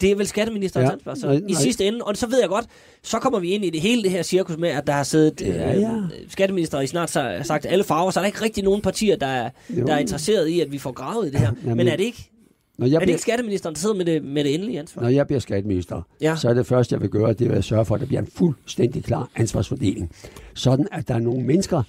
[0.00, 0.92] Det er vel skatteministerens Ja.
[0.92, 1.62] ansvar, så Nej, i nej.
[1.62, 1.98] sidste ende.
[2.04, 2.66] Og så ved jeg godt,
[3.02, 5.42] så kommer vi ind i det hele det her cirkus med, at der har siddet
[5.42, 5.88] øh, Ja, ja.
[6.28, 9.26] skatteminister i snart sa- sagt alle farver, så er der ikke rigtig nogen partier, der
[9.26, 9.86] er, Jo.
[9.86, 11.52] der er interesseret i, at vi får gravet i det her.
[11.62, 12.30] Jamen, Men er det ikke,
[12.78, 15.02] Når jeg, er det bliver, ikke skatteministeren, der sidder med det, med det endelige ansvar?
[15.02, 16.36] når jeg bliver skatteminister, Ja.
[16.36, 18.20] så er det første, jeg vil gøre, det er at sørge for, at der bliver
[18.20, 20.10] en fuldstændig klar ansvarsfordeling.
[20.54, 21.82] Sådan, at der er nogle mennesker,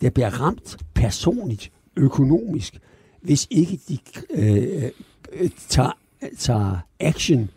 [0.00, 2.78] der bliver ramt personligt, økonomisk,
[3.20, 3.98] hvis ikke de
[4.30, 4.84] øh,
[5.32, 5.98] øh, tager,
[6.38, 7.50] tager action,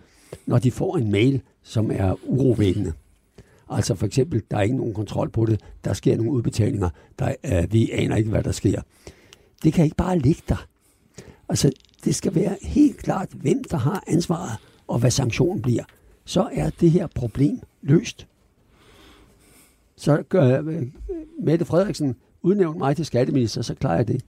[0.45, 2.93] når de får en mail, som er urovækkende.
[3.69, 7.33] Altså for eksempel, der er ikke nogen kontrol på det, der sker nogle udbetalinger, der,
[7.45, 8.81] øh, vi aner ikke, hvad der sker.
[9.63, 10.65] Det kan ikke bare ligge der.
[11.49, 11.71] Altså,
[12.07, 14.51] det skal være helt klart, hvem der har ansvaret,
[14.87, 15.83] og hvad sanktionen bliver.
[16.25, 18.27] Så er det her problem løst.
[19.97, 20.83] Så gør øh,
[21.43, 24.21] Mette Frederiksen udnævnt mig til skatteminister, så klarer jeg det.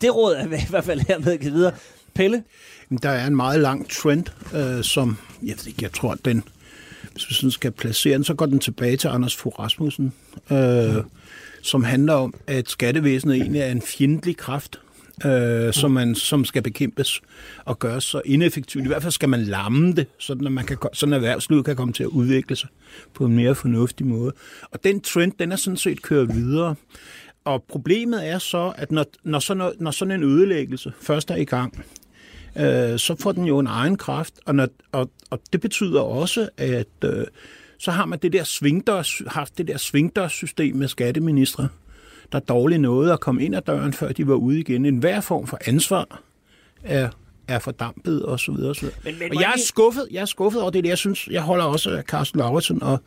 [0.00, 1.72] Det råd er i hvert fald hermed givet videre.
[2.14, 2.44] Pelle?
[3.02, 6.42] Der er en meget lang trend, øh, som jeg, jeg tror, den,
[7.12, 10.12] hvis vi sådan skal placere den, så går den tilbage til Anders Fogh Rasmussen,
[10.50, 11.04] øh,
[11.62, 14.80] som handler om, at skattevæsenet egentlig er en fjendtlig kraft,
[15.24, 17.20] øh, som, man, som skal bekæmpes
[17.64, 18.84] og gøres så ineffektivt.
[18.84, 21.76] I hvert fald skal man lamme det, sådan at, man kan, sådan at erhvervslivet kan
[21.76, 22.68] komme til at udvikle sig
[23.14, 24.32] på en mere fornuftig måde.
[24.70, 26.74] Og den trend, den er sådan set kørt videre.
[27.44, 31.44] Og problemet er så, at når, når, sådan, når sådan en ødelæggelse først er i
[31.44, 31.84] gang,
[32.56, 36.48] øh, så får den jo en egen kraft, og, når, og, og det betyder også,
[36.56, 37.26] at øh,
[37.78, 41.68] så har man det der svingdørs, haft det der svingdørssystem med skatteministre,
[42.32, 44.86] der dårligt nåede at komme ind ad døren, før de var ude igen.
[44.86, 46.20] En hver form for ansvar
[46.84, 47.08] er,
[47.48, 48.70] er fordampet og så videre.
[48.70, 48.96] Og, så videre.
[49.04, 50.86] Men- men og jeg er skuffet, jeg er skuffet over det.
[50.86, 52.98] Jeg synes, jeg holder også af Carsten Lauritsen, og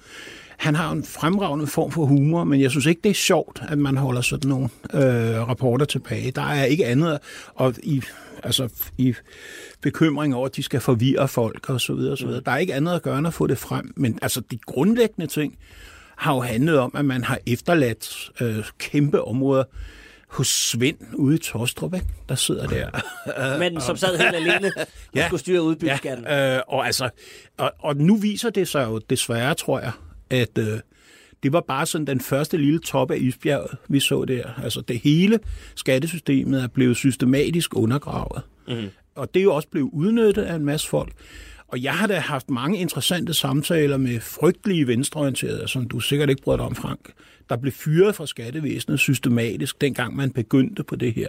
[0.58, 3.78] han har en fremragende form for humor, men jeg synes ikke, det er sjovt, at
[3.78, 6.32] man holder sådan nogle øh, rapporter tilbage.
[6.32, 7.20] Der er ikke andet,
[7.56, 8.02] og i,
[8.44, 9.14] altså, i
[9.82, 12.42] bekymring over, at de skal forvirre folk og så videre, og så videre.
[12.46, 15.28] Der er ikke andet at gøre end at få det frem, men altså de grundlæggende
[15.28, 15.58] ting
[16.18, 19.64] har jo handlet om, at man har efterladt øh, kæmpe områder
[20.28, 22.06] hos Svend ude i Tostrup, ikke?
[22.30, 22.90] der sidder der.
[23.60, 25.28] Manden, som sad helt alene og Ja.
[25.28, 26.26] skulle styre udbytteskatten.
[26.26, 27.10] Ja, øh, og, altså,
[27.58, 29.92] og, og nu viser det sig jo desværre, tror jeg,
[30.30, 30.80] at øh,
[31.44, 34.60] det var bare sådan den første lille top af isbjerget, vi så der.
[34.64, 35.40] Altså det hele
[35.76, 38.42] skattesystemet er blevet systematisk undergravet.
[38.68, 38.90] Mm.
[39.16, 41.12] Og det er jo også blevet udnyttet af en masse folk.
[41.74, 46.42] Og jeg har da haft mange interessante samtaler med frygtelige venstreorienterede, som du sikkert ikke
[46.42, 47.12] bryder dig om, Frank,
[47.50, 51.28] der blev fyret fra skattevæsenet systematisk, dengang man begyndte på det her.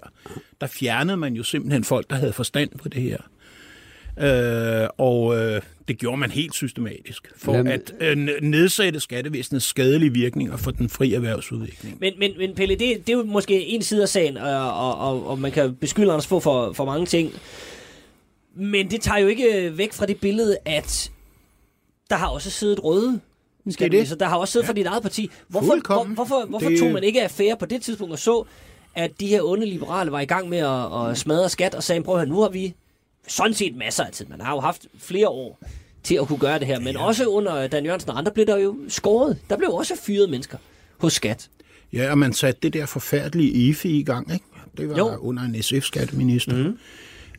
[0.60, 3.18] Der fjernede man jo simpelthen folk, der havde forstand på det her.
[4.18, 10.12] Øh, og øh, det gjorde man helt systematisk for Jamen- at øh, nedsætte skattevæsenets skadelige
[10.12, 11.96] virkninger for den frie erhvervsudvikling.
[12.00, 14.98] Men, men, men Pelle, det, det er jo måske en side af sagen, og, og,
[14.98, 17.32] og, og man kan beskylde Anders for, for, for mange ting.
[18.56, 21.10] Men det tager jo ikke væk fra det billede, at
[22.10, 23.20] der har også siddet røde
[23.70, 24.16] skatteminister.
[24.16, 24.70] Der har også siddet ja.
[24.70, 25.30] fra dit eget parti.
[25.48, 28.44] Hvorfor, hvor, hvorfor, hvorfor Det- tog man ikke affære på det tidspunkt og så,
[28.94, 32.02] at de her onde liberale var i gang med at, at smadre skat og sagde,
[32.02, 32.74] prøv at høre, nu har vi
[33.28, 34.26] sådan set masser af tid.
[34.26, 35.58] Man har jo haft flere år
[36.02, 36.78] til at kunne gøre det her.
[36.80, 37.04] Men ja.
[37.06, 39.38] også under Dan Jørgensen og andre blev der jo skåret.
[39.50, 40.58] Der blev også fyret mennesker
[40.98, 41.48] hos skat.
[41.92, 44.44] Ja, og man satte det der forfærdelige EFI i gang, ikke?
[44.76, 45.16] Det var Jo.
[45.16, 46.56] under en SF-skatteminister.
[46.56, 46.78] Mm.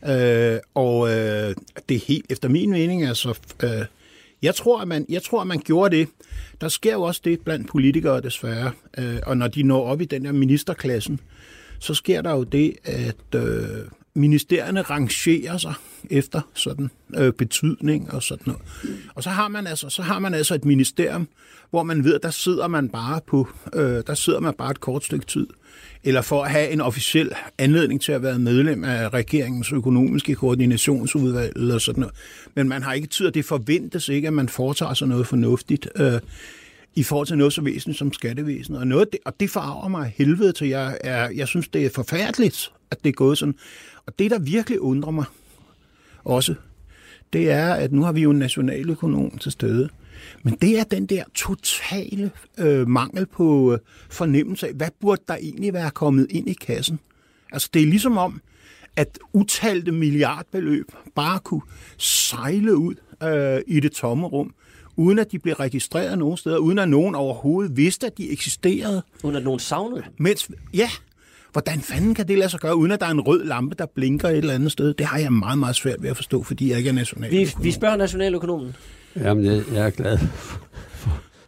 [0.04, 1.54] Øh, og øh,
[1.88, 3.70] det er helt, efter min mening, altså, øh,
[4.42, 6.08] jeg, tror, at man, jeg tror, at man gjorde det.
[6.60, 8.72] Der sker jo også det blandt politikere, desværre.
[8.98, 11.20] Øh, og når de når op i den der ministerklassen,
[11.78, 13.68] så sker der jo det, at øh,
[14.14, 15.74] ministerierne rangerer sig
[16.10, 18.62] efter sådan øh, betydning og sådan noget.
[19.14, 21.28] Og så har man altså så har man altså et ministerium,
[21.70, 24.80] hvor man ved, at der sidder man bare på øh, der sidder man bare et
[24.80, 25.46] kort stykke tid
[26.06, 31.52] eller for at have en officiel anledning til at være medlem af regeringens økonomiske koordinationsudvalg
[31.56, 32.16] eller sådan noget.
[32.54, 35.88] Men man har ikke tid, og det forventes ikke, at man foretager sig noget fornuftigt
[35.96, 36.20] øh,
[36.94, 38.80] i forhold til noget så væsentligt som skattevæsenet.
[38.80, 40.68] Og, noget, det, og det farver mig helvede til.
[40.68, 43.54] Jeg, er, jeg synes, det er forfærdeligt, at det er gået sådan.
[44.06, 45.24] Og det, der virkelig undrer mig
[46.24, 46.54] også,
[47.32, 49.88] det er, at nu har vi jo en nationaløkonom til stede.
[50.42, 53.78] Men det er den der totale øh, mangel på øh,
[54.10, 56.98] fornemmelse af, hvad burde der egentlig være kommet ind i kassen?
[57.52, 58.40] Altså det er ligesom om,
[58.96, 61.62] at utalte milliardbeløb bare kunne
[61.98, 64.54] sejle ud øh, i det tomme rum,
[64.96, 69.02] uden at de blev registreret nogen steder, uden at nogen overhovedet vidste, at de eksisterede.
[69.24, 70.12] Uden at nogen savnede dem.
[70.18, 70.90] Mens, ja,
[71.52, 73.86] hvordan fanden kan det lade sig gøre, uden at der er en rød lampe, der
[73.86, 74.94] blinker et eller andet sted?
[74.94, 77.30] Det har jeg meget, meget svært ved at forstå, fordi jeg ikke er national.
[77.30, 78.76] Vi, vi spørger nationaløkonomen,
[79.16, 80.18] Jamen, jeg, jeg er glad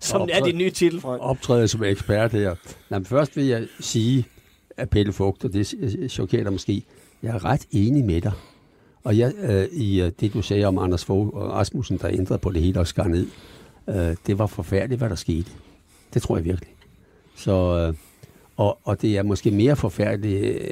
[0.01, 1.23] som er Optræd- din nye titel, Frank.
[1.23, 2.55] optræde som ekspert her.
[2.90, 4.24] Nå, men først vil jeg sige,
[4.77, 5.66] at Pelle Fugt, og det
[6.11, 6.82] chokerer dig måske,
[7.23, 8.32] jeg er ret enig med dig.
[9.05, 12.39] Og jeg, øh, i øh, det, du sagde om Anders Fogh og Rasmussen, der ændrede
[12.39, 13.27] på det hele og skar ned,
[13.89, 15.51] øh, det var forfærdeligt, hvad der skete.
[16.15, 16.69] Det tror jeg virkelig.
[17.36, 17.53] Så,
[17.89, 17.95] øh,
[18.57, 20.70] og, og det er måske mere forfærdeligt øh,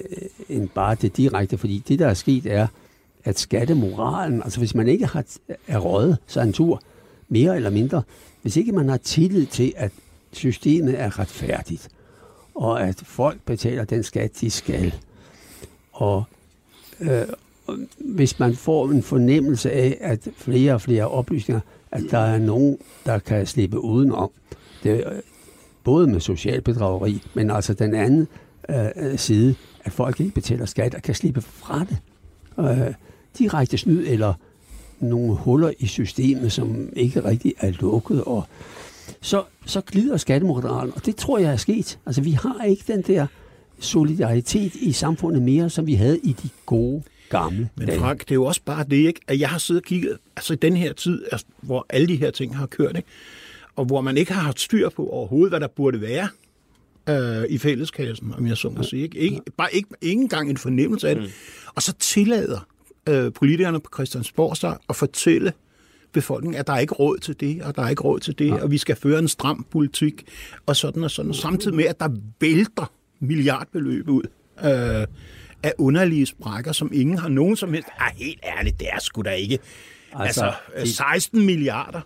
[0.49, 2.67] end bare det direkte, fordi det, der er sket, er,
[3.27, 5.25] at skattemoralen, altså hvis man ikke har
[5.69, 6.83] er røget sig en tur,
[7.29, 8.03] mere eller mindre,
[8.43, 9.93] hvis ikke man har tillid til, at
[10.33, 11.89] systemet er retfærdigt,
[12.55, 14.95] og at folk betaler den skat, de skal,
[15.93, 16.25] og
[17.01, 17.23] øh,
[17.99, 22.79] hvis man får en fornemmelse af, at flere og flere oplysninger, at der er nogen,
[23.07, 24.31] der kan slippe udenom,
[24.83, 25.23] det,
[25.85, 28.29] både med social bedrageri, men altså den anden
[28.69, 29.55] øh, side,
[29.85, 31.99] at folk ikke betaler skat og kan slippe fra det.
[32.59, 32.95] Øh,
[33.39, 34.35] direkte snyd eller
[35.01, 38.45] nogle huller i systemet, som ikke rigtig er lukket, og
[39.21, 41.99] så, så glider skattemoralen, og det tror jeg er sket.
[42.07, 43.27] Altså, vi har ikke den der
[43.79, 47.99] solidaritet i samfundet mere, som vi havde i de gode gamle Men dage.
[47.99, 49.21] Frank, det er jo også bare det, ikke?
[49.29, 52.17] at jeg har siddet og kigget, altså i den her tid, altså, hvor alle de
[52.17, 53.09] her ting har kørt, ikke?
[53.77, 56.29] og hvor man ikke har haft styr på overhovedet, hvad der burde være
[57.09, 59.03] øh, i fælleskassen, om jeg så må sige.
[59.03, 59.19] Ikke?
[59.19, 61.31] Ikke, bare ikke, ikke engang en fornemmelse af det.
[61.75, 62.67] Og så tillader
[63.09, 65.53] øh, politikerne på Christiansborg sig at fortælle
[66.13, 68.53] befolkningen, at der er ikke råd til det, og der er ikke råd til det,
[68.53, 70.25] og vi skal føre en stram politik,
[70.67, 71.35] og sådan og sådan.
[71.35, 72.09] Samtidig med, at der
[72.41, 74.23] vælter milliardbeløb ud
[74.65, 75.07] øh,
[75.63, 77.89] af underlige sprækker, som ingen har nogen som helst.
[77.99, 79.59] Ej, helt ærligt, det er sgu da ikke.
[80.15, 82.01] Altså, Altså, altså 16 milliarder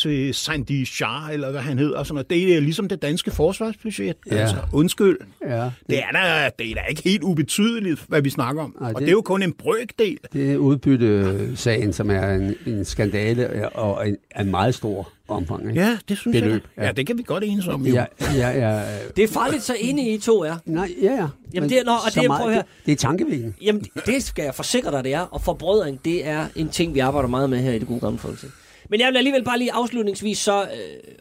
[0.00, 1.98] til Sandy Shah, eller hvad han hedder.
[1.98, 2.30] og Sådan noget.
[2.30, 4.16] Det er ligesom det danske forsvarsbudget.
[4.30, 4.36] Ja.
[4.36, 5.18] Altså, undskyld.
[5.48, 8.76] Ja, Det er, da, det er da ikke helt ubetydeligt, hvad vi snakker om.
[8.80, 10.18] Nej, og det- det er jo kun en brøkdel.
[10.32, 15.68] det er udbyttesagen, som er en, en skandale og en, en meget stor omfang.
[15.68, 15.80] Ikke?
[15.80, 16.60] Ja, det synes Beløb, jeg.
[16.82, 16.86] ja.
[16.86, 17.86] Ja, det kan vi godt enes om.
[17.86, 17.94] Jo.
[17.94, 18.04] Ja,
[18.34, 18.82] ja, ja,
[19.16, 20.56] Det er farligt, så enige I to er.
[20.66, 21.12] nej, ja,
[21.54, 21.60] ja.
[21.60, 22.56] Men det er- nå, og det er- meget-.
[22.56, 23.52] Det, det er tankevækkende.
[23.62, 25.20] Jamen, det skal jeg forsikre dig, det er.
[25.20, 28.18] Og forbrødring, det er en ting, vi arbejder meget med her i det gode gamle
[28.18, 28.52] folketing.
[28.90, 30.68] Men jeg vil alligevel bare lige afslutningsvis så øh,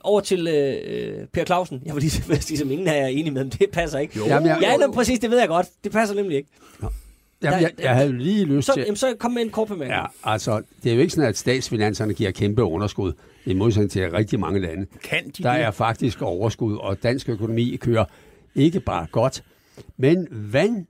[0.01, 1.81] over til øh, Per Clausen.
[1.85, 4.17] Jeg vil lige sige, som ingen er enige med, men det passer ikke.
[4.17, 4.25] Jo.
[4.25, 5.67] Jamen, jeg- ja, jamen, præcis, det ved jeg godt.
[5.83, 6.49] Det passer nemlig ikke.
[7.43, 8.81] Jamen, jeg, jeg havde lige lyst Så, til...
[8.83, 9.91] jamen, så kom med en kort bemærkning.
[9.99, 13.13] Ja, altså, det er jo ikke sådan, at statsfinanserne giver kæmpe underskud,
[13.45, 14.85] i modsætning til rigtig mange lande.
[15.03, 15.61] Kan de Der det?
[15.61, 18.05] er faktisk overskud, og dansk økonomi kører
[18.55, 19.43] ikke bare godt,
[19.97, 20.87] men vanvittigt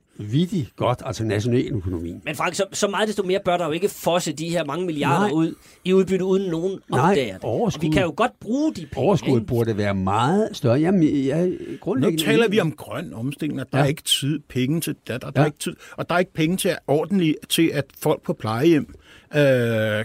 [0.76, 2.22] godt, altså nationaløkonomien.
[2.24, 4.86] Men Frank, så, så meget desto mere bør der jo ikke fosse de her mange
[4.86, 5.34] milliarder Nej.
[5.34, 7.44] ud i udbytte, uden nogen Nej, opdager det.
[7.44, 8.96] Og overskud- vi kan jo godt bruge de penge.
[9.06, 10.78] Overskuddet burde være meget større.
[10.80, 12.24] Jamen, jeg er Nu grundlæggende...
[12.24, 13.84] taler vi om grøn omstilling, og der Ja.
[13.84, 15.42] er ikke tid, penge til det, og der, Ja.
[15.42, 18.94] er ikke tid, og der er ikke penge til ordentligt til, at folk på plejehjem
[19.36, 19.40] øh,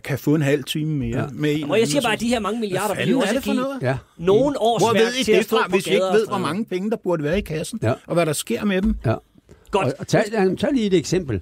[0.04, 1.20] kan få en halv time mere.
[1.20, 1.26] Ja.
[1.34, 3.36] Med en Og jeg siger bare, at de her mange milliarder Hvad vil jo fanden
[3.36, 3.78] er også give noget?
[3.82, 6.38] Ja, nogen års Hvor ved I til at det fra, hvis I ikke ved, hvor
[6.38, 7.94] mange penge, der burde være i kassen, Ja.
[8.08, 8.96] og hvad der sker med dem?
[9.06, 9.16] ja.
[9.76, 9.88] Godt.
[9.88, 10.24] Og, og tag,
[10.58, 11.42] tag lige et eksempel.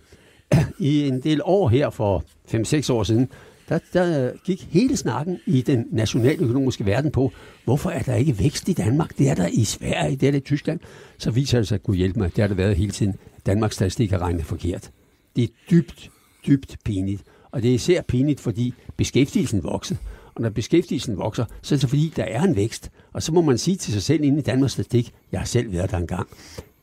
[0.80, 2.23] I en del år her for
[2.53, 3.30] 5-6 år siden,
[3.69, 7.31] der, der gik hele snakken i den nationaløkonomiske verden på,
[7.64, 9.18] hvorfor er der ikke vækst i Danmark?
[9.18, 10.80] Det er der i Sverige, det er der i Tyskland.
[11.18, 13.15] Så viser det sig, at kunne hjælpe mig, det har der været hele tiden.
[13.45, 14.91] Danmarks statistik har regnet forkert.
[15.35, 16.10] Det er dybt,
[16.47, 17.23] dybt pinligt.
[17.51, 19.95] Og det er især pinligt, fordi beskæftigelsen vokser.
[20.35, 22.89] Og når beskæftigelsen vokser, så er det fordi, der er en vækst.
[23.14, 25.72] Og så må man sige til sig selv inde i Danmarks statistik, jeg har selv
[25.72, 26.27] været der engang,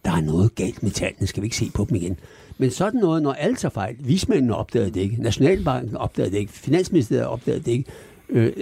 [0.04, 2.18] der er noget galt med tallene, skal vi ikke se på dem igen.
[2.58, 6.52] Men sådan noget, når alle tager fejl, vismændene opdagede det ikke, Nationalbanken opdagede det ikke,
[6.52, 7.90] Finansministeriet opdagede det ikke,
[8.28, 8.52] øh,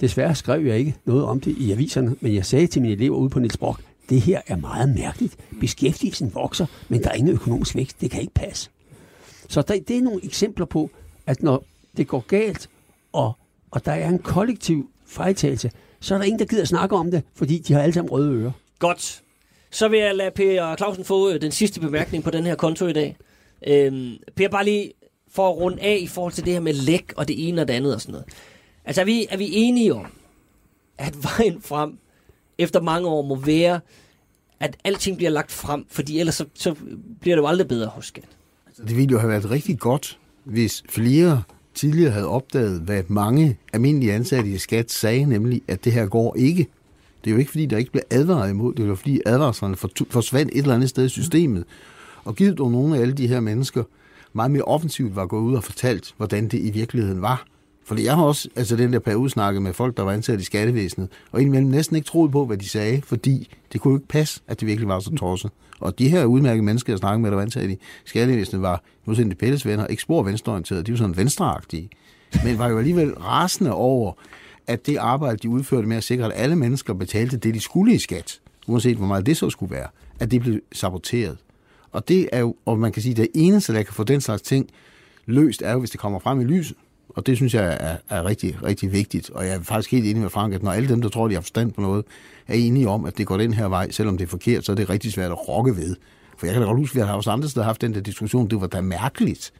[0.00, 3.16] desværre skrev jeg ikke noget om det i aviserne, men jeg sagde til mine elever
[3.16, 5.36] ude på Niels Brock, det her er meget mærkeligt.
[5.60, 8.00] Beskæftigelsen vokser, men der er ingen økonomisk vækst.
[8.00, 8.70] Det kan ikke passe.
[9.48, 10.90] Så der, det er nogle eksempler på,
[11.26, 11.64] at når
[11.96, 12.68] det går galt,
[13.12, 13.32] og,
[13.70, 15.70] og der er en kollektiv fejltagelse,
[16.00, 18.32] så er der ingen, der gider snakke om det, fordi de har alle sammen røde
[18.32, 18.52] ører.
[18.78, 19.22] Godt.
[19.70, 22.86] Så vil jeg lade Per Clausen få øh, den sidste bemærkning på den her konto
[22.86, 23.16] i dag.
[23.66, 24.92] Øhm, per, bare lige
[25.30, 27.68] for at runde af i forhold til det her med læk og det ene og
[27.68, 28.26] det andet og sådan noget.
[28.84, 30.06] Altså er vi, er vi enige om,
[30.98, 31.98] at vejen frem
[32.58, 33.80] efter mange år må være,
[34.60, 36.74] at alting bliver lagt frem, fordi ellers så, så
[37.20, 38.28] bliver det jo aldrig bedre hos skat.
[38.66, 41.42] Altså, det ville jo have været rigtig godt, hvis flere
[41.74, 46.36] tidligere havde opdaget, hvad mange almindelige ansatte i skat sagde, nemlig at det her går
[46.36, 46.66] ikke.
[47.26, 49.76] Det er jo ikke, fordi der ikke blev advaret imod, det var fordi advarslerne
[50.10, 51.64] forsvandt et eller andet sted i systemet.
[52.24, 53.82] Og givet du nogle af alle de her mennesker
[54.32, 57.46] meget mere offensivt var gået ud og fortalt, hvordan det i virkeligheden var.
[57.84, 60.44] Fordi jeg har også, altså den der periode, snakket med folk, der var ansat i
[60.44, 64.08] skattevæsenet, og indimellem næsten ikke troet på, hvad de sagde, fordi det kunne jo ikke
[64.08, 65.50] passe, at det virkelig var så tosset.
[65.80, 69.38] Og de her udmærkede mennesker, jeg snakkede med, der var ansat i skattevæsenet, var, modsætning
[69.38, 71.90] til Pelles venner, ikke spor venstreorienterede, de var sådan venstreagtige,
[72.44, 74.12] men var jo alligevel rasende over,
[74.66, 77.94] at det arbejde, de udførte med at sikre, at alle mennesker betalte det, de skulle
[77.94, 79.88] i skat, uanset hvor meget det så skulle være,
[80.20, 81.36] at det blev saboteret.
[81.92, 84.20] Og det er jo, og man kan sige, at det eneste, der kan få den
[84.20, 84.70] slags ting
[85.26, 86.76] løst, er jo, hvis det kommer frem i lyset.
[87.08, 89.30] Og det synes jeg er, er rigtig, rigtig vigtigt.
[89.30, 91.34] Og jeg er faktisk helt enig med Frank, at når alle dem, der tror, de
[91.34, 92.04] har forstand på noget,
[92.46, 94.76] er enige om, at det går den her vej, selvom det er forkert, så er
[94.76, 95.96] det rigtig svært at rokke ved.
[96.38, 98.00] For jeg kan da godt huske, at vi har også andre steder haft den der
[98.00, 98.50] diskussion.
[98.50, 99.52] Det var da mærkeligt,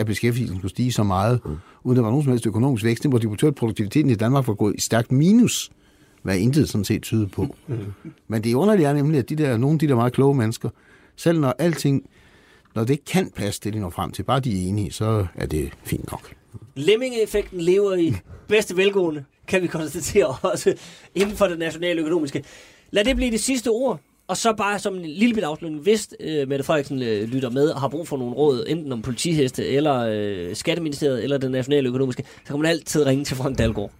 [0.00, 1.56] at beskæftigelsen skulle stige så meget, mm.
[1.84, 3.06] uden der var nogen som helst økonomisk vækst.
[3.06, 5.70] hvor produktiviteten i Danmark var gået i stærkt minus,
[6.22, 7.56] hvad intet sådan set tyder på.
[7.66, 7.76] Mm.
[8.28, 10.68] Men det underlige er nemlig, at de der, nogle af de der meget kloge mennesker,
[11.16, 12.02] selv når alting,
[12.74, 15.26] når det ikke kan passe det, de når frem til, bare de er enige, så
[15.34, 16.34] er det fint nok.
[16.74, 18.14] Lemmingeffekten lever i
[18.48, 20.74] bedste velgående, kan vi konstatere også
[21.14, 22.44] inden for det nationale økonomiske.
[22.90, 24.00] Lad det blive det sidste ord.
[24.30, 27.68] Og så bare som en lille bit afslutning, hvis øh, Mette Frederiksen øh, lytter med
[27.68, 31.88] og har brug for nogle råd, enten om politiheste, eller øh, Skatteministeriet, eller det nationale
[31.88, 33.90] økonomiske, så kan man altid ringe til Frank Dalgaard.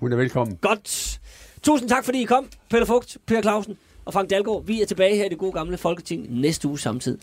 [0.00, 0.56] Hun er velkommen.
[0.56, 1.20] Godt.
[1.62, 2.46] Tusind tak, fordi I kom.
[2.70, 4.66] Peter Fugt, Per Clausen og Frank Dalgaard.
[4.66, 7.20] Vi er tilbage her i det gode gamle Folketing næste uge samtidig.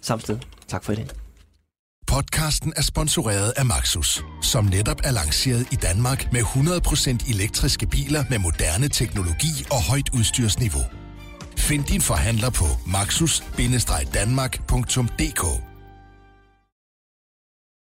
[0.00, 0.38] Samme sted.
[0.68, 1.06] Tak for i dag.
[2.06, 8.24] Podcasten er sponsoreret af Maxus, som netop er lanceret i Danmark med 100% elektriske biler
[8.30, 11.05] med moderne teknologi og højt udstyrsniveau.
[11.66, 15.75] Find din forhandler på maxus-danmark.dk